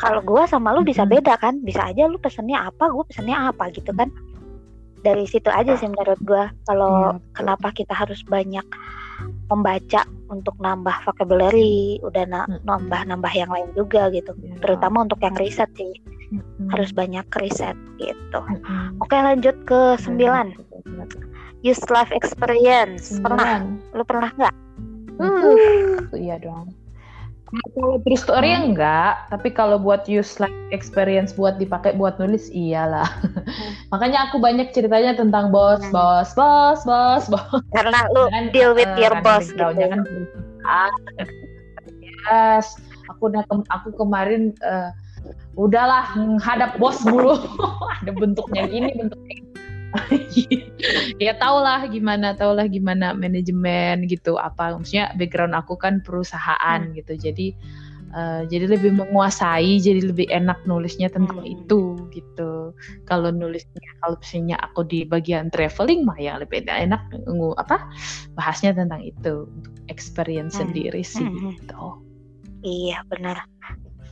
Kalau 0.00 0.18
gua 0.18 0.48
sama 0.48 0.72
lu 0.72 0.82
bisa 0.82 1.04
beda 1.04 1.36
kan, 1.36 1.60
bisa 1.60 1.86
aja 1.86 2.08
lu 2.08 2.16
pesennya 2.16 2.58
apa, 2.66 2.88
gua 2.88 3.04
pesennya 3.04 3.52
apa 3.52 3.68
gitu 3.70 3.92
kan. 3.92 4.08
Dari 5.02 5.28
situ 5.28 5.46
aja 5.46 5.76
sih 5.76 5.86
menurut 5.86 6.18
gua. 6.24 6.48
Kalau 6.64 7.14
Iya, 7.14 7.22
kenapa 7.36 7.70
kita 7.70 7.92
harus 7.92 8.24
banyak 8.24 8.64
membaca 9.46 10.02
untuk 10.26 10.56
nambah 10.58 11.04
vocabulary, 11.04 12.00
udah 12.00 12.24
na- 12.24 12.48
Mm. 12.48 12.64
nambah-nambah 12.64 13.32
yang 13.36 13.52
lain 13.52 13.68
juga 13.76 14.08
gitu. 14.08 14.32
Iya. 14.40 14.56
Terutama 14.58 15.04
untuk 15.04 15.20
yang 15.20 15.36
riset 15.36 15.68
sih, 15.76 15.92
harus 16.72 16.90
banyak 16.90 17.28
riset 17.36 17.76
gitu. 18.00 18.40
Oke 18.98 19.14
lanjut 19.14 19.54
ke 19.62 20.00
sembilan. 20.00 20.46
Bener. 20.82 21.06
Use 21.62 21.82
life 21.88 22.10
experience 22.10 23.16
pernah 23.22 23.62
Sembilan. 23.62 23.94
lu 23.94 24.02
pernah 24.04 24.30
nggak 24.34 24.54
Uh, 25.12 25.54
iya 26.18 26.34
dong. 26.40 26.74
Kalau 27.76 28.00
true 28.00 28.16
story 28.16 28.48
Hmm. 28.48 28.72
enggak, 28.72 29.28
tapi 29.28 29.52
kalau 29.52 29.76
buat 29.76 30.08
use 30.08 30.40
life 30.40 30.50
experience 30.72 31.36
buat 31.36 31.60
dipakai 31.60 31.94
buat 31.94 32.16
nulis 32.16 32.48
iyalah. 32.48 33.06
Makanya 33.92 34.26
aku 34.26 34.40
banyak 34.40 34.72
ceritanya 34.72 35.12
tentang 35.12 35.52
bos, 35.52 35.84
Hmm. 35.84 35.92
bos, 35.92 36.32
bos, 36.32 36.80
bos, 36.82 37.24
bos. 37.28 37.60
karena 37.70 38.08
lu 38.16 38.24
Kan, 38.34 38.50
deal 38.50 38.72
with 38.72 38.88
eh, 38.88 39.04
your 39.04 39.14
boss 39.20 39.46
gitu 39.52 39.68
kan. 39.68 40.00
Yes, 42.26 42.72
aku 43.12 43.28
udah 43.28 43.44
kem- 43.46 43.68
aku 43.68 43.88
kemarin 44.00 44.56
eh, 44.64 44.90
udahlah 45.54 46.16
menghadap 46.16 46.80
bos 46.80 47.04
mulu. 47.04 47.36
Ada 48.00 48.16
bentuknya 48.16 48.64
gini, 48.66 48.90
bentuknya. 48.96 49.41
ya 51.24 51.36
tau 51.36 51.60
lah 51.60 51.84
gimana 51.86 52.32
tau 52.32 52.56
lah 52.56 52.64
gimana 52.64 53.12
manajemen 53.12 54.08
gitu 54.08 54.40
apa 54.40 54.76
maksudnya 54.76 55.12
background 55.20 55.52
aku 55.52 55.76
kan 55.76 56.00
perusahaan 56.00 56.80
Hmm. 56.88 56.96
gitu 56.96 57.12
jadi 57.20 57.46
eh, 58.12 58.42
jadi 58.48 58.72
lebih 58.72 58.92
menguasai 58.96 59.80
jadi 59.80 60.00
lebih 60.12 60.28
enak 60.32 60.64
nulisnya 60.64 61.08
tentang 61.12 61.44
Hmm. 61.44 61.54
itu 61.60 61.96
gitu 62.12 62.72
kalau 63.04 63.28
nulisnya 63.32 63.88
kalau 64.00 64.16
misalnya 64.20 64.56
aku 64.60 64.84
di 64.84 65.04
bagian 65.04 65.48
traveling 65.52 66.04
mah 66.04 66.16
ya 66.16 66.36
lebih 66.40 66.64
enak 66.68 67.00
ngu 67.28 67.56
apa 67.56 67.84
bahasnya 68.36 68.72
tentang 68.76 69.00
itu 69.04 69.48
untuk 69.48 69.74
experience 69.92 70.56
Hmm. 70.56 70.68
sendiri 70.68 71.04
sih 71.04 71.24
Hmm. 71.24 71.56
gitu 71.56 72.00
Iya 72.62 73.02
benar. 73.10 73.42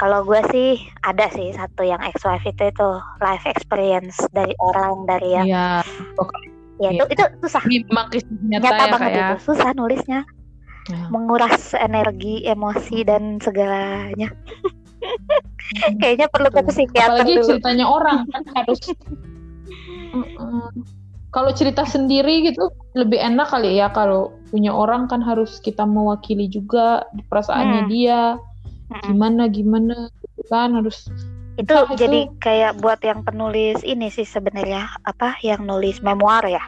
Kalau 0.00 0.24
gue 0.24 0.40
sih 0.48 0.80
ada 1.04 1.28
sih 1.36 1.52
satu 1.52 1.84
yang 1.84 2.00
ex-wife 2.00 2.48
itu 2.48 2.72
itu 2.72 2.88
life 3.20 3.44
experience 3.44 4.16
dari 4.32 4.56
orang 4.56 5.04
dari 5.04 5.28
yang 5.36 5.46
Iya, 5.46 5.68
ya 6.80 6.88
itu 6.96 7.04
iya. 7.04 7.12
itu 7.12 7.24
susah. 7.44 7.62
Nyata, 7.68 8.24
nyata 8.48 8.72
ya 8.72 8.88
banget 8.88 9.10
kayak 9.12 9.20
itu 9.20 9.36
susah 9.44 9.70
nulisnya. 9.76 10.24
Ya. 10.88 11.06
menguras 11.12 11.76
energi 11.76 12.42
emosi 12.48 13.04
dan 13.04 13.36
segalanya. 13.38 14.32
Kayaknya 16.00 16.26
perlu 16.32 16.48
ke 16.50 16.66
psikiater 16.66 17.20
apalagi 17.20 17.32
dulu. 17.36 17.46
ceritanya 17.46 17.86
orang 17.86 18.24
kan 18.32 18.42
harus 18.56 18.80
kalau 21.36 21.50
cerita 21.54 21.86
sendiri 21.86 22.50
gitu 22.50 22.74
lebih 22.98 23.22
enak 23.22 23.52
kali 23.54 23.78
ya 23.78 23.86
kalau 23.94 24.34
punya 24.50 24.74
orang 24.74 25.06
kan 25.06 25.22
harus 25.22 25.62
kita 25.62 25.86
mewakili 25.86 26.50
juga 26.50 27.06
perasaannya 27.30 27.86
Hmm. 27.86 27.90
dia. 27.92 28.20
Gimana 29.06 29.46
gimana? 29.46 30.10
Gitu 30.22 30.42
kan 30.50 30.74
harus 30.74 31.06
itu 31.58 31.70
itu- 31.70 31.96
jadi 31.98 32.20
kayak 32.40 32.72
buat 32.80 33.00
yang 33.04 33.20
penulis 33.22 33.84
ini 33.84 34.08
sih 34.08 34.24
sebenarnya 34.24 34.88
apa 35.04 35.36
yang 35.44 35.62
nulis 35.62 36.00
memoir 36.00 36.42
ya. 36.46 36.62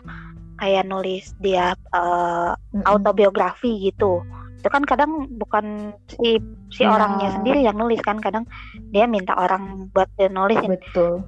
Kayak 0.60 0.86
nulis 0.86 1.34
dia 1.42 1.74
Mm-mm. 1.90 2.84
autobiografi 2.86 3.90
gitu. 3.90 4.22
Itu 4.62 4.68
kan 4.70 4.86
kadang 4.86 5.26
bukan 5.42 5.90
si 6.06 6.38
si 6.70 6.86
Ya. 6.86 6.94
orangnya 6.94 7.34
sendiri 7.34 7.66
yang 7.66 7.74
nulis 7.74 7.98
kan 7.98 8.22
kadang 8.22 8.46
dia 8.94 9.10
minta 9.10 9.34
orang 9.34 9.90
buat 9.90 10.06
dia 10.14 10.30
nulisin. 10.30 10.78
Betul. 10.78 11.24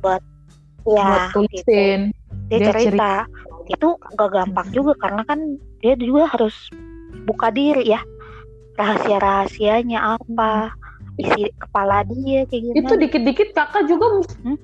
Ya 0.87 1.33
buat 1.33 1.51
gitu. 1.51 1.67
dia, 1.67 2.13
dia 2.47 2.59
cerita. 2.71 3.27
itu 3.65 3.97
gak 3.97 4.29
gampang 4.29 4.69
juga 4.77 4.93
karena 5.01 5.25
kan 5.25 5.41
dia 5.81 5.97
juga 5.97 6.29
harus 6.29 6.69
buka 7.25 7.49
diri 7.49 7.89
ya. 7.97 8.05
Rahasia 8.77 9.17
rahasianya 9.17 10.21
apa 10.21 10.77
isi 11.15 11.47
kepala 11.57 12.03
dia 12.07 12.43
kayak 12.45 12.63
itu 12.65 12.79
gimana 12.81 12.99
dikit-dikit 12.99 13.49
kakak 13.53 13.87
juga 13.87 14.07
mus- 14.13 14.37
Hmm? 14.43 14.59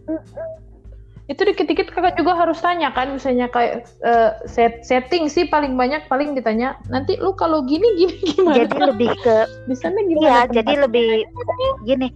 itu 1.31 1.47
dikit-dikit 1.47 1.95
kakak 1.95 2.19
juga 2.19 2.35
harus 2.35 2.59
tanya 2.59 2.91
kan 2.91 3.15
misalnya 3.15 3.47
kayak 3.47 3.87
eh, 4.03 4.31
set 4.51 4.83
setting 4.83 5.31
sih 5.31 5.47
paling 5.47 5.79
banyak 5.79 6.03
paling 6.11 6.35
ditanya 6.35 6.75
nanti 6.91 7.15
lu 7.23 7.31
kalau 7.39 7.63
gini 7.63 7.87
gini 7.95 8.19
gimana? 8.35 8.57
Jadi 8.59 8.75
lebih 8.83 9.11
ke 9.23 9.37
di 9.71 9.75
sana 9.79 9.99
iya 10.03 10.11
gimana 10.11 10.39
jadi 10.51 10.73
lebih 10.91 11.09
gini. 11.87 12.09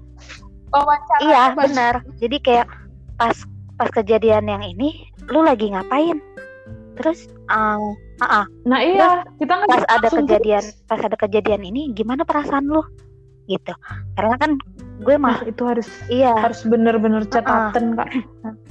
Wawancara 0.74 1.20
iya 1.22 1.42
benar. 1.54 1.94
Jadi 2.18 2.36
kayak 2.42 2.66
pas 3.14 3.38
pas 3.78 3.86
kejadian 3.94 4.50
yang 4.50 4.66
ini 4.66 5.06
lu 5.30 5.46
lagi 5.46 5.70
ngapain? 5.70 6.18
Terus 6.98 7.30
um, 7.46 7.94
nah 8.66 8.82
iya. 8.82 9.22
Kita 9.38 9.62
nggak 9.62 9.70
pas 9.70 9.84
ada 9.94 10.08
kejadian 10.10 10.64
tulis. 10.66 10.86
pas 10.90 10.98
ada 10.98 11.14
kejadian 11.14 11.62
ini 11.62 11.94
gimana 11.94 12.26
perasaan 12.26 12.66
lu 12.66 12.82
gitu. 13.46 13.72
Karena 14.16 14.36
kan 14.40 14.50
gue 15.02 15.14
nah 15.18 15.36
masuk 15.36 15.46
itu 15.50 15.62
harus 15.66 15.88
iya. 16.08 16.32
harus 16.38 16.62
bener-bener 16.64 17.26
catatan 17.28 17.98
kak. 17.98 18.08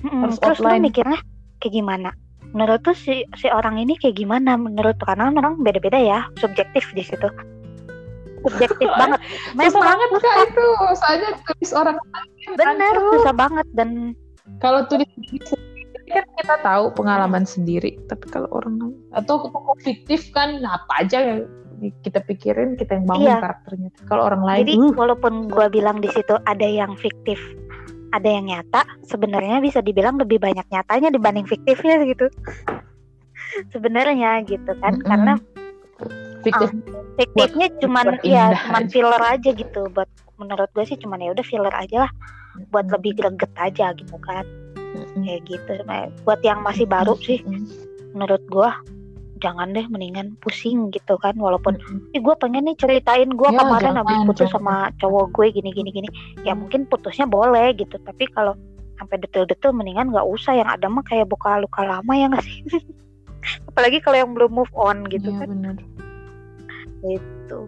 Mm-mm. 0.02 0.22
harus 0.28 0.38
terus 0.40 0.60
lu 0.64 0.70
mikirnya 0.80 1.20
kayak 1.60 1.74
gimana? 1.74 2.10
Menurut 2.54 2.86
tuh 2.86 2.94
si 2.94 3.26
si 3.38 3.50
orang 3.50 3.82
ini 3.82 3.98
kayak 3.98 4.18
gimana? 4.18 4.56
Menurut 4.56 4.98
tuh 5.02 5.10
karena 5.10 5.34
orang 5.34 5.60
beda-beda 5.62 5.98
ya 5.98 6.20
subjektif 6.38 6.86
di 6.94 7.04
situ. 7.04 7.28
Subjektif 8.46 8.90
banget. 9.02 9.20
Susah 9.24 9.58
memang 9.58 9.84
banget 9.84 10.10
kak 10.22 10.36
itu. 10.50 10.68
Soalnya 10.98 11.30
tulis 11.44 11.72
orang 11.74 11.98
lain 11.98 12.30
bener 12.60 12.96
Aduh. 13.00 13.12
susah 13.20 13.34
banget 13.34 13.68
dan 13.74 13.90
kalau 14.60 14.84
tulis 14.92 15.08
kan 16.14 16.28
kita 16.38 16.56
tahu 16.62 16.94
pengalaman 16.94 17.44
sendiri. 17.48 17.98
Tapi 18.06 18.26
kalau 18.30 18.50
orang 18.54 18.94
atau 19.18 19.50
fiktif 19.82 20.30
kan 20.36 20.62
apa 20.62 20.94
aja 21.02 21.20
yang 21.20 21.42
kita 22.06 22.24
pikirin 22.24 22.80
kita 22.80 22.96
yang 23.02 23.06
bangun 23.10 23.28
Iya. 23.28 23.38
karakternya 23.42 23.90
kalau 24.08 24.24
orang 24.30 24.44
lain 24.46 24.62
jadi 24.64 24.74
uh, 24.80 24.94
walaupun 24.96 25.34
gua 25.52 25.68
bilang 25.68 26.00
di 26.00 26.08
situ 26.14 26.38
ada 26.48 26.64
yang 26.64 26.96
fiktif 26.96 27.42
ada 28.14 28.30
yang 28.30 28.46
nyata 28.46 28.86
sebenarnya 29.10 29.58
bisa 29.58 29.82
dibilang 29.82 30.22
lebih 30.22 30.38
banyak 30.38 30.64
nyatanya 30.70 31.10
dibanding 31.10 31.50
fiktifnya 31.50 31.98
gitu. 32.06 32.30
Sebenarnya 33.74 34.46
gitu 34.46 34.70
kan 34.78 35.02
Mm-mm. 35.02 35.10
karena 35.10 35.34
fiktif. 36.46 36.70
fiktifnya 37.18 37.68
cuman 37.82 38.22
buat 38.22 38.22
ya 38.22 38.54
cuman 38.70 38.86
filler 38.94 39.18
aja 39.18 39.50
gitu. 39.50 39.90
Buat 39.98 40.10
menurut 40.38 40.70
gue 40.78 40.86
sih 40.86 40.98
cuman 41.02 41.26
ya 41.26 41.34
udah 41.34 41.42
filler 41.42 41.74
aja 41.74 42.06
lah. 42.06 42.12
Buat 42.70 42.94
lebih 42.94 43.18
greget 43.18 43.50
aja 43.58 43.98
gitu 43.98 44.18
kan. 44.22 44.46
Mm-mm. 44.94 45.26
kayak 45.26 45.42
gitu 45.50 45.74
buat 46.22 46.38
yang 46.46 46.62
masih 46.62 46.86
baru 46.86 47.18
sih 47.18 47.42
Mm-mm. 47.42 47.66
menurut 48.14 48.46
gua 48.46 48.78
jangan 49.44 49.70
deh 49.70 49.84
mendingan 49.86 50.40
pusing 50.40 50.88
gitu 50.90 51.20
kan 51.20 51.36
walaupun 51.36 51.76
Mm-mm. 51.76 52.16
ih 52.16 52.24
gue 52.24 52.36
pengen 52.40 52.64
nih 52.64 52.80
ceritain 52.80 53.28
gue 53.28 53.46
Ya, 53.46 53.60
kemarin 53.60 53.94
habis 53.94 54.16
jangan, 54.16 54.26
putus 54.26 54.48
jangan. 54.48 54.56
sama 54.56 54.76
cowok 54.98 55.26
gue 55.30 55.46
gini 55.52 55.70
gini 55.70 55.90
gini. 55.92 56.10
Ya 56.42 56.56
mungkin 56.56 56.88
putusnya 56.88 57.28
boleh 57.28 57.76
gitu 57.76 58.00
tapi 58.00 58.24
kalau 58.28 58.56
sampai 58.96 59.20
detail-detail 59.20 59.76
mendingan 59.76 60.10
nggak 60.10 60.24
usah. 60.24 60.56
Yang 60.56 60.70
ada 60.74 60.88
mah 60.88 61.04
kayak 61.04 61.28
buka 61.28 61.60
luka 61.60 61.84
lama 61.84 62.14
ya 62.14 62.32
nggak 62.32 62.42
sih? 62.42 62.64
Apalagi 63.68 64.00
kalau 64.00 64.18
yang 64.18 64.32
belum 64.32 64.52
move 64.54 64.72
on 64.74 65.04
gitu 65.06 65.28
Iya, 65.28 65.40
kan. 65.44 65.48
bener. 65.52 65.76
gitu. 67.04 67.68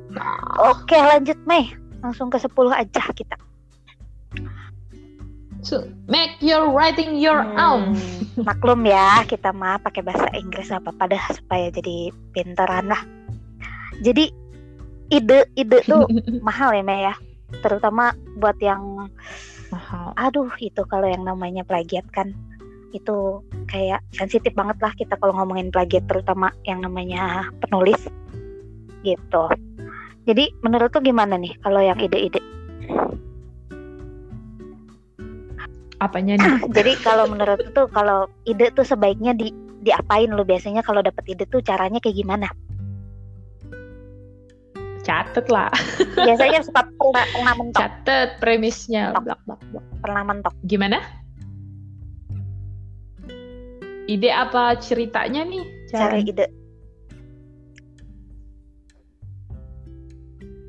Oke 0.63 0.95
lanjut 0.95 1.35
Mei 1.43 1.67
langsung 1.99 2.31
ke 2.31 2.39
10 2.39 2.55
aja 2.71 3.03
kita 3.11 3.35
So, 5.65 5.89
make 6.05 6.37
your 6.45 6.69
writing 6.69 7.17
your 7.17 7.41
own. 7.57 7.97
Hmm, 7.97 8.45
maklum 8.45 8.83
ya 8.83 9.23
kita 9.25 9.55
mah 9.55 9.79
pakai 9.79 10.03
bahasa 10.03 10.27
Inggris 10.35 10.67
apa 10.69 10.91
pada 10.91 11.15
supaya 11.31 11.71
jadi 11.71 12.11
pinteran 12.35 12.91
lah 12.91 12.99
jadi 14.03 14.27
ide-ide 15.07 15.79
tuh 15.87 16.03
mahal 16.47 16.75
ya 16.75 16.83
Mei 16.83 17.07
ya 17.07 17.15
terutama 17.63 18.11
buat 18.35 18.57
yang 18.59 19.07
Mahal. 19.71 20.11
aduh 20.19 20.51
itu 20.59 20.83
kalau 20.87 21.07
yang 21.07 21.23
namanya 21.23 21.63
plagiat 21.63 22.05
kan 22.11 22.35
itu 22.95 23.43
kayak 23.67 23.99
sensitif 24.15 24.55
banget 24.55 24.79
lah 24.79 24.91
kita 24.95 25.19
kalau 25.19 25.35
ngomongin 25.35 25.71
plagiat 25.71 26.07
terutama 26.07 26.51
yang 26.63 26.79
namanya 26.83 27.47
penulis 27.63 27.99
gitu 29.03 29.45
jadi 30.27 30.51
menurut 30.63 30.91
tuh 30.91 31.03
gimana 31.03 31.35
nih 31.39 31.55
kalau 31.59 31.79
yang 31.83 31.99
ide-ide 31.99 32.39
Apanya 36.03 36.39
nih? 36.39 36.51
jadi 36.77 36.91
kalau 37.01 37.25
menurut 37.29 37.61
tuh 37.71 37.87
kalau 37.91 38.27
ide 38.43 38.71
tuh 38.75 38.83
sebaiknya 38.83 39.31
di 39.35 39.51
diapain 39.85 40.33
lu 40.33 40.41
biasanya 40.41 40.81
kalau 40.81 41.05
dapet 41.05 41.37
ide 41.37 41.45
tuh 41.47 41.61
caranya 41.61 42.01
kayak 42.01 42.17
gimana 42.17 42.49
Catet 45.05 45.45
lah. 45.53 45.69
biasanya 46.27 46.65
suka 46.65 46.81
pernah, 46.97 47.25
pernah 47.29 47.53
mentok 47.61 47.77
Catet 47.77 48.29
premisnya. 48.41 49.13
Blak, 49.13 49.37
blak, 49.45 49.61
blak. 49.69 49.85
pernah 50.01 50.23
mentok 50.25 50.53
Gimana? 50.65 50.97
Ide 54.09 54.29
apa 54.33 54.77
ceritanya 54.81 55.45
nih? 55.45 55.65
cari 55.89 56.01
Cara 56.01 56.17
ide 56.25 56.45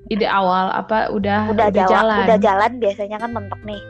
ide 0.07 0.27
awal 0.29 0.71
apa 0.71 1.11
udah 1.11 1.51
udah, 1.51 1.69
jalan, 1.75 1.91
jalan? 1.91 2.19
udah 2.23 2.39
jalan 2.39 2.73
biasanya 2.79 3.17
kan 3.19 3.31
mentok 3.35 3.59
nih 3.67 3.83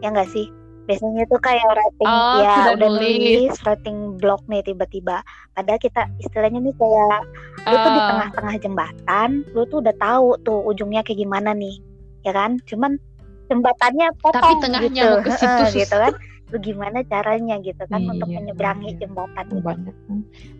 ya 0.00 0.08
enggak 0.10 0.30
sih? 0.30 0.46
Biasanya 0.84 1.24
tuh 1.32 1.40
kayak 1.40 1.64
writing 1.64 2.12
Oh, 2.12 2.44
ya 2.44 2.76
udah 2.76 2.88
nulis. 2.92 3.16
nulis 3.48 3.56
writing 3.64 3.98
blog 4.20 4.44
nih 4.46 4.60
tiba-tiba. 4.60 5.24
Padahal 5.52 5.80
kita 5.80 6.04
istilahnya 6.20 6.60
nih 6.60 6.74
kayak 6.76 7.20
lu 7.64 7.76
tuh 7.80 7.90
di 7.90 8.00
Ah, 8.00 8.06
tengah-tengah 8.12 8.54
jembatan 8.60 9.28
lu 9.56 9.64
tuh 9.64 9.80
udah 9.80 9.96
tahu 9.96 10.36
tuh 10.44 10.60
ujungnya 10.68 11.00
kayak 11.00 11.24
gimana 11.24 11.56
nih 11.56 11.80
ya 12.20 12.36
kan? 12.36 12.60
Cuman 12.68 13.00
jembatannya 13.48 14.12
potong 14.20 14.60
tengahnya 14.60 14.92
gitu. 14.92 15.08
mau 15.08 15.24
ke 15.24 15.30
situ 15.32 15.62
gitu 15.80 15.96
kan? 15.96 16.12
Bagaimana 16.52 16.98
caranya 17.08 17.56
gitu 17.64 17.82
kan 17.88 18.00
Iya, 18.04 18.10
untuk 18.12 18.28
menyeberangi 18.28 18.88
iya. 18.92 18.98
jembatan 19.00 19.46
banyak. 19.64 19.94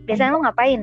biasanya 0.09 0.31
lu 0.33 0.41
ngapain? 0.41 0.81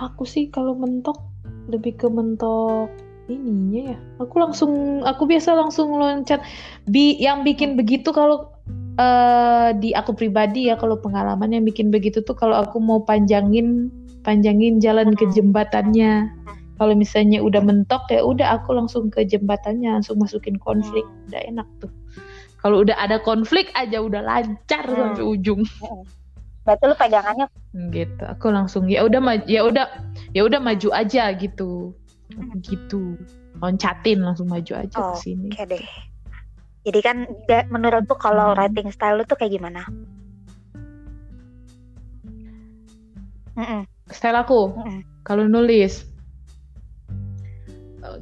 Aku 0.00 0.24
sih 0.24 0.48
kalau 0.48 0.74
mentok 0.74 1.20
lebih 1.68 1.94
ke 1.94 2.08
mentok 2.08 2.90
ininya 3.34 3.96
ya. 3.96 3.98
Aku 4.20 4.36
langsung 4.36 5.02
aku 5.02 5.24
biasa 5.24 5.56
langsung 5.56 5.96
loncat 5.96 6.44
bi 6.88 7.16
yang 7.16 7.42
bikin 7.42 7.74
begitu 7.74 8.12
kalau 8.12 8.52
eh 9.00 9.72
di 9.80 9.96
aku 9.96 10.12
pribadi 10.12 10.68
ya 10.68 10.76
kalau 10.76 11.00
pengalaman 11.00 11.50
yang 11.56 11.64
bikin 11.64 11.88
begitu 11.88 12.20
tuh 12.20 12.36
kalau 12.36 12.60
aku 12.60 12.76
mau 12.76 13.00
panjangin 13.00 13.88
panjangin 14.22 14.78
jalan 14.78 15.16
ke 15.16 15.24
Hmm. 15.26 15.34
jembatannya. 15.34 16.12
Kalau 16.76 16.94
misalnya 16.98 17.38
udah 17.38 17.62
mentok 17.62 18.10
ya 18.10 18.26
udah 18.26 18.58
aku 18.58 18.74
langsung 18.74 19.06
ke 19.08 19.22
jembatannya 19.22 20.02
langsung 20.02 20.18
masukin 20.20 20.58
konflik. 20.60 21.06
Hmm. 21.06 21.26
Udah 21.30 21.40
enak 21.48 21.68
tuh. 21.80 21.90
Kalau 22.62 22.86
udah 22.86 22.94
ada 23.00 23.18
konflik 23.18 23.72
aja 23.74 23.98
udah 23.98 24.22
lancar 24.22 24.84
Hmm. 24.86 25.16
sampai 25.16 25.24
ujung. 25.24 25.62
berarti 26.62 26.84
lu 26.86 26.94
pegangannya 26.94 27.46
gitu 27.90 28.22
aku 28.22 28.54
langsung 28.54 28.86
ya 28.86 29.02
udah 29.02 29.18
ya 29.50 29.66
udah 29.66 29.82
ya 30.30 30.46
udah 30.46 30.62
maju 30.62 30.94
aja 30.94 31.34
gitu 31.34 31.90
gitu. 32.60 33.16
Loncatin 33.58 34.18
langsung 34.20 34.46
maju 34.46 34.72
aja 34.74 34.96
Oh, 34.96 35.12
ke 35.12 35.22
sini. 35.22 35.48
oke 35.48 35.64
deh. 35.68 35.84
Jadi 36.82 36.98
kan 36.98 37.16
ga- 37.46 37.68
menurut 37.68 38.04
lu 38.04 38.16
kalau 38.16 38.50
Hmm. 38.50 38.58
writing 38.58 38.90
style 38.90 39.16
lu 39.16 39.24
tuh 39.24 39.36
kayak 39.36 39.54
gimana? 39.54 39.86
Mm-mm, 43.52 43.84
style 44.08 44.38
aku? 44.38 44.72
Kalau 45.22 45.44
nulis. 45.44 46.08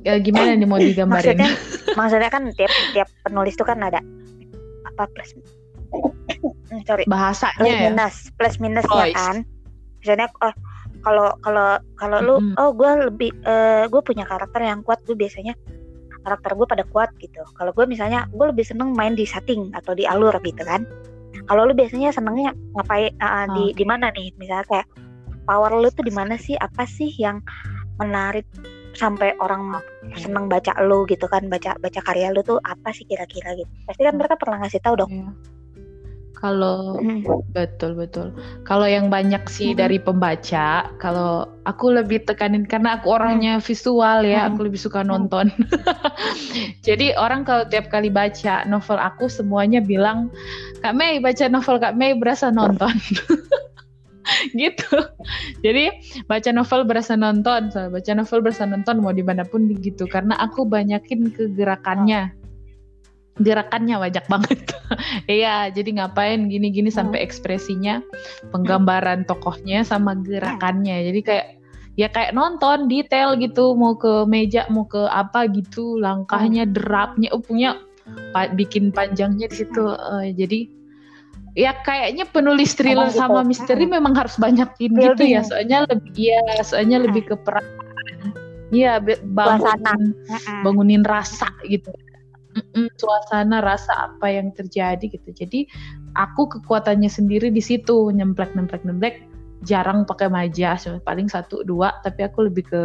Eh, 0.02 0.18
gimana 0.20 0.52
nih 0.52 0.66
mau 0.66 0.76
digambarin? 0.82 1.38
Maksudnya 1.38 1.50
maksudnya 1.94 2.28
kan 2.28 2.42
tiap 2.52 2.68
tiap 2.92 3.08
penulis 3.22 3.54
tuh 3.54 3.64
kan 3.64 3.80
ada 3.80 4.02
apa 4.84 5.06
plus 5.08 5.32
sorry. 6.88 7.06
Plus 7.06 7.08
bahasanya 7.08 7.64
ya? 7.64 7.88
Minus 7.88 8.28
plus 8.34 8.58
minusnya 8.58 8.90
Voice. 9.08 9.16
kan. 9.16 9.36
Misalnya 10.02 10.26
oh 10.36 10.52
kalau 11.00 11.32
kalau 11.40 11.80
kalau 11.96 12.18
lu 12.20 12.36
Mm-mm. 12.38 12.60
oh 12.60 12.70
gue 12.76 12.90
lebih 13.08 13.30
gue 13.88 14.02
punya 14.04 14.24
karakter 14.28 14.60
yang 14.60 14.84
kuat 14.84 15.00
gue 15.08 15.16
biasanya 15.16 15.56
karakter 16.20 16.52
gue 16.52 16.66
pada 16.68 16.84
kuat 16.92 17.10
gitu. 17.18 17.40
Kalau 17.56 17.72
gue 17.72 17.84
misalnya 17.88 18.28
gue 18.30 18.46
lebih 18.52 18.64
seneng 18.64 18.92
main 18.92 19.16
di 19.16 19.24
setting 19.24 19.72
atau 19.72 19.96
di 19.96 20.04
alur 20.04 20.36
gitu 20.44 20.62
kan. 20.64 20.84
Kalau 21.48 21.66
lu 21.66 21.72
biasanya 21.74 22.12
senengnya 22.12 22.52
ngapain 22.76 23.10
uh, 23.18 23.48
di 23.56 23.72
di 23.74 23.84
mana 23.88 24.12
nih? 24.12 24.30
Misalnya 24.36 24.66
kayak 24.68 24.86
power 25.48 25.72
lu 25.72 25.88
tuh 25.90 26.04
di 26.04 26.12
mana 26.12 26.36
sih? 26.36 26.54
Apa 26.60 26.84
sih 26.84 27.10
yang 27.16 27.40
menarik 27.96 28.44
sampai 28.92 29.32
orang 29.40 29.80
seneng 30.14 30.46
baca 30.46 30.76
lu 30.84 31.08
gitu 31.08 31.24
kan? 31.26 31.48
Baca 31.48 31.74
baca 31.80 32.00
karya 32.04 32.30
lu 32.30 32.44
tuh 32.44 32.60
apa 32.68 32.92
sih 32.92 33.08
kira-kira 33.08 33.56
gitu? 33.56 33.70
Pasti 33.88 34.02
kan 34.04 34.14
mereka 34.14 34.36
pernah 34.36 34.62
ngasih 34.62 34.80
tahu 34.84 34.94
dong. 35.00 35.10
Iya. 35.10 35.32
Kalau 36.40 36.96
Hmm. 36.96 37.20
betul 37.52 37.92
betul. 37.92 38.32
Kalau 38.64 38.88
yang 38.88 39.12
banyak 39.12 39.44
sih 39.46 39.76
Mhm. 39.76 39.78
dari 39.78 39.98
pembaca 40.00 40.88
kalau 40.96 41.44
aku 41.68 41.92
lebih 41.92 42.24
tekanin 42.24 42.64
karena 42.64 42.96
aku 42.96 43.12
orangnya 43.12 43.60
visual 43.60 44.24
ya 44.24 44.48
Mhm. 44.48 44.48
aku 44.56 44.60
lebih 44.66 44.80
suka 44.80 45.04
nonton. 45.04 45.52
Jadi 46.86 47.12
orang 47.20 47.44
kalau 47.44 47.68
tiap 47.68 47.92
kali 47.92 48.08
baca 48.08 48.64
novel 48.64 48.96
aku 48.96 49.28
semuanya 49.28 49.84
bilang 49.84 50.32
Kak 50.80 50.96
Mei 50.96 51.20
baca 51.20 51.44
novel 51.52 51.76
Kak 51.76 51.94
Mei 51.94 52.16
berasa 52.16 52.48
nonton. 52.48 52.96
Gitu. 54.54 54.96
Jadi 55.64 55.90
baca 56.24 56.50
novel 56.54 56.86
berasa 56.86 57.18
nonton 57.18 57.68
baca 57.72 58.12
novel 58.14 58.40
berasa 58.40 58.64
nonton 58.64 59.02
mau 59.02 59.10
di 59.10 59.26
mana 59.26 59.42
pun 59.42 59.66
begitu 59.66 60.06
karena 60.06 60.38
aku 60.38 60.64
banyakin 60.64 61.34
ke 61.34 61.50
gerakannya 63.38 63.96
banyak 64.00 64.26
banget. 64.26 64.60
Iya 65.30 65.70
jadi 65.70 66.02
ngapain 66.02 66.50
gini-gini 66.50 66.90
sampai 66.90 67.22
ekspresinya 67.22 68.02
penggambaran 68.50 69.22
tokohnya 69.22 69.86
sama 69.86 70.18
gerakannya. 70.18 71.06
Jadi 71.06 71.20
kayak 71.22 71.46
ya 71.94 72.08
kayak 72.10 72.34
nonton 72.34 72.90
detail 72.90 73.38
gitu 73.38 73.78
mau 73.78 73.94
ke 73.94 74.26
meja 74.26 74.66
mau 74.66 74.86
ke 74.86 75.06
apa 75.10 75.46
gitu 75.50 75.98
langkahnya 75.98 76.66
derapnya 76.66 77.30
oh, 77.30 77.42
punya 77.42 77.78
pa- 78.34 78.50
bikin 78.50 78.94
panjangnya 78.94 79.50
di 79.50 79.56
situ 79.62 79.84
eh, 79.94 80.32
jadi 80.34 80.60
ya 81.58 81.74
kayaknya 81.82 82.24
penulis 82.30 82.78
thriller 82.78 83.10
gitu. 83.10 83.20
sama 83.20 83.42
misteri 83.42 83.84
memang 83.84 84.14
harus 84.14 84.38
banyakin 84.38 84.94
gitu 84.94 85.18
Building. 85.18 85.30
ya 85.34 85.42
soalnya 85.42 85.78
lebih 85.90 86.14
ya 86.14 86.42
soalnya 86.62 86.98
lebih 87.02 87.22
ke 87.26 87.36
perasaan 87.42 88.32
iya 88.70 89.02
bangun 89.34 90.14
bangunin 90.62 91.02
rasa 91.02 91.50
gitu 91.66 91.90
Mm-mm, 92.50 92.90
suasana 92.98 93.62
rasa 93.62 94.10
apa 94.10 94.26
yang 94.26 94.50
terjadi 94.50 95.06
gitu 95.06 95.30
jadi 95.30 95.70
aku 96.18 96.50
kekuatannya 96.58 97.06
sendiri 97.06 97.54
di 97.54 97.62
situ 97.62 98.10
nyemplek 98.10 98.58
nemplek 98.58 98.82
nemplek 98.82 99.30
jarang 99.60 100.08
pakai 100.08 100.32
maja 100.32 100.72
paling 101.04 101.28
satu 101.28 101.60
dua 101.68 101.92
tapi 102.00 102.24
aku 102.24 102.48
lebih 102.48 102.64
ke 102.64 102.84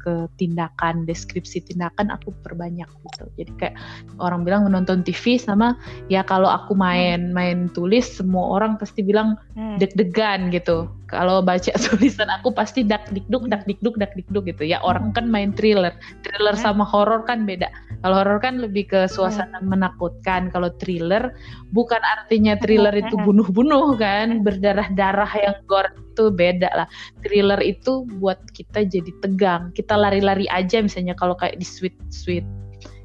ke 0.00 0.12
tindakan 0.40 1.04
deskripsi 1.04 1.60
tindakan 1.68 2.08
aku 2.08 2.32
perbanyak 2.40 2.88
gitu 2.88 3.24
jadi 3.36 3.52
kayak 3.60 3.76
orang 4.16 4.40
bilang 4.40 4.64
menonton 4.64 5.04
TV 5.04 5.36
sama 5.36 5.76
ya 6.08 6.24
kalau 6.24 6.48
aku 6.48 6.72
main 6.72 7.28
main 7.36 7.68
tulis 7.76 8.08
semua 8.08 8.56
orang 8.56 8.80
pasti 8.80 9.04
bilang 9.04 9.36
Hmm. 9.54 9.78
deg-degan 9.78 10.50
gitu. 10.50 10.90
Kalau 11.14 11.38
baca 11.40 11.70
tulisan 11.86 12.26
aku 12.26 12.50
pasti 12.50 12.82
dak 12.82 13.06
dikduk 13.14 13.46
dak 13.46 13.62
dikduk 13.70 13.94
dak 13.96 14.10
dikduk 14.18 14.50
gitu. 14.50 14.66
Ya 14.66 14.82
orang 14.82 15.14
kan 15.14 15.30
main 15.30 15.54
thriller. 15.54 15.94
Thriller 16.26 16.58
Hmm. 16.58 16.64
sama 16.66 16.84
horor 16.84 17.22
kan 17.22 17.46
beda. 17.46 17.70
Kalau 18.02 18.20
horor 18.20 18.42
kan 18.42 18.58
lebih 18.58 18.90
ke 18.90 19.06
suasana 19.06 19.62
menakutkan. 19.62 20.50
Kalau 20.50 20.74
thriller 20.82 21.32
bukan 21.70 22.02
artinya 22.02 22.58
thriller 22.58 22.92
itu 22.92 23.14
Hmm. 23.14 23.24
bunuh-bunuh 23.30 23.94
kan, 23.96 24.42
berdarah-darah 24.42 25.30
yang 25.38 25.56
gore 25.70 25.88
itu 25.94 26.28
beda 26.34 26.70
lah. 26.74 26.86
Thriller 27.22 27.62
itu 27.62 28.04
buat 28.18 28.42
kita 28.52 28.84
jadi 28.84 29.10
tegang. 29.22 29.70
Kita 29.72 29.94
lari-lari 29.94 30.50
aja 30.50 30.82
misalnya 30.82 31.14
kalau 31.14 31.38
kayak 31.38 31.56
di 31.56 31.66
sweet 31.66 31.94
sweet. 32.10 32.44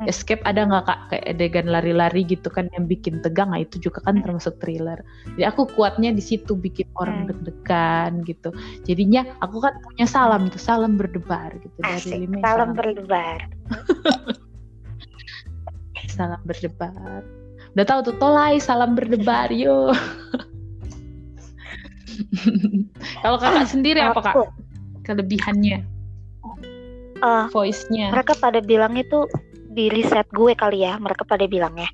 Escape 0.08 0.40
ada 0.48 0.64
nggak 0.64 0.84
kak? 0.88 1.00
Kayak 1.12 1.26
adegan 1.28 1.68
lari-lari 1.68 2.24
gitu 2.24 2.48
kan 2.48 2.72
yang 2.72 2.88
bikin 2.88 3.20
tegang 3.20 3.52
nah 3.52 3.60
itu 3.60 3.82
juga 3.82 4.00
kan 4.06 4.16
Hmm. 4.16 4.24
termasuk 4.24 4.56
thriller. 4.64 5.04
Jadi 5.36 5.44
aku 5.44 5.68
kuatnya 5.76 6.14
di 6.14 6.24
situ 6.24 6.56
bikin 6.56 6.88
orang 6.96 7.26
Hmm. 7.26 7.28
deg-degan 7.34 8.24
gitu. 8.24 8.56
Jadinya 8.88 9.28
aku 9.44 9.60
kan 9.60 9.76
punya 9.84 10.08
salam 10.08 10.48
itu 10.48 10.56
salam 10.56 10.96
berdebar 10.96 11.52
gitu. 11.60 11.76
Dari 11.84 12.00
Asik. 12.00 12.16
Limei, 12.16 12.40
Salam 12.40 12.72
berdebar. 12.72 13.40
salam 16.16 16.42
berdebar. 16.48 17.22
Udah 17.76 17.86
tahu 17.86 18.00
tuh 18.08 18.16
tolai 18.18 18.56
salam 18.58 18.96
berdebar 18.96 19.52
yo. 19.52 19.92
Kalau 23.24 23.38
kakak 23.40 23.68
sendiri 23.68 24.00
apa 24.00 24.20
kak? 24.22 24.36
Kelebihannya? 25.04 25.84
Eh, 27.20 27.46
voice-nya? 27.52 28.16
mereka 28.16 28.32
pada 28.40 28.64
bilang 28.64 28.96
itu 28.96 29.28
di 29.80 29.88
riset 29.88 30.28
gue 30.36 30.52
kali 30.60 30.84
ya. 30.84 31.00
Mereka 31.00 31.24
pada 31.24 31.48
bilangnya 31.48 31.88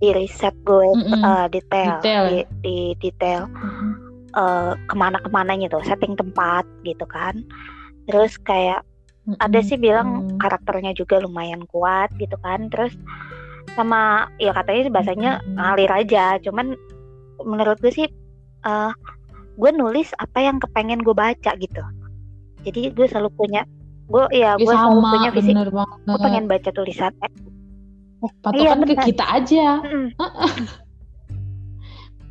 di 0.00 0.08
riset 0.16 0.56
gue 0.64 0.88
Mm-mm. 0.96 1.20
eh, 1.20 1.46
detail, 1.52 2.00
Detail. 2.00 2.24
di, 2.32 2.38
di 2.64 2.76
detail 2.98 3.44
Mm-mm. 3.52 3.90
eh, 4.32 4.72
ke 4.88 4.94
mana-kemananya 4.96 5.68
tuh, 5.68 5.84
setting 5.84 6.16
tempat 6.16 6.64
gitu 6.82 7.04
kan. 7.04 7.44
Terus 8.08 8.40
kayak 8.40 8.80
ada 9.40 9.60
sih 9.60 9.76
bilang 9.76 10.28
Mm. 10.28 10.36
karakternya 10.40 10.92
juga 10.96 11.20
lumayan 11.20 11.68
kuat 11.68 12.08
gitu 12.16 12.40
kan. 12.40 12.72
Terus 12.72 12.96
sama 13.76 14.32
ya 14.40 14.56
katanya 14.56 14.88
bahasanya 14.88 15.30
Mm-mm. 15.44 15.60
ngalir 15.60 15.92
aja. 15.92 16.40
Cuman 16.40 16.72
menurut 17.44 17.76
gue 17.84 17.92
sih 17.92 18.08
eh 18.64 18.92
gue 19.54 19.70
nulis 19.70 20.10
apa 20.18 20.42
yang 20.42 20.58
kepengen 20.58 21.04
gue 21.04 21.14
baca 21.14 21.52
gitu. 21.56 21.84
Jadi 22.64 22.90
gue 22.96 23.06
selalu 23.06 23.30
punya 23.36 23.62
gue 24.04 24.24
ya 24.36 24.52
Ih, 24.60 24.64
gue 24.64 24.74
sama 24.74 25.16
punya 25.16 25.30
visi 25.32 25.52
gue 25.52 26.18
pengen 26.20 26.44
baca 26.44 26.70
tulisan. 26.70 27.12
Eh, 27.24 27.32
patokan 28.40 28.84
Iya, 28.84 28.96
ke 28.96 29.04
kita 29.12 29.24
aja. 29.24 29.66
Mm, 29.80 30.08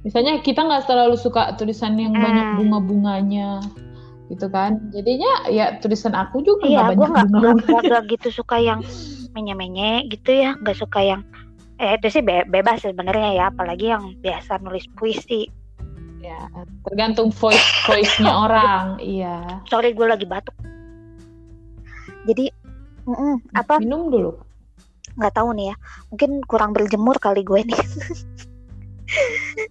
misalnya 0.06 0.34
kita 0.44 0.62
nggak 0.62 0.86
terlalu 0.86 1.16
suka 1.16 1.56
tulisan 1.56 1.96
yang 1.96 2.14
Hmm. 2.14 2.24
banyak 2.24 2.48
bunga-bunganya 2.60 3.64
gitu 4.28 4.50
kan. 4.50 4.80
Jadinya 4.92 5.48
ya 5.48 5.78
tulisan 5.80 6.14
aku 6.14 6.42
juga 6.42 6.66
iya 6.68 6.92
gue 6.92 6.98
banyak 6.98 7.10
nggak 7.10 7.28
bunga. 7.30 7.50
nggak 7.58 7.82
nggak 7.90 8.04
gitu 8.12 8.28
suka 8.44 8.58
yang 8.60 8.80
menye-menye 9.34 10.10
gitu 10.12 10.30
ya. 10.34 10.58
Nggak 10.60 10.78
suka 10.78 11.00
yang 11.02 11.22
eh 11.82 11.98
itu 11.98 12.08
sih 12.10 12.22
be- 12.22 12.46
bebas 12.48 12.84
sebenarnya 12.84 13.30
ya. 13.34 13.44
Apalagi 13.50 13.90
yang 13.90 14.14
biasa 14.20 14.62
nulis 14.62 14.86
puisi. 14.94 15.48
Ya 16.22 16.48
tergantung 16.88 17.32
voice 17.32 17.64
voice-nya 17.84 18.32
orang. 18.32 18.86
Iya. 18.98 19.60
Sorry 19.68 19.92
gue 19.92 20.08
lagi 20.08 20.26
batuk 20.26 20.56
jadi 22.24 22.46
mm-mm, 23.08 23.44
apa? 23.56 23.80
Minum 23.84 24.08
dulu. 24.08 24.32
Nggak 25.20 25.34
tahu 25.36 25.50
nih 25.56 25.72
ya. 25.72 25.76
Mungkin 26.10 26.32
kurang 26.48 26.72
berjemur 26.72 27.20
kali 27.20 27.44
gue 27.44 27.62
nih. 27.68 27.82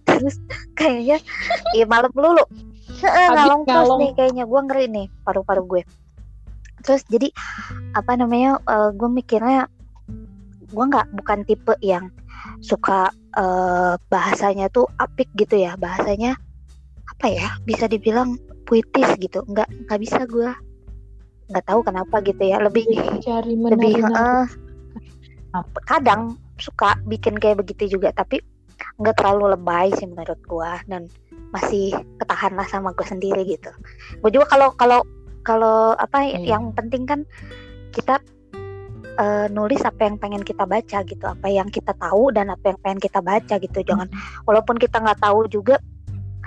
Terus 0.07 0.39
kayaknya 0.77 1.17
ya 1.73 1.85
malam 1.89 2.13
Habis 3.03 3.35
ngalong 3.35 3.61
terus 3.67 3.89
nih 3.99 4.11
kayaknya. 4.15 4.43
Gue 4.45 4.59
ngeri 4.63 4.85
nih 4.87 5.05
paru-paru 5.25 5.63
gue. 5.67 5.81
Terus 6.83 7.01
jadi 7.09 7.33
apa 7.97 8.15
namanya 8.15 8.61
eh, 8.63 8.89
gue 8.95 9.09
mikirnya 9.09 9.67
gue 10.73 10.85
nggak 10.89 11.13
bukan 11.21 11.45
tipe 11.45 11.77
yang 11.85 12.09
suka 12.59 13.13
uh, 13.37 13.93
bahasanya 14.09 14.67
tuh 14.73 14.89
apik 14.97 15.29
gitu 15.37 15.59
ya. 15.59 15.77
Bahasanya 15.77 16.37
apa 17.13 17.27
ya 17.29 17.47
bisa 17.67 17.85
dibilang 17.85 18.39
puitis 18.65 19.09
gitu. 19.19 19.43
Nggak 19.47 19.69
nggak 19.89 19.99
bisa 20.01 20.23
gue 20.27 20.49
nggak 21.53 21.69
tahu 21.69 21.85
kenapa 21.85 22.19
gitu 22.25 22.41
ya 22.41 22.57
lebih 22.57 22.89
Cari 23.21 23.53
lebih 23.53 24.01
uh, 24.01 24.49
kadang 25.85 26.41
suka 26.57 26.97
bikin 27.05 27.37
kayak 27.37 27.61
begitu 27.61 27.97
juga 27.97 28.09
tapi 28.09 28.41
nggak 28.97 29.21
terlalu 29.21 29.53
lebay 29.53 29.93
sih 29.93 30.09
menurut 30.09 30.41
gue 30.45 30.71
dan 30.89 31.05
masih 31.53 31.93
ketahan 32.17 32.57
lah 32.57 32.65
sama 32.65 32.89
gue 32.97 33.05
sendiri 33.05 33.45
gitu. 33.45 33.69
Gue 34.21 34.33
juga 34.33 34.49
kalau 34.49 34.73
kalau 34.73 34.99
kalau 35.45 35.93
apa 36.01 36.25
hmm. 36.25 36.45
yang 36.45 36.73
penting 36.73 37.05
kan 37.05 37.21
kita 37.93 38.17
uh, 39.21 39.45
nulis 39.53 39.81
apa 39.85 40.09
yang 40.09 40.17
pengen 40.17 40.41
kita 40.41 40.65
baca 40.65 41.05
gitu 41.05 41.25
apa 41.29 41.47
yang 41.49 41.69
kita 41.69 41.93
tahu 41.93 42.33
dan 42.33 42.49
apa 42.49 42.73
yang 42.73 42.79
pengen 42.81 43.01
kita 43.01 43.19
baca 43.21 43.55
gitu. 43.61 43.79
Jangan 43.85 44.09
walaupun 44.49 44.81
kita 44.81 44.97
nggak 44.97 45.21
tahu 45.21 45.45
juga 45.49 45.77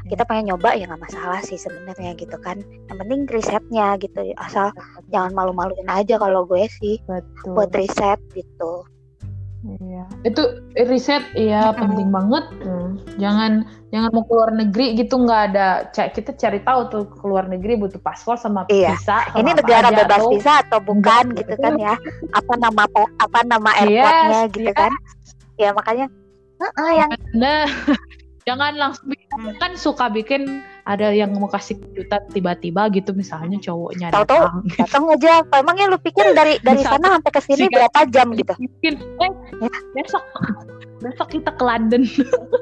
kita 0.06 0.22
pengen 0.26 0.54
nyoba 0.54 0.74
ya 0.78 0.86
nggak 0.86 1.02
masalah 1.02 1.40
sih 1.42 1.58
sebenarnya 1.58 2.14
gitu 2.14 2.36
kan 2.38 2.62
yang 2.86 2.96
penting 3.02 3.26
risetnya 3.30 3.98
gitu 3.98 4.34
asal 4.38 4.70
jangan 5.10 5.34
malu-maluin 5.34 5.88
aja 5.90 6.16
kalau 6.16 6.46
gue 6.46 6.66
sih 6.82 7.02
Betul. 7.06 7.54
buat 7.54 7.70
riset 7.74 8.18
gitu 8.34 8.86
Iya. 9.66 10.04
Itu 10.22 10.42
riset 10.86 11.24
iya 11.34 11.74
hmm. 11.74 11.78
penting 11.80 12.08
banget. 12.14 12.44
Hmm. 12.62 13.02
Jangan 13.18 13.52
jangan 13.90 14.10
mau 14.14 14.24
keluar 14.28 14.50
negeri 14.54 14.94
gitu 14.94 15.18
nggak 15.18 15.42
ada 15.52 15.90
kita 15.90 16.36
cari 16.38 16.62
tahu 16.62 16.80
tuh 16.92 17.04
keluar 17.18 17.50
negeri 17.50 17.74
butuh 17.74 17.98
paspor 17.98 18.38
sama 18.38 18.62
iya. 18.70 18.94
visa. 18.94 19.26
Sama 19.26 19.42
Ini 19.42 19.50
negara 19.58 19.88
aja, 19.90 20.06
bebas 20.06 20.22
atau, 20.22 20.30
visa 20.30 20.52
atau 20.62 20.78
bukan 20.78 21.24
gitu 21.34 21.54
kan 21.58 21.74
ya? 21.80 21.94
Apa 22.30 22.52
nama 22.60 22.82
apa 23.18 23.38
nama 23.42 23.70
airportnya 23.82 24.40
yes, 24.46 24.54
gitu 24.54 24.70
yes. 24.70 24.78
kan? 24.78 24.92
Ya 25.56 25.70
makanya 25.74 26.06
uh, 26.62 26.66
uh, 26.70 26.90
yang 26.94 27.10
nah, 27.34 27.66
jangan 28.46 28.78
langsung 28.78 29.10
hmm. 29.10 29.58
kan 29.58 29.74
suka 29.74 30.06
bikin 30.06 30.62
ada 30.86 31.10
yang 31.10 31.34
mau 31.34 31.50
kasih 31.50 31.82
kejutan 31.82 32.22
tiba-tiba 32.30 32.86
gitu 32.94 33.10
misalnya 33.10 33.58
cowoknya 33.58 34.14
Tahu-tahu 34.14 34.42
datang. 34.46 34.56
datang 34.78 35.04
aja. 35.10 35.30
Apa 35.42 35.66
emangnya 35.66 35.90
lu 35.90 35.98
pikir 35.98 36.30
dari 36.30 36.62
dari 36.62 36.86
sana 36.86 37.18
sampai 37.18 37.32
ke 37.34 37.40
sini 37.42 37.66
berapa 37.66 38.00
jam 38.14 38.30
gitu? 38.38 38.54
mungkin 38.54 38.94
eh 39.18 39.32
ya. 39.66 39.70
besok 39.98 40.22
besok 41.02 41.28
kita 41.34 41.50
ke 41.58 41.62
London. 41.66 42.06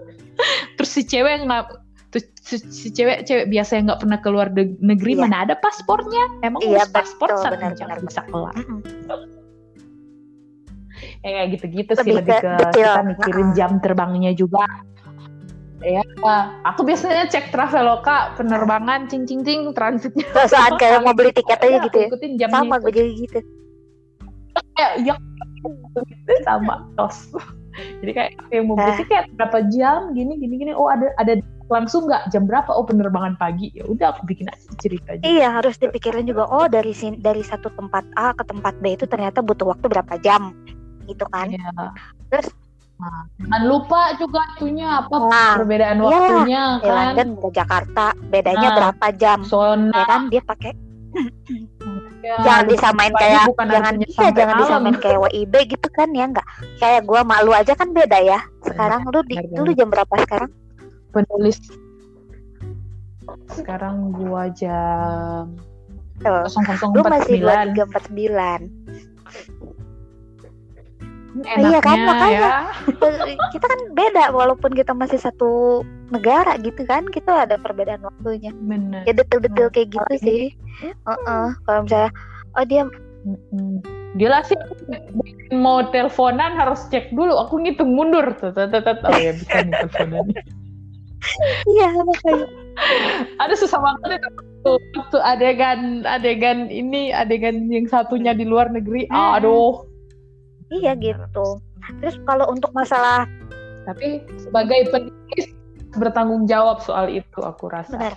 Terus 0.81 0.91
si 0.91 1.05
cewek 1.05 1.45
nggak 1.45 1.85
terus 2.11 2.31
si, 2.47 2.57
si 2.71 2.89
cewek 2.95 3.27
cewek 3.27 3.51
biasa 3.51 3.75
yang 3.75 3.91
nggak 3.91 4.01
pernah 4.07 4.19
keluar 4.23 4.47
negeri 4.79 5.19
iya. 5.19 5.23
mana 5.27 5.37
ada 5.43 5.55
paspornya 5.59 6.47
emang 6.47 6.63
iya, 6.63 6.87
paspor 6.87 7.27
satu 7.35 7.59
jam 7.75 7.91
bisa 8.07 8.23
kelar 8.31 8.55
mm 8.55 8.63
-hmm. 8.63 8.79
ya 11.27 11.29
kayak 11.35 11.49
gitu-gitu 11.59 11.93
sih 11.99 12.15
lebih 12.15 12.39
ke, 12.39 12.55
ke 12.55 12.67
kita 12.79 13.03
mikirin 13.03 13.49
jam 13.59 13.83
terbangnya 13.83 14.31
juga 14.31 14.63
Ya, 15.85 16.01
aku 16.65 16.81
biasanya 16.89 17.29
cek 17.29 17.53
Traveloka 17.53 18.33
penerbangan 18.41 19.05
cing 19.13 19.29
cing 19.29 19.45
cing 19.45 19.69
transitnya. 19.77 20.25
Saat 20.49 20.77
kayak 20.81 21.05
mau 21.05 21.13
beli 21.13 21.29
tiket 21.37 21.61
aja 21.61 21.77
gitu 21.85 21.97
ya. 22.01 22.09
Ikutin 22.09 22.33
jamnya 22.41 22.57
sama 22.65 22.77
gue 22.81 22.93
jadi 22.97 23.13
gitu. 23.13 23.39
Ya, 24.81 24.89
ya 25.05 25.15
sama 26.49 26.89
tos. 26.97 27.29
Jadi 27.75 28.15
kayak 28.15 28.31
kayak 28.55 28.65
mau 28.71 28.79
beli 28.79 29.03
tiket 29.03 29.27
berapa 29.35 29.67
jam 29.67 30.15
gini 30.15 30.39
gini 30.39 30.63
gini. 30.63 30.73
Oh 30.79 30.87
ada 30.87 31.11
ada 31.19 31.43
langsung 31.67 32.07
nggak 32.07 32.31
jam 32.31 32.47
berapa? 32.47 32.71
Oh 32.71 32.87
penerbangan 32.87 33.35
pagi. 33.35 33.75
Ya 33.75 33.83
udah 33.83 34.15
aku 34.15 34.31
bikin 34.31 34.47
aja 34.47 34.71
cerita. 34.79 35.19
Iya 35.27 35.51
harus 35.51 35.75
dipikirin 35.83 36.23
juga. 36.23 36.47
Oh 36.47 36.71
dari 36.71 36.95
sini 36.95 37.19
dari 37.19 37.43
satu 37.43 37.75
tempat 37.75 38.07
A 38.15 38.31
ke 38.31 38.47
tempat 38.47 38.79
B 38.79 38.95
itu 38.95 39.11
ternyata 39.11 39.43
butuh 39.43 39.75
waktu 39.75 39.91
berapa 39.91 40.15
jam 40.23 40.55
gitu 41.11 41.27
kan. 41.35 41.51
Iya. 41.51 41.91
Terus 42.31 42.55
Nah, 42.95 43.27
jangan 43.43 43.63
lupa 43.67 44.01
juga 44.17 44.41
itunya 44.55 45.03
apa 45.03 45.17
nah, 45.19 45.59
perbedaan 45.59 45.99
iya, 45.99 46.07
waktunya 46.07 46.63
kan. 46.79 46.95
London 46.95 47.29
ke 47.43 47.49
Jakarta 47.51 48.07
bedanya 48.31 48.69
nah, 48.71 48.77
berapa 48.79 49.07
jam? 49.19 49.39
Zona. 49.43 49.91
Ya 49.91 50.05
kan 50.07 50.21
dia 50.31 50.43
pakai 50.47 50.73
ya, 52.23 52.37
jangan 52.47 52.65
disamain 52.71 53.13
kayak 53.19 53.45
jangan 53.75 53.95
iya, 53.99 54.29
jangan 54.31 54.55
disamain 54.63 54.97
kayak 55.03 55.19
WIB 55.27 55.55
gitu 55.75 55.89
kan 55.91 56.09
ya 56.15 56.25
enggak. 56.31 56.47
Kayak 56.79 57.03
gua 57.03 57.27
malu 57.27 57.51
aja 57.51 57.75
kan 57.75 57.91
beda 57.91 58.19
ya. 58.23 58.39
Sekarang 58.63 59.03
lu 59.11 59.21
di 59.27 59.43
lu 59.59 59.75
jam 59.75 59.91
berapa 59.91 60.15
sekarang? 60.23 60.51
Penulis 61.11 61.59
sekarang 63.51 64.13
gua 64.13 64.53
jam 64.53 65.53
Tuh, 66.23 66.47
lu 66.95 67.03
masih 67.03 67.43
2349 67.43 68.95
iya 71.43 71.79
kan 71.83 71.99
makanya 71.99 72.71
ya. 72.87 73.35
kita 73.51 73.67
kan 73.67 73.81
beda 73.99 74.31
walaupun 74.31 74.71
kita 74.71 74.95
masih 74.95 75.19
satu 75.19 75.83
negara 76.15 76.55
gitu 76.63 76.87
kan 76.87 77.03
kita 77.11 77.49
ada 77.49 77.59
perbedaan 77.59 78.07
waktunya 78.07 78.55
Bener. 78.55 79.03
ya 79.03 79.13
detail-detail 79.19 79.69
kayak 79.75 79.91
gitu 79.91 80.15
oh, 80.15 80.21
sih 80.23 80.43
uh 81.11 81.13
-uh. 81.27 81.47
kalau 81.67 81.81
misalnya 81.83 82.11
oh 82.55 82.65
dia 82.67 82.83
Gila 84.15 84.47
sih 84.47 84.55
mau 85.51 85.83
teleponan 85.91 86.55
harus 86.55 86.87
cek 86.93 87.11
dulu. 87.17 87.35
Aku 87.41 87.59
ngitung 87.59 87.97
mundur 87.97 88.37
tuh, 88.37 88.53
tuh, 88.55 88.69
tuh, 88.69 88.85
tuh. 88.85 88.95
Oh 89.01 89.17
ya 89.17 89.33
bisa 89.33 89.65
nih 89.65 89.75
teleponan. 89.75 90.27
Iya 91.65 91.89
makanya. 92.05 92.47
Ada 93.41 93.55
susah 93.57 93.81
banget 93.81 94.21
itu 94.21 94.71
waktu 95.01 95.19
adegan 95.25 96.05
adegan 96.05 96.69
ini 96.69 97.17
adegan 97.17 97.73
yang 97.73 97.89
satunya 97.89 98.37
di 98.37 98.45
luar 98.45 98.69
negeri. 98.69 99.09
Aduh 99.09 99.89
Iya 100.73 100.93
gitu. 100.97 101.61
Terus 102.01 102.17
kalau 102.25 102.49
untuk 102.49 102.73
masalah 102.73 103.29
tapi 103.85 104.25
sebagai 104.41 104.89
penulis 104.89 105.53
bertanggung 105.95 106.49
jawab 106.49 106.81
soal 106.83 107.07
itu 107.13 107.41
aku 107.45 107.71
rasa. 107.71 107.95
Benar. 107.95 108.15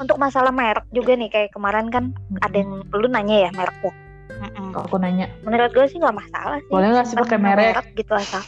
Untuk 0.00 0.16
masalah 0.16 0.50
merek 0.50 0.88
juga 0.90 1.14
nih 1.14 1.30
kayak 1.30 1.50
kemarin 1.54 1.92
kan 1.92 2.04
hmm. 2.10 2.40
ada 2.40 2.56
yang 2.56 2.72
lu 2.90 3.06
nanya 3.06 3.48
ya 3.48 3.50
merek 3.54 3.76
tuh. 3.84 3.94
Mm 4.40 4.72
Aku 4.88 4.96
nanya. 4.96 5.28
Menurut 5.44 5.70
gue 5.76 5.86
sih 5.86 6.00
nggak 6.00 6.16
masalah 6.16 6.58
sih. 6.64 6.72
Boleh 6.72 6.88
nggak 6.96 7.06
sih 7.06 7.16
pakai 7.18 7.38
merek? 7.38 7.74
merek 7.76 7.88
gitu 7.94 8.12
asal. 8.16 8.42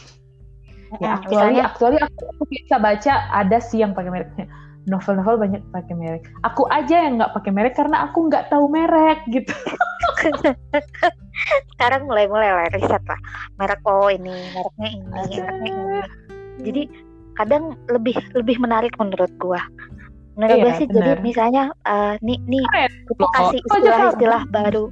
Ya, 1.01 1.17
aktualnya, 1.17 1.73
aktualnya 1.73 2.05
aku 2.05 2.45
bisa 2.53 2.77
baca 2.77 3.25
ada 3.33 3.57
sih 3.57 3.81
yang 3.81 3.97
pakai 3.97 4.13
mereknya. 4.13 4.45
Novel-novel 4.83 5.39
banyak 5.39 5.61
pakai 5.71 5.95
merek. 5.95 6.23
Aku 6.43 6.67
aja 6.67 7.07
yang 7.07 7.15
nggak 7.15 7.31
pakai 7.31 7.51
merek 7.55 7.75
karena 7.79 8.03
aku 8.03 8.27
nggak 8.27 8.51
tahu 8.51 8.67
merek 8.67 9.23
gitu. 9.31 9.55
sekarang 11.75 12.07
mulai 12.07 12.27
mulai 12.27 12.51
lah 12.51 12.67
riset 12.75 13.03
lah. 13.07 13.19
Merek 13.59 13.79
oh 13.87 14.11
ini 14.11 14.33
mereknya 14.51 14.87
ini 14.91 15.03
mereknya 15.07 15.51
ini. 15.55 15.71
Jadi 16.63 16.81
kadang 17.39 17.79
lebih 17.89 18.15
lebih 18.35 18.59
menarik 18.59 18.93
menurut 18.99 19.31
gua. 19.39 19.61
Menurut 20.33 20.57
iya, 20.59 20.73
sih 20.81 20.87
bener. 20.89 21.17
jadi 21.17 21.21
misalnya 21.21 21.63
uh, 21.85 22.17
nih 22.19 22.39
nih 22.49 22.65
gua 23.15 23.29
kasih 23.39 23.59
istilah-istilah 23.63 24.43
baru. 24.51 24.85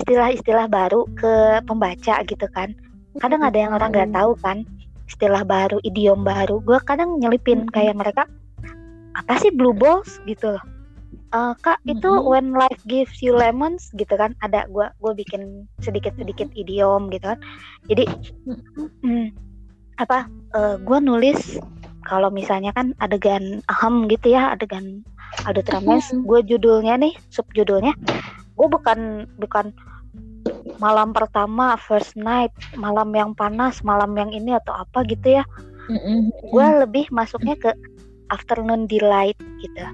Istilah-istilah 0.00 0.66
baru 0.72 1.04
ke 1.20 1.60
pembaca 1.68 2.14
gitu 2.24 2.46
kan. 2.56 2.72
Kadang 3.20 3.44
ada 3.44 3.58
yang 3.60 3.76
orang 3.76 3.92
nggak 3.92 4.12
tahu 4.16 4.32
kan 4.40 4.64
istilah 5.04 5.44
baru 5.44 5.76
idiom 5.84 6.24
baru. 6.24 6.64
Gua 6.64 6.80
kadang 6.80 7.20
nyelipin 7.20 7.68
kayak 7.68 7.98
mereka 7.98 8.24
apa 9.16 9.38
sih 9.40 9.52
blue 9.52 9.76
balls 9.76 10.20
gitu 10.24 10.56
loh 10.56 10.64
uh, 11.32 11.52
kak 11.64 11.80
itu 11.88 12.06
mm-hmm. 12.06 12.28
when 12.28 12.48
life 12.54 12.80
gives 12.86 13.18
you 13.24 13.34
lemons 13.34 13.90
gitu 13.96 14.14
kan 14.14 14.36
ada 14.44 14.68
gue 14.68 14.86
gue 15.00 15.12
bikin 15.24 15.66
sedikit 15.80 16.14
sedikit 16.16 16.48
idiom 16.54 17.08
gitu 17.10 17.32
kan 17.34 17.40
jadi 17.88 18.04
mm, 19.02 19.32
apa 20.00 20.28
uh, 20.56 20.76
eh, 20.76 20.76
gue 20.80 20.98
nulis 21.00 21.58
kalau 22.06 22.28
misalnya 22.32 22.74
kan 22.74 22.92
adegan 23.00 23.64
ahem 23.68 24.08
gitu 24.08 24.36
ya 24.36 24.52
adegan 24.54 25.02
ada 25.48 25.64
trames 25.64 26.12
mm-hmm. 26.12 26.28
gue 26.28 26.40
judulnya 26.54 26.94
nih 27.00 27.14
sub 27.32 27.48
judulnya 27.56 27.96
gue 28.56 28.68
bukan 28.68 29.26
bukan 29.40 29.72
malam 30.82 31.14
pertama 31.14 31.78
first 31.78 32.18
night 32.18 32.52
malam 32.74 33.14
yang 33.14 33.32
panas 33.32 33.80
malam 33.86 34.12
yang 34.18 34.28
ini 34.34 34.58
atau 34.58 34.74
apa 34.76 35.06
gitu 35.08 35.40
ya 35.40 35.44
mm-hmm. 35.88 36.20
gue 36.52 36.66
lebih 36.84 37.04
masuknya 37.14 37.56
ke 37.56 37.70
afternoon 38.32 38.88
delight 38.88 39.36
gitu. 39.60 39.84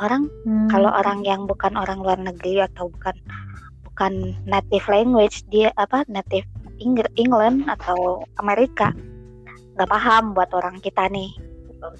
Orang 0.00 0.30
hmm. 0.46 0.70
kalau 0.70 0.88
orang 0.94 1.26
yang 1.26 1.44
bukan 1.44 1.74
orang 1.74 2.00
luar 2.00 2.16
negeri 2.16 2.62
atau 2.64 2.88
bukan 2.88 3.18
bukan 3.84 4.32
native 4.48 4.86
language 4.88 5.44
dia 5.52 5.74
apa 5.76 6.06
native 6.08 6.46
England 7.20 7.68
atau 7.68 8.24
Amerika 8.40 8.96
nggak 9.76 9.90
paham 9.90 10.32
buat 10.32 10.48
orang 10.56 10.80
kita 10.80 11.10
nih. 11.10 11.34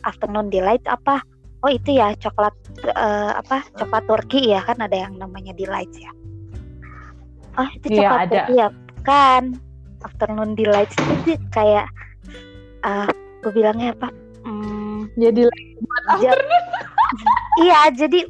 Afternoon 0.04 0.48
delight 0.48 0.84
apa? 0.88 1.20
Oh 1.60 1.68
itu 1.68 1.96
ya 1.96 2.16
coklat 2.16 2.56
uh, 2.96 3.36
apa 3.36 3.68
coklat 3.76 4.04
Turki 4.08 4.48
ya 4.48 4.64
kan 4.64 4.80
ada 4.80 4.96
yang 4.96 5.20
namanya 5.20 5.52
delight 5.52 5.92
ya. 5.92 6.12
Oh 7.60 7.68
itu 7.76 7.86
iya, 7.92 8.08
coklat 8.08 8.20
ya, 8.20 8.28
Turki 8.32 8.54
ya? 8.56 8.68
Kan 9.04 9.42
afternoon 10.00 10.56
delight 10.56 10.88
itu 10.96 11.36
kayak 11.52 11.88
uh, 12.84 13.08
eh, 13.08 13.12
gue 13.44 13.52
bilangnya 13.52 13.92
apa 13.96 14.08
jadi 15.16 15.42
buat 15.80 16.04
afternoon 16.12 16.64
iya 17.58 17.80
jadi 17.90 18.20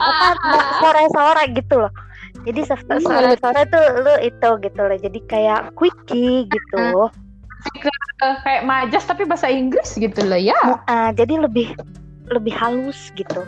apa 0.00 0.26
ah. 0.32 0.80
sore-sore 0.80 1.44
gitu 1.56 1.76
loh 1.80 1.92
Jadi 2.40 2.64
se- 2.64 2.72
Iya. 2.88 3.04
sore-sore 3.04 3.62
tuh 3.68 3.84
lu 4.00 4.14
itu 4.24 4.48
gitu 4.64 4.80
loh. 4.80 4.96
Jadi 4.96 5.18
kayak 5.28 5.76
quickie 5.76 6.48
gitu. 6.48 7.12
Eh, 8.24 8.34
kayak 8.40 8.64
majas 8.64 9.04
tapi 9.04 9.28
bahasa 9.28 9.52
Inggris 9.52 9.92
gitu 10.00 10.24
loh 10.24 10.40
ya. 10.40 10.56
Eh, 10.88 11.10
jadi 11.20 11.36
lebih 11.44 11.76
lebih 12.32 12.54
halus 12.56 13.12
gitu. 13.12 13.44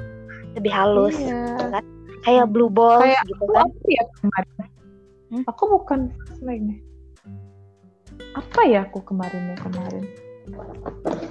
Lebih 0.60 0.68
halus 0.68 1.16
Iya. 1.16 1.40
gitu 1.56 1.64
kan. 1.72 1.84
Kayak 2.20 2.46
blue 2.52 2.68
balls 2.68 3.00
Kayak 3.00 3.22
gitu 3.32 3.44
kan. 3.48 3.66
ya 3.88 4.04
kemarin? 4.20 4.52
Hmm? 5.32 5.42
Aku 5.48 5.62
bukan 5.72 6.00
lainnya. 6.44 6.76
Apa 8.36 8.60
ya 8.68 8.84
aku 8.84 9.00
kemarin 9.08 9.52
ya 9.52 9.56
kemarin? 9.56 10.04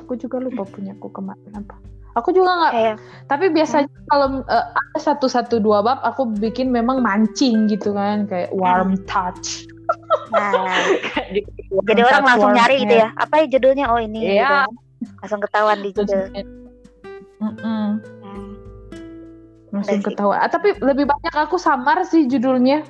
Aku 0.06 0.14
juga 0.16 0.40
lupa 0.40 0.64
punya 0.64 0.96
aku 0.96 1.08
kemarin 1.12 1.52
apa. 1.56 1.76
Aku 2.20 2.36
juga 2.36 2.52
nggak. 2.52 2.74
Kayak 2.76 2.96
Tapi 3.28 3.46
biasanya 3.56 3.88
kalau 4.12 4.44
eh, 4.44 4.66
ada 4.76 5.00
satu 5.00 5.32
satu 5.32 5.64
dua 5.64 5.80
bab 5.80 6.04
aku 6.04 6.28
bikin 6.28 6.68
memang 6.68 7.00
mancing 7.00 7.72
gitu 7.72 7.96
kan 7.96 8.28
kayak 8.28 8.52
warm 8.52 9.00
touch. 9.08 9.64
nah, 10.32 10.52
gitu, 11.36 11.48
warm 11.72 11.88
jadi 11.88 12.02
orang 12.04 12.24
langsung 12.28 12.52
nyari 12.52 12.84
gitu 12.84 12.96
hand. 13.00 13.04
ya. 13.08 13.10
Apa 13.16 13.34
ya 13.40 13.46
judulnya? 13.48 13.86
Oh 13.92 14.00
ini 14.00 14.20
gitu 14.20 14.36
Iya. 14.44 14.68
kan. 14.68 14.72
Langsung 15.24 15.40
ketahuan 15.40 15.80
di 15.80 15.90
judul. 15.96 16.24
Mm-mm. 17.42 17.88
Hmm. 18.22 18.50
langsung 19.72 20.04
ketawa. 20.04 20.36
Ah, 20.44 20.52
tapi 20.52 20.76
lebih 20.84 21.08
banyak 21.08 21.32
aku 21.32 21.56
samar 21.56 22.04
sih 22.04 22.28
judulnya. 22.28 22.84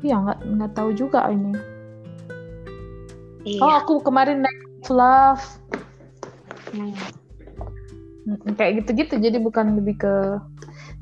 Iya 0.00 0.16
nggak 0.20 0.38
nggak 0.48 0.70
tahu 0.72 0.96
juga 0.96 1.28
ini. 1.28 1.52
Iya. 3.44 3.60
Oh 3.60 3.72
aku 3.76 4.00
kemarin 4.00 4.40
naik 4.40 4.88
love. 4.88 5.44
Hmm. 6.72 6.96
Mm, 8.24 8.56
kayak 8.56 8.72
gitu-gitu 8.80 9.20
jadi 9.20 9.36
bukan 9.36 9.76
lebih 9.76 10.00
ke 10.00 10.14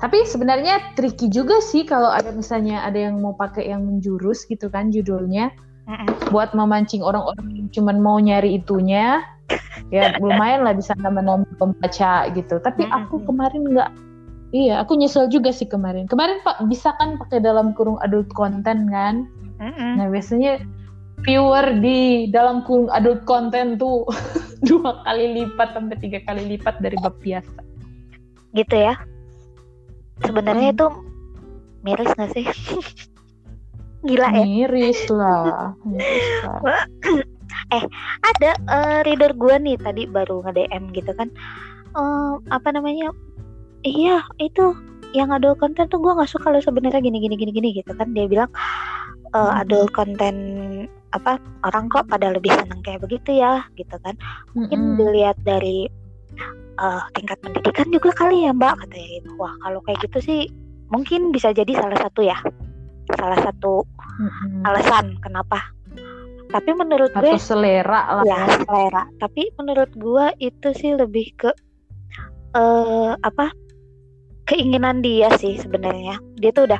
tapi 0.03 0.27
sebenarnya 0.27 0.91
tricky 0.99 1.31
juga 1.31 1.63
sih 1.63 1.87
kalau 1.87 2.11
ada 2.11 2.35
misalnya 2.35 2.83
ada 2.83 2.99
yang 2.99 3.23
mau 3.23 3.31
pakai 3.31 3.71
yang 3.71 3.87
menjurus 3.87 4.43
gitu 4.43 4.67
kan 4.67 4.91
judulnya 4.91 5.47
Mm-mm. 5.87 6.11
buat 6.35 6.51
memancing 6.51 6.99
orang-orang 6.99 7.47
yang 7.55 7.67
cuman 7.71 8.03
mau 8.03 8.19
nyari 8.19 8.59
itunya 8.59 9.23
ya 9.87 10.11
lumayan 10.23 10.67
lah 10.67 10.75
bisa 10.75 10.91
nambah-nambah 10.99 11.55
pembaca 11.55 12.27
gitu 12.35 12.59
tapi 12.59 12.83
Mm-mm. 12.83 13.07
aku 13.07 13.23
kemarin 13.23 13.71
nggak 13.71 13.89
iya 14.51 14.83
aku 14.83 14.99
nyesel 14.99 15.31
juga 15.31 15.55
sih 15.55 15.71
kemarin 15.71 16.03
kemarin 16.11 16.43
pak 16.43 16.59
bisa 16.67 16.91
kan 16.99 17.15
pakai 17.15 17.39
dalam 17.39 17.71
kurung 17.71 18.03
adult 18.03 18.27
content 18.35 18.91
kan 18.91 19.31
Mm-mm. 19.63 19.95
nah 19.95 20.11
biasanya 20.11 20.59
viewer 21.23 21.79
di 21.79 22.27
dalam 22.27 22.61
kurung 22.63 22.91
adult 22.91 23.23
content 23.23 23.75
tuh 23.75 24.03
dua 24.67 25.03
kali 25.03 25.39
lipat 25.39 25.75
sampai 25.75 25.95
tiga 25.97 26.19
kali 26.23 26.55
lipat 26.55 26.79
dari 26.79 26.95
bab 26.99 27.15
biasa 27.19 27.59
Gitu 28.53 28.75
ya. 28.77 28.93
Sebenarnya 30.21 30.69
Hmm. 30.69 30.75
itu 30.77 30.87
miris 31.81 32.11
gak 32.13 32.29
sih? 32.31 32.45
Gila 34.05 34.29
ya. 34.29 34.43
miris 34.45 35.01
lah 35.09 35.73
miris 35.89 36.27
lah 36.45 36.59
ada 38.21 38.51
eh, 38.53 38.99
reader 39.07 39.33
gua 39.33 39.57
nih 39.57 39.79
tadi 39.79 40.05
baru 40.05 40.43
nge-DM 40.43 40.93
gitu 40.93 41.11
kan 41.13 41.31
Eh, 41.93 42.33
apa 42.49 42.73
namanya 42.73 43.13
iya 43.81 44.25
itu 44.37 44.73
yang 45.13 45.29
adult 45.29 45.61
content 45.61 45.85
tuh 45.87 46.01
gua 46.01 46.17
nggak 46.17 46.25
suka 46.29 46.49
loh 46.49 46.57
sebenarnya 46.57 46.97
gini 46.99 47.21
gini 47.21 47.37
gini 47.37 47.51
gini 47.53 47.69
gitu 47.77 47.93
kan 47.93 48.09
dia 48.11 48.25
bilang 48.25 48.49
eh, 49.29 49.37
Hmm. 49.37 49.61
adult 49.61 49.93
content 49.93 50.37
apa 51.13 51.37
orang 51.63 51.87
kok 51.93 52.09
pada 52.09 52.33
lebih 52.33 52.49
seneng 52.49 52.81
kayak 52.81 53.05
begitu 53.05 53.37
ya 53.37 53.63
gitu 53.77 53.95
kan. 54.01 54.17
Mungkin 54.57 54.79
Mm-mm. 54.81 54.97
dilihat 54.97 55.37
dari 55.45 55.85
eh, 56.81 57.03
tingkat 57.13 57.37
pendidikan 57.45 57.87
juga 57.93 58.09
kali 58.17 58.49
ya 58.49 58.51
mbak 58.51 58.81
katanya 58.81 59.07
gitu. 59.21 59.29
Wah 59.37 59.53
kalau 59.61 59.79
kayak 59.85 60.01
gitu 60.03 60.17
sih 60.19 60.39
mungkin 60.89 61.29
bisa 61.29 61.53
jadi 61.53 61.73
salah 61.77 61.97
satu 62.01 62.25
ya. 62.25 62.37
Salah 63.13 63.39
satu 63.45 63.85
Mm-mm. 64.19 64.65
alasan 64.65 65.17
kenapa. 65.21 65.61
Tapi 66.53 66.69
menurut 66.77 67.09
gue 67.17 67.33
atau 67.33 67.41
selera 67.41 68.21
lah. 68.21 68.25
Ya 68.25 68.41
selera. 68.61 69.09
Tapi 69.17 69.49
menurut 69.57 69.89
gua 69.97 70.29
itu 70.37 70.69
sih 70.77 70.93
lebih 70.93 71.33
ke 71.33 71.49
eh 72.53 73.11
apa 73.17 73.49
keinginan 74.45 75.01
dia 75.01 75.33
sih 75.41 75.57
sebenarnya. 75.57 76.21
Dia 76.37 76.53
tuh 76.53 76.69
udah 76.69 76.77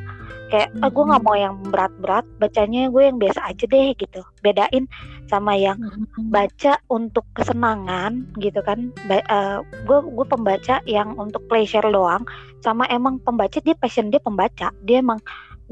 kayak 0.53 0.69
ah 0.85 0.89
gue 0.93 1.01
nggak 1.09 1.23
mau 1.25 1.33
yang 1.33 1.57
berat-berat 1.65 2.21
bacanya 2.37 2.85
gue 2.93 3.01
yang 3.01 3.17
biasa 3.17 3.41
aja 3.41 3.65
deh 3.65 3.97
gitu. 3.97 4.21
Bedain 4.45 4.85
sama 5.25 5.57
yang 5.57 5.81
baca 6.29 6.77
untuk 6.93 7.25
kesenangan 7.33 8.29
gitu 8.37 8.61
kan. 8.61 8.93
Ba- 9.09 9.25
eh, 9.25 9.57
gue 9.65 9.99
gue 10.13 10.25
pembaca 10.29 10.77
yang 10.85 11.17
untuk 11.17 11.41
pleasure 11.49 11.89
doang 11.89 12.21
sama 12.61 12.85
emang 12.93 13.17
pembaca 13.25 13.57
dia 13.57 13.73
passion 13.73 14.13
dia 14.13 14.21
pembaca. 14.21 14.69
Dia 14.85 15.01
emang 15.01 15.17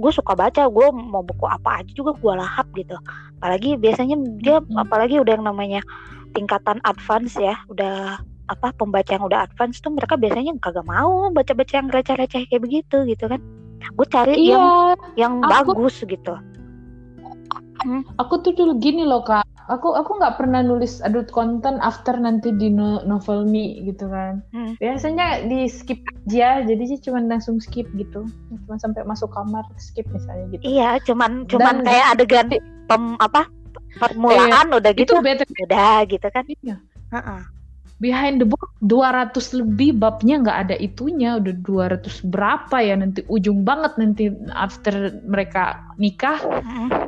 gue 0.01 0.09
suka 0.09 0.33
baca 0.33 0.65
gue 0.65 0.87
mau 0.89 1.21
buku 1.21 1.45
apa 1.45 1.85
aja 1.85 1.91
juga 1.93 2.17
gue 2.17 2.33
lahap 2.33 2.65
gitu. 2.73 2.97
Apalagi 3.37 3.77
biasanya 3.77 4.17
dia 4.41 4.65
apalagi 4.81 5.21
udah 5.21 5.37
yang 5.37 5.45
namanya 5.45 5.85
tingkatan 6.33 6.81
advance 6.81 7.37
ya 7.37 7.53
udah 7.69 8.17
apa 8.49 8.73
pembaca 8.73 9.13
yang 9.13 9.29
udah 9.29 9.45
advance 9.45 9.77
tuh 9.77 9.93
mereka 9.93 10.17
biasanya 10.17 10.57
kagak 10.57 10.83
mau 10.83 11.29
baca-baca 11.29 11.73
yang 11.77 11.87
receh-receh 11.87 12.49
kayak 12.49 12.63
begitu 12.65 12.97
gitu 13.07 13.29
kan 13.31 13.39
gue 13.81 14.07
cari 14.07 14.35
yang 14.47 14.61
iya. 14.61 15.27
yang 15.27 15.33
aku- 15.41 15.73
bagus 15.73 15.95
gitu. 16.05 16.35
Aku 18.21 18.45
tuh 18.45 18.53
dulu 18.53 18.77
gini 18.77 19.01
loh 19.01 19.25
kak. 19.25 19.41
Aku 19.65 19.95
aku 19.95 20.19
nggak 20.19 20.35
pernah 20.37 20.61
nulis 20.61 20.99
adult 21.01 21.31
content 21.31 21.79
after 21.81 22.13
nanti 22.13 22.51
di 22.53 22.69
no- 22.69 23.01
novel 23.07 23.47
me 23.47 23.81
gitu 23.81 24.05
kan. 24.05 24.43
Hmm. 24.53 24.75
biasanya 24.77 25.47
di 25.47 25.65
skip 25.65 25.97
aja 26.27 26.61
jadi 26.61 26.83
sih 26.85 26.99
cuma 27.01 27.23
langsung 27.23 27.57
skip 27.57 27.87
gitu. 27.97 28.27
Cuma 28.67 28.75
sampai 28.77 29.01
masuk 29.07 29.31
kamar 29.33 29.65
skip 29.79 30.05
misalnya 30.11 30.45
gitu. 30.53 30.63
Iya 30.67 30.99
cuman 31.07 31.47
cuman 31.49 31.81
Dan- 31.81 31.85
kayak 31.87 32.07
adegan 32.13 32.47
pem 32.85 33.03
apa 33.17 33.47
permulaan 33.97 34.67
udah 34.75 34.91
itu 34.93 35.07
gitu. 35.07 35.15
better. 35.23 35.47
Udah 35.49 35.97
gitu 36.05 36.27
kan. 36.29 36.45
Iya. 36.45 36.77
Heeh. 37.11 37.41
Behind 38.01 38.41
the 38.41 38.47
book 38.49 38.73
200 38.81 39.61
lebih 39.61 40.01
babnya 40.01 40.41
nggak 40.41 40.57
ada 40.67 40.75
itunya. 40.81 41.37
Udah 41.37 41.53
200 42.01 42.25
berapa 42.25 42.77
ya? 42.81 42.97
Nanti 42.97 43.21
ujung 43.29 43.61
banget 43.61 43.93
nanti 44.01 44.33
after 44.57 45.21
mereka 45.23 45.85
nikah 46.01 46.41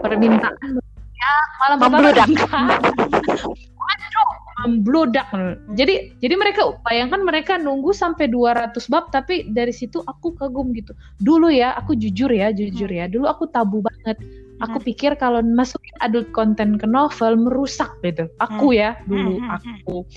permintaan 0.05 0.77
ya 1.17 1.33
malam 1.65 1.77
Membludak. 1.81 2.27
Waduh, 3.83 4.29
membludak. 4.63 5.27
Jadi 5.75 6.15
jadi 6.23 6.35
mereka 6.39 6.77
bayangkan 6.87 7.19
mereka 7.19 7.53
nunggu 7.59 7.91
sampai 7.91 8.31
200 8.31 8.79
bab 8.87 9.11
tapi 9.11 9.51
dari 9.51 9.75
situ 9.75 9.99
aku 10.05 10.37
kagum 10.39 10.71
gitu. 10.71 10.95
Dulu 11.19 11.51
ya 11.51 11.75
aku 11.75 11.97
jujur 11.97 12.31
ya 12.31 12.53
jujur 12.55 12.87
ya. 12.87 13.11
Dulu 13.11 13.27
aku 13.27 13.49
tabu 13.51 13.83
banget. 13.83 14.21
Aku 14.63 14.79
Hmm. 14.79 14.85
pikir 14.85 15.11
kalau 15.19 15.43
masukin 15.43 15.97
adult 15.99 16.31
content 16.31 16.79
ke 16.79 16.87
novel 16.87 17.35
merusak 17.35 17.91
gitu. 18.05 18.29
Aku 18.39 18.71
ya 18.71 18.95
dulu 19.03 19.41
aku 19.51 20.07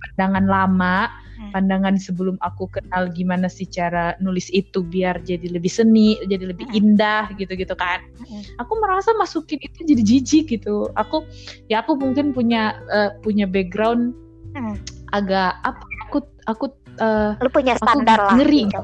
pandangan 0.00 0.46
lama 0.48 0.96
Hmm. 1.40 1.56
pandangan 1.56 1.96
sebelum 1.96 2.36
aku 2.44 2.68
kenal 2.68 3.08
gimana 3.16 3.48
sih 3.48 3.64
cara 3.64 4.12
nulis 4.20 4.52
itu 4.52 4.84
biar 4.84 5.24
jadi 5.24 5.48
lebih 5.48 5.72
seni 5.72 6.20
jadi 6.28 6.52
lebih 6.52 6.68
Hmm. 6.68 6.78
indah 6.84 7.32
gitu-gitu 7.40 7.72
kan 7.72 8.04
Hmm. 8.20 8.44
aku 8.60 8.72
merasa 8.76 9.16
masukin 9.16 9.56
itu 9.56 9.88
jadi 9.88 10.02
jijik 10.04 10.44
gitu 10.52 10.92
aku 11.00 11.24
ya 11.72 11.80
aku 11.80 11.96
mungkin 11.96 12.36
punya 12.36 12.76
eh, 12.92 13.10
punya 13.24 13.48
background 13.48 14.12
Hmm. 14.52 14.76
agak 15.16 15.56
apa 15.64 15.80
aku 16.10 16.18
aku 16.44 16.64
eh, 17.00 17.30
lu 17.40 17.48
punya 17.48 17.72
aku 17.80 17.86
standar 17.88 18.18
lah 18.20 18.36
ngeri 18.36 18.68
gitu. 18.68 18.82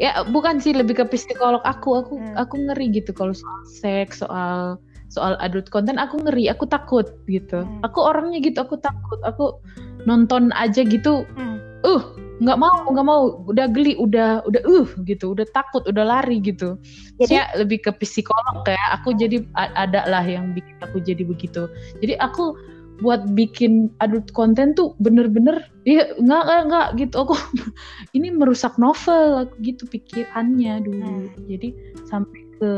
ya 0.00 0.24
bukan 0.24 0.56
sih 0.64 0.72
lebih 0.72 0.96
ke 0.96 1.04
psikolog 1.12 1.60
aku 1.60 2.00
aku 2.00 2.14
Hmm. 2.16 2.34
aku 2.40 2.54
ngeri 2.56 2.88
gitu 2.88 3.12
kalau 3.12 3.36
soal 3.36 3.60
seks 3.68 4.24
soal 4.24 4.80
soal 5.12 5.36
adult 5.44 5.68
content 5.68 6.00
aku 6.00 6.16
ngeri 6.24 6.48
aku 6.48 6.64
takut 6.64 7.04
gitu. 7.28 7.60
Hmm. 7.60 7.84
aku 7.84 8.00
orangnya 8.00 8.40
gitu 8.40 8.64
aku 8.64 8.80
takut 8.80 9.20
aku 9.28 9.60
nonton 10.08 10.48
aja 10.56 10.80
gitu 10.82 11.28
Hmm. 11.36 11.60
uh 11.84 12.02
nggak 12.42 12.58
mau 12.58 12.74
nggak 12.90 13.06
mau 13.06 13.22
udah 13.46 13.70
geli 13.70 13.94
udah 14.00 14.42
udah 14.48 14.62
uh 14.66 14.88
gitu 15.06 15.30
udah 15.36 15.46
takut 15.52 15.84
udah 15.86 16.02
lari 16.02 16.40
gitu. 16.42 16.74
Jadi- 17.20 17.38
saya 17.38 17.46
lebih 17.54 17.84
ke 17.86 17.92
psikolog 18.02 18.66
ya 18.66 18.98
aku 18.98 19.14
jadi 19.14 19.44
a- 19.54 19.86
ada 19.86 20.08
lah 20.10 20.24
yang 20.26 20.50
bikin 20.50 20.74
aku 20.82 20.98
jadi 20.98 21.22
begitu. 21.22 21.70
Jadi 22.02 22.18
aku 22.18 22.56
buat 22.98 23.30
bikin 23.34 23.90
adult 23.98 24.30
content 24.34 24.74
tuh 24.74 24.94
bener-bener 24.98 25.62
ya 25.86 26.06
nggak 26.18 26.42
nggak 26.42 26.62
nggak 26.66 26.88
gitu. 26.98 27.14
Aku 27.22 27.34
ini 28.18 28.34
merusak 28.34 28.74
novel 28.74 29.46
aku 29.46 29.54
gitu 29.62 29.86
pikirannya 29.86 30.82
dulu. 30.82 31.30
Jadi 31.46 31.68
sampai 32.10 32.42
ke 32.58 32.70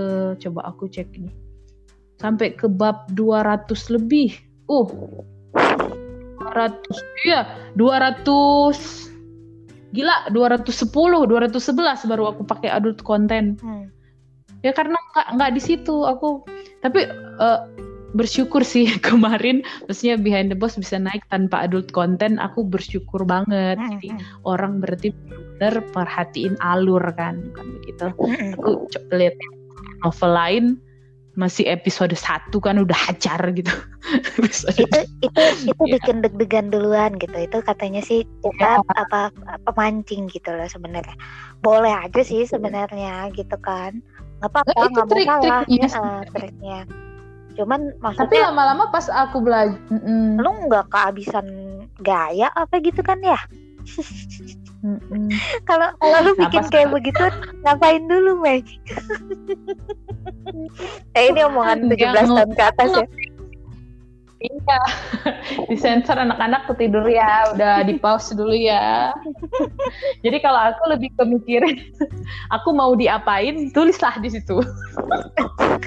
coba 0.45 0.61
aku 0.69 0.89
cek 0.89 1.09
nih 1.17 1.33
sampai 2.19 2.55
ke 2.55 2.67
bab 2.71 3.07
200 3.13 3.95
lebih. 3.95 4.35
Uh. 4.71 4.89
200 6.55 7.27
iya 7.27 7.47
200 7.75 8.25
gila 9.95 10.17
210 10.35 10.91
211 11.31 12.11
baru 12.11 12.25
aku 12.35 12.43
pakai 12.47 12.71
adult 12.71 13.03
content. 13.07 13.59
Hmm. 13.63 13.91
ya 14.65 14.73
karena 14.73 14.97
nggak 14.97 15.27
nggak 15.39 15.51
di 15.55 15.61
situ 15.63 16.07
aku. 16.07 16.43
Tapi 16.83 17.07
eh, 17.15 17.61
bersyukur 18.15 18.63
sih 18.63 18.87
kemarin 19.07 19.61
maksudnya 19.87 20.17
behind 20.19 20.49
the 20.51 20.59
boss 20.59 20.79
bisa 20.79 20.97
naik 20.99 21.23
tanpa 21.29 21.67
adult 21.67 21.91
content 21.95 22.39
aku 22.43 22.67
bersyukur 22.67 23.23
banget. 23.27 23.79
Hmm, 23.79 23.99
jadi 23.99 24.09
hmm. 24.15 24.47
orang 24.47 24.83
berarti 24.83 25.15
benar 25.55 25.83
perhatiin 25.95 26.59
alur 26.63 27.03
kan 27.15 27.39
kan 27.55 27.67
begitu. 27.83 28.11
Hmm, 28.19 28.59
aku 28.59 28.91
coba 28.91 29.13
lihat 29.15 29.37
novel 30.03 30.33
lain 30.35 30.65
masih 31.35 31.67
episode 31.67 32.15
satu 32.15 32.63
kan 32.63 32.79
udah 32.79 32.95
hajar 33.11 33.39
gitu. 33.51 33.71
Itu 34.45 34.77
itu 34.85 35.01
itu 35.65 35.83
Iya. 35.83 35.97
bikin 35.99 36.23
deg-degan 36.23 36.69
duluan 36.71 37.17
gitu. 37.19 37.35
Itu 37.35 37.59
katanya 37.65 37.99
sih 37.99 38.23
kita 38.45 38.85
apa 38.85 39.33
pemancing 39.67 40.29
gitu 40.29 40.53
loh 40.53 40.69
sebenarnya. 40.69 41.17
Boleh 41.59 41.91
aja 41.91 42.21
sih 42.21 42.45
sebenarnya 42.45 43.33
gitu 43.33 43.57
kan. 43.59 43.99
Nggak 44.39 44.51
apa-apa 44.53 44.71
Nah, 44.71 44.77
itu 44.77 44.91
nggak 44.93 45.07
mau 45.07 45.11
trik- 45.11 45.27
salah 45.27 45.51
triknya 45.57 45.89
triknya. 46.31 46.81
Cuman 47.55 47.81
tapi 47.91 48.03
maksudnya 48.03 48.43
lama-lama 48.51 48.85
pas 48.91 49.07
aku 49.09 49.39
belajar 49.41 49.79
lu 50.37 50.51
nggak 50.69 50.87
kehabisan 50.91 51.47
gaya 52.03 52.51
apa 52.53 52.83
gitu 52.83 52.99
kan 53.01 53.23
ya 53.23 53.39
kalau 55.65 55.89
kalau 55.97 56.19
lu 56.29 56.33
bikin 56.37 56.65
kayak 56.69 56.93
begitu 56.93 57.25
ngapain 57.65 58.05
dulu 58.05 58.37
Mei 58.41 58.61
eh 61.17 61.25
ini 61.33 61.41
omongan 61.49 61.89
Enggak, 61.89 62.29
17 62.29 62.37
tahun 62.37 62.53
ke 62.53 62.65
atas 62.65 62.91
ya 63.01 63.09
Iya, 64.45 64.81
disensor 65.73 66.21
anak-anak 66.21 66.69
tuh 66.69 66.77
tidur 66.77 67.09
ya, 67.09 67.49
udah 67.57 67.81
di 67.81 67.97
pause 67.97 68.37
dulu 68.37 68.53
ya. 68.53 69.09
Jadi 70.25 70.37
kalau 70.45 70.69
aku 70.69 70.93
lebih 70.93 71.09
kemikirin, 71.17 71.81
aku 72.53 72.77
mau 72.77 72.93
diapain, 72.93 73.73
tulislah 73.73 74.13
di 74.21 74.29
situ. 74.29 74.61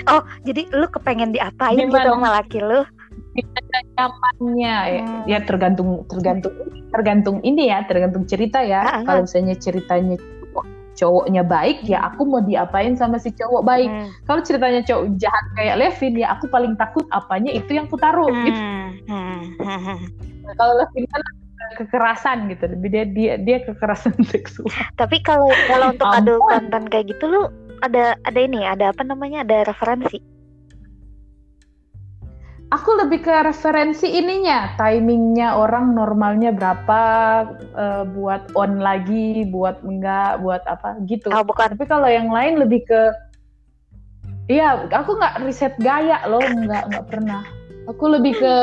oh 0.07 0.23
jadi 0.47 0.63
lu 0.71 0.87
kepengen 0.87 1.35
diapain 1.35 1.77
gitu 1.77 1.91
Gimana? 1.91 2.15
sama 2.15 2.29
laki 2.39 2.59
lu 2.63 2.81
nyamannya, 3.97 4.77
ya, 4.87 5.01
Hmm. 5.03 5.21
ya 5.25 5.39
tergantung 5.43 6.05
tergantung 6.05 6.53
tergantung 6.89 7.37
ini 7.41 7.69
ya, 7.69 7.83
tergantung 7.85 8.25
cerita 8.25 8.61
ya. 8.61 9.03
Kalau 9.03 9.25
misalnya 9.25 9.55
ceritanya 9.57 10.15
cowok- 10.17 10.67
cowoknya 10.97 11.43
baik, 11.43 11.85
ya 11.85 12.09
aku 12.09 12.25
mau 12.25 12.41
diapain 12.41 12.97
sama 12.97 13.21
si 13.21 13.29
cowok 13.33 13.61
baik. 13.61 13.89
Hmm. 13.89 14.09
Kalau 14.25 14.41
ceritanya 14.41 14.81
cowok 14.81 15.05
jahat 15.17 15.45
kayak 15.53 15.75
Levin, 15.77 16.13
ya 16.17 16.27
aku 16.33 16.45
paling 16.49 16.73
takut 16.75 17.05
apanya 17.11 17.51
itu 17.53 17.71
yang 17.73 17.85
ku 17.85 17.97
taruh. 17.97 18.29
gitu. 18.31 18.57
Hmm, 18.57 18.97
hmm, 19.05 19.39
hmm, 19.61 19.79
hmm. 19.85 19.99
Kalau 20.55 20.73
Levin 20.79 21.05
kan 21.11 21.21
kekerasan 21.77 22.37
gitu, 22.49 22.63
lebih 22.71 22.89
dia 22.89 23.05
dia 23.05 23.33
dia 23.37 23.57
kekerasan 23.65 24.15
seksual. 24.33 24.71
Tapi 24.95 25.19
kalau 25.21 25.51
kalau 25.67 25.93
untuk 25.93 26.07
adult 26.07 26.41
konten 26.47 26.83
kayak 26.87 27.11
gitu 27.11 27.25
lu 27.27 27.41
ada 27.83 28.17
ada 28.25 28.39
ini 28.39 28.65
ada 28.65 28.89
apa 28.89 29.03
namanya 29.05 29.45
ada 29.45 29.67
referensi. 29.67 30.17
Aku 32.67 32.99
lebih 32.99 33.23
ke 33.23 33.31
referensi 33.47 34.11
ininya, 34.11 34.75
timingnya 34.75 35.55
orang 35.55 35.95
normalnya 35.95 36.51
berapa 36.51 37.01
eh, 37.79 38.03
buat 38.11 38.51
on 38.59 38.83
lagi, 38.83 39.47
buat 39.47 39.79
enggak, 39.87 40.43
buat 40.43 40.67
apa 40.67 40.99
gitu. 41.07 41.31
Oh 41.31 41.47
bukan. 41.47 41.79
Tapi 41.79 41.87
kalau 41.87 42.11
yang 42.11 42.27
lain 42.27 42.59
lebih 42.59 42.83
ke, 42.83 43.01
iya, 44.51 44.83
aku 44.83 45.15
nggak 45.15 45.47
riset 45.47 45.79
gaya 45.79 46.19
loh, 46.27 46.43
nggak 46.43 46.91
nggak 46.91 47.07
pernah. 47.07 47.47
Aku 47.87 48.03
lebih 48.11 48.35
ke 48.35 48.53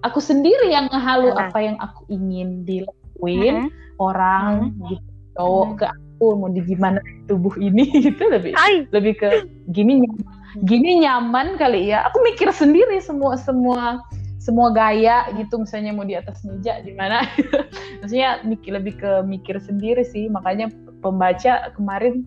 aku 0.00 0.16
sendiri 0.16 0.72
yang 0.72 0.88
ngehalu 0.88 1.36
Nah. 1.36 1.52
apa 1.52 1.58
yang 1.60 1.76
aku 1.76 2.08
ingin 2.08 2.64
dilakuin 2.64 3.68
Mhm. 3.68 4.00
orang 4.00 4.52
gitu, 4.88 5.10
cowok 5.36 5.68
Hmm. 5.68 5.76
ke 5.76 5.86
aku 5.92 6.26
mau 6.40 6.48
di 6.48 6.62
gimana 6.64 7.00
tubuh 7.28 7.52
ini 7.60 7.84
gitu 8.08 8.32
lebih 8.32 8.56
Ay, 8.56 8.88
lebih 8.96 9.12
ke 9.20 9.28
gini 9.68 10.00
nyaman, 10.00 10.24
gini 10.64 11.02
nyaman 11.02 11.58
kali 11.58 11.90
ya. 11.90 12.06
Aku 12.10 12.22
mikir 12.22 12.50
sendiri 12.54 13.00
semua 13.02 13.34
semua 13.40 14.00
semua 14.38 14.70
gaya 14.70 15.26
gitu. 15.34 15.58
Misalnya 15.58 15.92
mau 15.92 16.06
di 16.06 16.14
atas 16.14 16.46
meja 16.46 16.78
di 16.80 16.94
mana 16.94 17.26
maksudnya 18.00 18.42
mikir 18.46 18.72
lebih 18.78 18.94
ke 19.00 19.10
mikir 19.26 19.58
sendiri 19.58 20.06
sih. 20.06 20.30
Makanya 20.30 20.70
pembaca 21.02 21.70
kemarin 21.74 22.24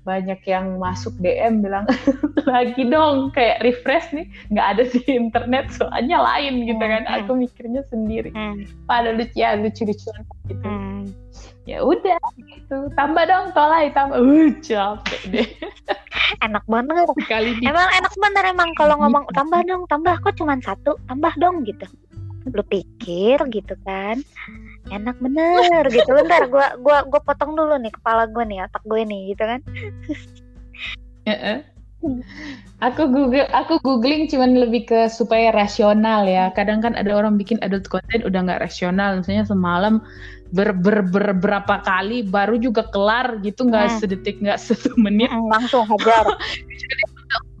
banyak 0.00 0.40
yang 0.48 0.80
masuk 0.80 1.12
DM 1.20 1.60
bilang 1.60 1.84
lagi 2.48 2.88
dong 2.88 3.30
kayak 3.36 3.60
refresh 3.60 4.10
nih. 4.16 4.26
Nggak 4.48 4.66
ada 4.66 4.82
di 4.88 5.00
internet 5.06 5.66
soalnya 5.76 6.18
lain 6.24 6.64
gitu 6.64 6.80
kan. 6.80 7.04
Hmm, 7.04 7.12
hmm. 7.12 7.18
aku 7.24 7.30
mikirnya 7.36 7.82
sendiri. 7.92 8.32
Hmm, 8.32 8.64
pada 8.88 9.12
lucu 9.12 9.36
ya 9.36 9.54
lucu-lucuan 9.60 10.24
gitu. 10.48 10.64
Hmm. 10.64 11.04
Ya 11.68 11.84
udah 11.84 12.18
gitu 12.40 12.88
tambah 12.96 13.24
dong 13.28 13.52
tolai 13.52 13.92
tambah 13.92 14.16
uh 14.16 14.48
capek 14.64 15.22
deh 15.28 15.48
enak 16.46 16.64
banget. 16.66 17.06
sekali 17.26 17.50
di 17.58 17.64
Emang 17.66 17.88
enak 17.90 18.14
bener 18.14 18.44
emang 18.46 18.70
kalau 18.78 18.94
ngomong 19.02 19.24
tambah 19.34 19.60
dong, 19.66 19.82
tambah 19.90 20.14
kok 20.22 20.38
cuma 20.38 20.54
satu, 20.62 20.96
tambah 21.10 21.32
dong 21.42 21.66
gitu. 21.66 21.86
Lu 22.50 22.62
pikir 22.64 23.38
gitu 23.50 23.74
kan. 23.84 24.22
Enak 24.90 25.18
bener 25.18 25.86
gitu. 25.90 26.10
Bentar 26.14 26.46
gua 26.48 26.74
gua 26.80 27.04
gua 27.06 27.20
potong 27.22 27.54
dulu 27.54 27.76
nih 27.78 27.92
kepala 27.92 28.26
gue 28.30 28.44
nih, 28.46 28.64
otak 28.66 28.82
gue 28.86 29.02
nih 29.02 29.20
gitu 29.34 29.42
kan. 29.44 29.60
Heeh. 31.28 31.58
Aku 32.80 33.12
google, 33.12 33.44
aku 33.52 33.76
googling 33.84 34.24
cuman 34.24 34.56
lebih 34.56 34.88
ke 34.88 35.12
supaya 35.12 35.52
rasional 35.52 36.24
ya. 36.24 36.48
Kadang 36.56 36.80
kan 36.80 36.96
ada 36.96 37.12
orang 37.12 37.36
bikin 37.36 37.60
adult 37.60 37.92
content 37.92 38.24
udah 38.24 38.40
nggak 38.40 38.64
rasional, 38.64 39.20
misalnya 39.20 39.44
semalam 39.44 40.00
ber, 40.50 40.74
ber, 40.74 41.06
ber- 41.06 41.38
berapa 41.38 41.82
kali 41.86 42.26
baru 42.26 42.58
juga 42.58 42.86
kelar 42.90 43.38
gitu 43.42 43.66
nggak 43.70 43.86
Hmm. 43.86 43.98
sedetik 44.02 44.36
nggak 44.42 44.58
satu 44.66 44.94
menit 44.98 45.30
Mm, 45.30 45.46
langsung 45.50 45.86
hajar. 45.86 46.26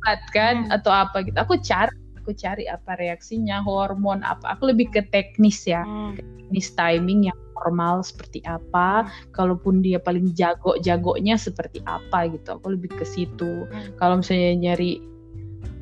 banget 0.00 0.20
kan 0.32 0.56
Hmm. 0.66 0.74
atau 0.80 0.90
apa 0.90 1.22
gitu. 1.22 1.36
Aku 1.38 1.54
cari, 1.60 1.92
aku 2.18 2.32
cari 2.32 2.64
apa 2.66 2.96
reaksinya, 2.96 3.60
hormon 3.60 4.24
apa. 4.24 4.56
Aku 4.56 4.72
lebih 4.72 4.88
ke 4.90 5.04
teknis 5.12 5.68
ya, 5.68 5.84
Hmm. 5.84 6.16
teknis 6.16 6.72
timing 6.74 7.28
yang 7.28 7.38
normal 7.60 8.00
seperti 8.00 8.40
apa. 8.48 9.06
Kalaupun 9.36 9.84
dia 9.84 10.00
paling 10.00 10.32
jago-jagonya 10.32 11.36
seperti 11.36 11.84
apa 11.84 12.32
gitu. 12.32 12.56
Aku 12.56 12.72
lebih 12.72 12.90
ke 12.96 13.04
situ. 13.04 13.68
Hmm. 13.68 13.92
Kalau 14.00 14.24
misalnya 14.24 14.72
nyari 14.72 15.04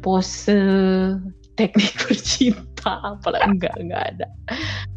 pose 0.03 0.59
teknik 1.59 1.95
bercinta 2.07 3.03
apalah 3.03 3.43
enggak 3.51 3.75
enggak 3.83 4.03
ada 4.15 4.27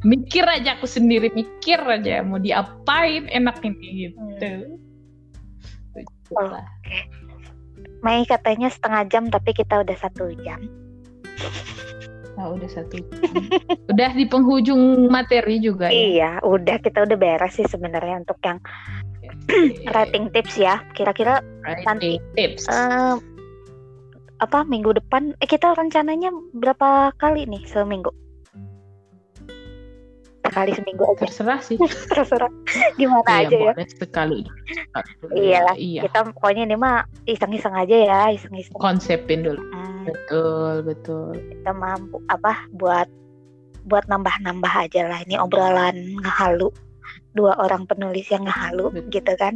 mikir 0.01 0.45
aja 0.45 0.77
aku 0.77 0.89
sendiri 0.89 1.29
mikir 1.33 1.77
aja 1.77 2.25
mau 2.25 2.41
diapain 2.41 3.29
enak 3.29 3.61
ini 3.61 4.09
gitu 4.09 4.79
Oh. 6.31 6.47
Lah. 6.47 6.63
Mei 8.01 8.23
katanya 8.23 8.71
setengah 8.71 9.03
jam 9.11 9.27
tapi 9.27 9.51
kita 9.51 9.83
udah 9.83 9.97
satu 9.99 10.31
jam. 10.41 10.63
Nah, 12.39 12.55
udah 12.55 12.69
satu 12.71 13.03
jam. 13.03 13.19
udah 13.91 14.11
di 14.15 14.25
penghujung 14.25 15.11
materi 15.11 15.59
juga 15.59 15.91
ya 15.91 15.93
Iya, 15.93 16.31
udah 16.47 16.79
kita 16.79 17.03
udah 17.03 17.17
beres 17.19 17.59
sih 17.59 17.67
sebenarnya 17.67 18.23
untuk 18.23 18.39
yang 18.47 18.63
rating 19.95 20.31
tips 20.31 20.55
ya. 20.55 20.79
Kira-kira 20.95 21.43
Writing 21.67 22.23
tips 22.33 22.65
eh, 22.71 23.19
apa 24.41 24.59
minggu 24.65 24.97
depan? 24.97 25.35
Eh 25.43 25.47
kita 25.51 25.75
rencananya 25.75 26.31
berapa 26.55 27.13
kali 27.19 27.45
nih 27.45 27.61
seminggu? 27.67 28.09
Sekali 30.41 30.71
seminggu 30.73 31.03
aja, 31.05 31.21
terserah 31.21 31.59
sih 31.61 31.77
terserah. 32.11 32.49
Gimana 32.95 33.23
Iya, 33.23 33.47
aja 33.47 33.57
ya. 33.61 33.73
sekali 33.87 34.39
Iyalah, 35.31 35.75
iya 35.75 36.01
Kita 36.03 36.25
pokoknya 36.27 36.65
ini 36.65 36.75
mah 36.75 37.05
iseng-iseng 37.23 37.71
aja 37.71 37.95
ya, 37.95 38.19
iseng-iseng. 38.29 38.73
konsepin 38.75 39.41
dulu 39.41 39.61
Hmm, 39.71 40.09
betul 40.09 40.73
betul 40.83 41.31
kita 41.37 41.71
mampu 41.71 42.17
apa 42.27 42.65
buat 42.73 43.05
buat 43.83 44.05
nambah-nambah 44.05 44.73
aja 44.79 45.05
lah 45.05 45.21
ini 45.21 45.37
obrolan 45.37 45.93
ngehalu 46.17 46.69
dua 47.31 47.53
orang 47.57 47.85
penulis 47.85 48.25
yang 48.27 48.43
ngehalu 48.43 48.89
Betul. 48.91 49.09
gitu 49.11 49.33
kan. 49.35 49.53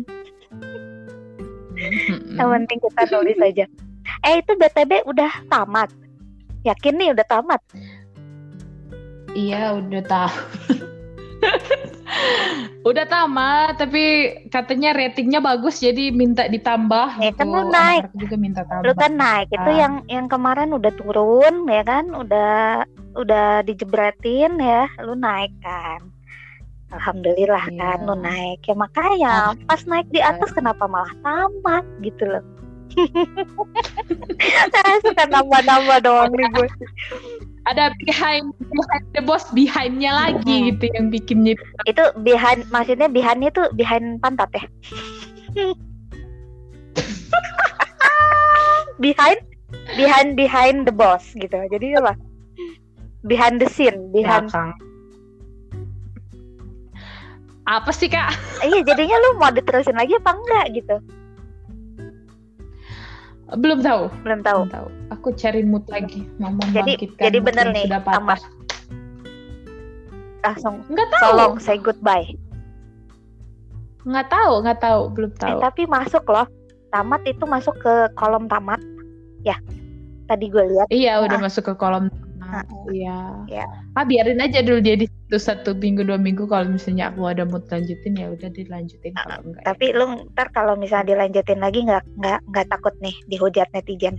Yang 2.32 2.50
penting 2.50 2.78
kita 2.80 3.02
nulis 3.12 3.38
aja. 3.38 3.66
Eh 4.24 4.40
itu 4.40 4.52
BTB 4.54 5.06
udah 5.06 5.32
tamat. 5.46 5.90
Yakin 6.64 6.96
nih 6.96 7.10
udah 7.12 7.26
tamat. 7.26 7.62
Iya 9.36 9.76
udah 9.76 10.04
tahu. 10.08 10.36
udah 12.88 13.06
tamat 13.10 13.76
tapi 13.82 14.32
katanya 14.48 14.96
ratingnya 14.96 15.44
bagus 15.44 15.84
jadi 15.84 16.16
minta 16.16 16.48
ditambah. 16.48 17.20
Ya, 17.20 17.36
kan 17.36 17.52
lu 17.52 17.68
naik. 17.68 18.08
Juga 18.16 18.36
minta 18.40 18.62
tambah. 18.64 18.88
Lu 18.88 18.94
kan 18.96 19.12
naik 19.20 19.52
itu 19.52 19.70
Ah. 19.76 19.76
yang 19.76 19.94
yang 20.08 20.28
kemarin 20.32 20.72
udah 20.72 20.92
turun 20.96 21.68
ya 21.68 21.84
kan, 21.84 22.08
udah 22.16 22.88
udah 23.20 23.66
dijebretin 23.68 24.56
ya, 24.56 24.88
lu 25.04 25.20
naik 25.20 25.52
kan. 25.60 26.00
Alhamdulillah 26.96 27.68
Iya. 27.68 27.76
kan 27.76 27.98
lu 28.08 28.16
naik. 28.16 28.64
Ya 28.64 28.76
makanya 28.78 29.36
pas 29.68 29.84
naik 29.84 30.08
di 30.16 30.24
atas 30.24 30.56
kenapa 30.56 30.88
malah 30.88 31.12
tamat 31.20 31.84
gitu 32.00 32.24
loh. 32.24 32.44
Saya 34.72 34.98
suka 35.06 35.24
nambah-nambah 35.28 35.98
doang 36.06 36.32
nih 36.32 36.48
gue. 36.54 36.70
Ada 37.66 37.90
behind, 38.06 38.54
behind 38.62 39.06
the 39.18 39.22
boss 39.26 39.50
behind-nya 39.50 40.14
lagi 40.14 40.46
Mhm. 40.62 40.66
gitu 40.70 40.86
yang 40.94 41.10
bikinnya 41.10 41.54
Itu 41.90 42.14
behind 42.22 42.70
maksudnya 42.70 43.10
behind 43.10 43.42
itu 43.42 43.66
behind 43.74 44.22
pantat 44.22 44.54
ya? 44.54 44.64
behind 49.04 49.40
behind 49.98 50.38
behind 50.38 50.78
the 50.88 50.94
boss 50.94 51.34
gitu 51.36 51.58
jadi 51.68 52.00
apa 52.00 52.14
behind 53.26 53.60
the 53.60 53.68
scene 53.68 54.14
behind 54.14 54.48
Belakang. 54.48 54.72
Apa 57.66 57.90
sih 57.90 58.06
kak? 58.08 58.30
iya 58.62 58.86
jadinya 58.86 59.18
lu 59.20 59.42
mau 59.42 59.50
diterusin 59.50 59.98
lagi 59.98 60.14
apa 60.16 60.32
enggak 60.38 60.66
gitu 60.78 60.96
Belum 63.48 63.80
tahu. 63.80 64.10
belum 64.22 64.42
tahu 64.42 64.60
Belum 64.64 64.74
tahu. 64.74 64.88
Aku 65.12 65.28
cari 65.34 65.62
mood 65.62 65.86
lagi. 65.86 66.26
Mau 66.38 66.50
Jadi- 66.50 66.98
membangkitkan 66.98 67.24
jadi 67.24 67.38
bener 67.40 67.66
nih, 67.72 67.86
Sudah 67.86 68.02
patah. 68.02 68.16
tamat. 68.18 68.40
langsung 70.42 70.76
Nggak 70.88 71.08
tahu. 71.12 71.24
tolong 71.24 71.54
say 71.58 71.76
goodbye 71.76 72.26
Nggak 74.04 74.28
tahu. 74.28 74.54
Nggak 74.62 74.80
tahu. 74.80 75.02
Belum 75.12 75.32
eh, 75.32 75.40
tahu. 75.40 75.58
tapi 75.60 75.82
masuk 75.86 76.24
loh 76.26 76.48
tamat 76.88 77.22
itu 77.24 77.44
masuk 77.44 77.76
ke 77.76 77.94
kolom 78.14 78.46
tamat 78.46 78.80
ya 79.42 79.58
tadi 80.26 80.48
gue 80.48 80.64
lihat 80.66 80.88
Iya 80.88 81.20
udah 81.20 81.36
Ah. 81.36 81.44
masuk 81.44 81.66
ke 81.66 81.74
kolom. 81.76 82.08
Ah. 82.56 82.64
Iya. 82.88 83.20
Iya. 83.48 83.66
Ah 83.94 84.04
biarin 84.04 84.40
aja 84.40 84.60
dulu 84.60 84.80
dia 84.80 84.96
di 84.96 85.06
situ 85.06 85.36
satu 85.36 85.74
minggu 85.74 86.02
dua 86.02 86.16
minggu 86.16 86.46
kalau 86.46 86.70
misalnya 86.70 87.10
aku 87.10 87.28
ada 87.28 87.44
mood 87.44 87.68
lanjutin 87.68 88.16
ya 88.16 88.32
udah 88.32 88.48
dilanjutin 88.50 89.12
kalau 89.14 89.44
enggak. 89.44 89.60
ya. 89.60 89.62
Ah, 89.62 89.66
tapi 89.70 89.86
lu 89.92 90.06
ntar 90.32 90.48
kalau 90.50 90.74
misalnya 90.74 91.12
dilanjutin 91.12 91.60
lagi 91.60 91.84
nggak 91.84 92.04
nggak 92.16 92.40
nggak 92.48 92.66
takut 92.70 92.96
nih 93.00 93.16
dihujat 93.28 93.68
netizen 93.72 94.16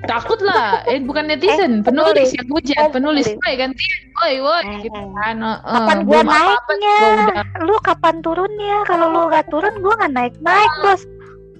Takut 0.00 0.40
lah, 0.40 0.80
eh 0.86 0.96
bukan 0.96 1.28
netizen, 1.28 1.84
penulis 1.84 2.32
penulis. 2.32 2.32
yang 2.32 2.48
hujat, 2.48 2.80
Oh, 2.80 2.90
penulis, 2.90 3.26
penulis. 3.28 3.44
woi 3.44 3.54
gantian, 3.54 4.00
woi 4.16 4.34
woi, 4.40 4.62
Hmm. 4.64 4.80
gitu 4.80 5.00
kan. 5.12 5.36
eh, 5.36 5.44
eh, 5.44 5.60
kapan 5.76 5.98
gua 6.02 6.20
naiknya 6.24 6.96
gua 6.96 7.10
udah 7.20 7.44
lu 7.60 7.76
kapan 7.84 8.16
turunnya 8.24 8.76
kalau 8.88 9.06
lu 9.06 9.20
nggak 9.28 9.46
turun 9.52 9.74
gua 9.78 9.92
nggak 10.00 10.12
naik 10.16 10.34
naik 10.40 10.72
bos 10.80 11.04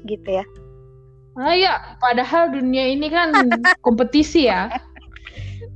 gitu 0.02 0.28
ya 0.32 0.44
Ah 1.38 1.54
ya, 1.54 1.72
padahal 1.98 2.50
dunia 2.50 2.90
ini 2.90 3.06
kan 3.06 3.30
kompetisi 3.86 4.50
ya. 4.50 4.70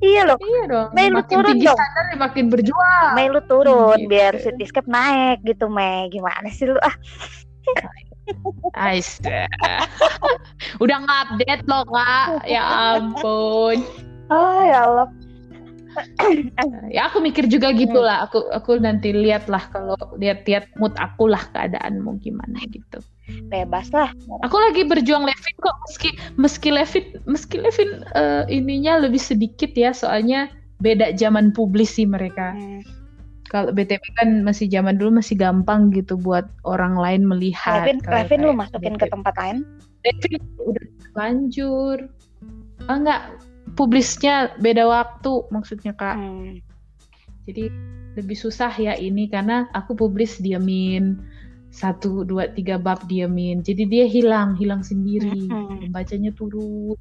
iya 0.02 0.26
loh 0.26 0.36
Iya 0.36 0.62
dong. 0.68 0.88
Mei, 0.92 1.08
lu 1.08 1.16
makin 1.22 1.36
turun 1.40 1.48
tinggi 1.54 1.66
dong. 1.70 1.78
standar 1.78 2.04
ya 2.10 2.16
makin 2.18 2.44
berjuang. 2.50 3.10
Mei 3.14 3.26
lu 3.30 3.40
turun 3.46 3.96
Gitu. 3.96 4.10
biar 4.10 4.32
Cityscape 4.36 4.90
naik 4.90 5.38
gitu 5.46 5.70
Mei 5.70 6.10
gimana 6.10 6.50
sih 6.50 6.68
lu 6.68 6.76
ah 6.82 6.92
Ais. 8.74 9.20
Udah 10.82 10.98
ngupdate 11.00 11.64
loh 11.68 11.84
kak. 11.86 12.48
Ya 12.48 12.64
ampun. 12.96 13.78
oh 14.32 14.60
ya 14.64 14.88
Allah 14.88 15.08
Ya 16.90 17.06
aku 17.06 17.22
mikir 17.22 17.46
juga 17.46 17.70
gitu 17.70 18.02
lah. 18.02 18.26
Aku 18.26 18.50
aku 18.50 18.82
nanti 18.82 19.14
lihat 19.14 19.46
lah 19.46 19.62
kalau 19.70 19.94
lihat-lihat 20.18 20.74
mood 20.76 20.90
aku 20.98 21.30
lah 21.30 21.38
keadaanmu 21.54 22.18
gimana 22.18 22.58
gitu. 22.66 22.98
Bebas 23.48 23.88
lah 23.96 24.12
Aku 24.44 24.56
lagi 24.60 24.84
berjuang 24.84 25.24
Levin 25.24 25.56
kok 25.64 25.76
meski 25.88 26.08
meski 26.36 26.68
Levin 26.68 27.04
meski 27.24 27.56
Levin 27.56 28.04
eh, 28.12 28.44
ininya 28.52 29.00
lebih 29.00 29.20
sedikit 29.20 29.72
ya 29.72 29.96
soalnya 29.96 30.52
beda 30.84 31.16
zaman 31.16 31.54
publis 31.54 31.96
sih 31.96 32.04
mereka. 32.04 32.52
Hmm. 32.52 32.84
Kalau 33.48 33.70
BTP 33.70 34.02
kan 34.18 34.42
masih 34.42 34.66
zaman 34.66 34.98
dulu 34.98 35.22
masih 35.22 35.38
gampang 35.38 35.88
gitu 35.94 36.18
buat 36.18 36.48
orang 36.66 36.98
lain 36.98 37.22
melihat. 37.24 37.86
Levin 37.86 38.02
Levin 38.04 38.40
lu 38.44 38.52
masukin 38.52 38.94
ke 38.98 39.06
BTP. 39.06 39.14
tempat 39.14 39.34
lain 39.40 39.58
Levin 40.04 40.32
udah 40.60 40.86
lanjur. 41.16 41.98
Ah 42.90 43.00
enggak, 43.00 43.22
publisnya 43.78 44.52
beda 44.60 44.84
waktu 44.84 45.32
maksudnya 45.48 45.96
Kak. 45.96 46.20
Hmm. 46.20 46.60
Jadi 47.48 47.72
lebih 48.14 48.36
susah 48.38 48.70
ya 48.76 48.94
ini 48.98 49.26
karena 49.26 49.66
aku 49.72 49.96
publis 49.96 50.38
diamin 50.38 51.18
satu 51.74 52.22
dua 52.22 52.46
tiga 52.54 52.78
bab 52.78 53.02
diamin. 53.10 53.66
Jadi 53.66 53.90
dia 53.90 54.06
hilang 54.06 54.54
hilang 54.54 54.86
sendiri. 54.86 55.50
Pembacanya 55.82 56.30
turun. 56.38 56.94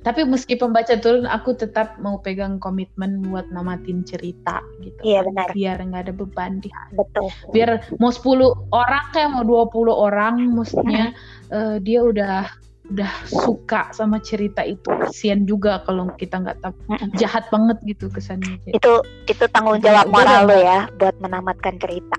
Tapi 0.00 0.22
meski 0.22 0.54
pembaca 0.54 0.94
turun, 1.02 1.26
aku 1.26 1.58
tetap 1.58 1.98
mau 1.98 2.22
pegang 2.22 2.62
komitmen 2.62 3.26
buat 3.26 3.50
namatin 3.50 4.06
cerita 4.06 4.62
gitu. 4.78 5.02
Iya, 5.02 5.26
benar. 5.26 5.50
Biar 5.50 5.76
nggak 5.82 6.02
ada 6.06 6.14
beban 6.14 6.62
di 6.62 6.70
hati. 6.70 6.94
betul 6.94 7.26
Biar 7.50 7.82
mau 7.98 8.14
10 8.14 8.70
orang 8.70 9.04
kayak 9.10 9.30
mau 9.34 9.42
20 9.42 9.90
orang, 9.90 10.34
maksudnya 10.54 11.10
eh, 11.50 11.76
dia 11.82 12.06
udah 12.06 12.46
udah 12.86 13.12
suka 13.26 13.90
sama 13.90 14.22
cerita 14.22 14.62
itu. 14.62 14.86
Kasian 14.86 15.42
juga 15.42 15.82
kalau 15.82 16.06
kita 16.14 16.38
nggak 16.38 16.62
tahu 16.62 16.74
jahat 17.18 17.50
banget 17.50 17.76
gitu 17.82 18.06
kesannya. 18.06 18.62
Itu 18.70 19.02
itu 19.26 19.44
tanggung 19.50 19.82
jawab 19.82 20.06
moral 20.06 20.46
lu 20.46 20.54
ya 20.54 20.86
buat 21.02 21.18
menamatkan 21.18 21.82
cerita 21.82 22.14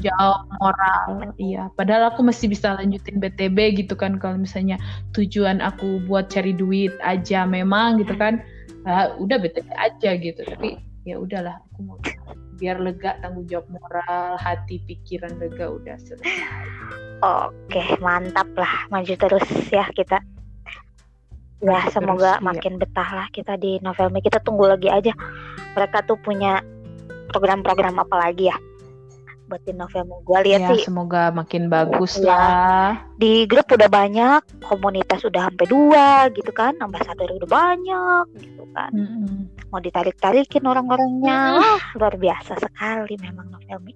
jawab 0.00 0.46
moral 0.60 1.32
iya 1.38 1.70
padahal 1.74 2.12
aku 2.14 2.26
masih 2.26 2.50
bisa 2.50 2.74
lanjutin 2.78 3.18
BTB 3.18 3.84
gitu 3.84 3.94
kan 3.94 4.18
kalau 4.18 4.38
misalnya 4.38 4.80
tujuan 5.14 5.58
aku 5.62 6.02
buat 6.06 6.30
cari 6.30 6.54
duit 6.54 6.94
aja 7.02 7.44
memang 7.44 8.00
gitu 8.02 8.14
kan 8.16 8.42
ah, 8.88 9.14
udah 9.18 9.36
BTB 9.38 9.68
aja 9.76 10.10
gitu 10.18 10.40
tapi 10.46 10.78
ya 11.04 11.20
udahlah 11.20 11.60
aku 11.72 11.78
mau 11.84 11.98
biar 12.56 12.78
lega 12.80 13.18
tanggung 13.20 13.44
jawab 13.50 13.66
moral 13.68 14.38
hati 14.38 14.80
pikiran 14.86 15.36
lega 15.42 15.68
udah 15.68 15.98
selesai 15.98 16.94
Oke, 17.24 17.80
mantap 18.04 18.48
lah. 18.52 18.84
Maju 18.92 19.14
terus 19.16 19.46
ya 19.72 19.88
kita. 19.96 20.20
Ya, 21.64 21.80
semoga 21.88 22.36
terus, 22.36 22.44
iya. 22.44 22.44
makin 22.44 22.74
betah 22.76 23.08
lah 23.16 23.26
kita 23.32 23.56
di 23.56 23.80
Novelme. 23.80 24.20
Kita 24.20 24.44
tunggu 24.44 24.68
lagi 24.68 24.92
aja. 24.92 25.16
Mereka 25.72 26.04
tuh 26.04 26.20
punya 26.20 26.60
program-program 27.32 27.96
apa 27.96 28.16
lagi 28.20 28.52
ya? 28.52 28.56
Buat 29.44 29.60
di 29.68 29.72
Novelme. 29.76 30.24
Gua 30.24 30.40
lihat 30.40 30.60
ya 30.64 30.68
sih 30.72 30.88
semoga 30.88 31.28
makin 31.28 31.68
bagus 31.68 32.16
Iya. 32.16 32.26
lah 32.32 32.88
di 33.20 33.44
grup 33.44 33.68
udah 33.68 33.90
banyak, 33.92 34.40
komunitas 34.64 35.20
udah 35.20 35.52
sampai 35.52 35.66
dua 35.68 36.32
gitu 36.32 36.48
kan, 36.50 36.72
ambasador 36.80 37.28
udah 37.28 37.50
banyak 37.50 38.24
gitu 38.40 38.64
kan. 38.72 38.90
Mm-mm. 38.96 39.52
Mau 39.68 39.84
ditarik-tarikin 39.84 40.64
orang-orangnya. 40.64 41.60
Wah, 41.60 41.80
luar 42.00 42.16
biasa 42.16 42.56
sekali 42.56 43.20
memang 43.20 43.52
Novelme. 43.52 43.92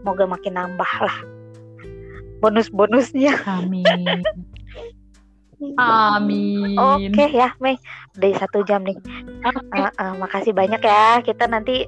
Semoga 0.00 0.24
makin 0.24 0.56
nambah 0.56 0.92
lah 1.04 1.18
bonus-bonusnya. 2.40 3.36
amin 3.44 3.84
amin 5.76 6.72
Oke 6.80 7.24
ya, 7.28 7.52
Mei. 7.60 7.76
Udah 8.16 8.32
satu 8.40 8.64
jam 8.64 8.80
nih. 8.80 8.96
Oke. 9.44 9.60
Eh, 9.76 9.92
eh, 9.92 10.12
makasih 10.16 10.56
banyak 10.56 10.80
ya. 10.80 11.20
Kita 11.20 11.44
nanti 11.46 11.84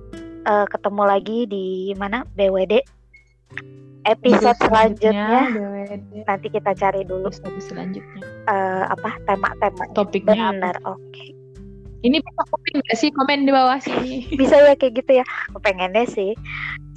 eh, 0.47 0.66
ketemu 0.68 1.03
lagi 1.07 1.38
di 1.47 1.66
mana 1.95 2.26
BWD 2.34 2.82
episode 4.03 4.59
selanjutnya. 4.59 5.51
BWD. 5.55 6.26
Nanti 6.26 6.49
kita 6.51 6.74
cari 6.74 7.03
dulu 7.07 7.30
episode 7.30 7.62
selanjutnya 7.62 8.22
eh, 8.51 8.84
apa 8.90 9.11
tema-tema. 9.26 9.84
topiknya 9.95 10.51
Benar, 10.55 10.76
oke. 10.86 11.26
Ini 12.03 12.18
bisa 12.18 12.43
komen 12.51 12.82
nggak 12.82 12.99
sih? 12.99 13.11
Komen 13.14 13.47
di 13.47 13.53
bawah 13.55 13.78
sini. 13.78 14.26
Bisa 14.40 14.59
ya 14.59 14.74
kayak 14.74 15.07
gitu 15.07 15.22
ya. 15.22 15.24
Aku 15.55 15.62
pengennya 15.62 16.03
sih. 16.11 16.34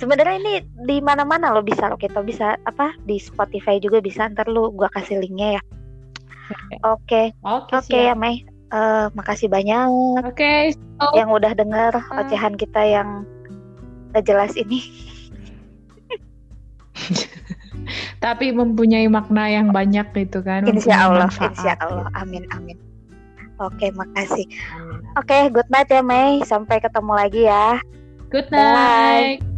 Sebenarnya 0.01 0.41
ini 0.41 0.53
di 0.89 0.97
mana-mana 0.97 1.53
lo 1.53 1.61
bisa 1.61 1.93
lo 1.93 1.95
kita 1.95 2.25
bisa 2.25 2.57
apa 2.65 2.89
di 3.05 3.21
Spotify 3.21 3.77
juga 3.77 4.01
bisa. 4.01 4.25
Ntar 4.25 4.49
lu 4.49 4.73
gua 4.73 4.89
kasih 4.97 5.21
linknya 5.21 5.61
ya. 5.61 5.63
Oke, 6.89 7.37
Oke, 7.45 7.77
oke 7.77 7.99
ya 8.01 8.17
Mei. 8.17 8.41
Eh, 8.73 9.07
makasih 9.13 9.45
banyak 9.45 9.87
Oke, 10.25 10.73
so, 10.73 11.05
yang 11.13 11.29
udah 11.29 11.53
denger 11.53 11.95
ocehan 12.17 12.57
kita 12.57 12.81
yang 12.81 13.23
gak 14.15 14.25
jelas 14.31 14.55
ini. 14.55 14.79
tapi 18.23 18.49
mempunyai 18.55 19.05
makna 19.11 19.51
yang 19.51 19.69
banyak 19.69 20.07
gitu 20.15 20.41
kan. 20.41 20.65
Insya 20.65 21.11
Allah, 21.11 21.29
insya. 21.29 21.75
Allah. 21.83 22.07
Amin, 22.17 22.47
amin. 22.55 22.79
Oke, 23.61 23.91
makasih. 23.95 24.47
Oke, 25.15 25.47
good 25.51 25.69
night 25.71 25.87
ya 25.87 26.03
Mei. 26.03 26.43
Sampai 26.43 26.83
ketemu 26.83 27.13
lagi 27.15 27.41
ya. 27.47 27.79
Good 28.31 28.51
Bye. 28.51 29.39
night. 29.39 29.54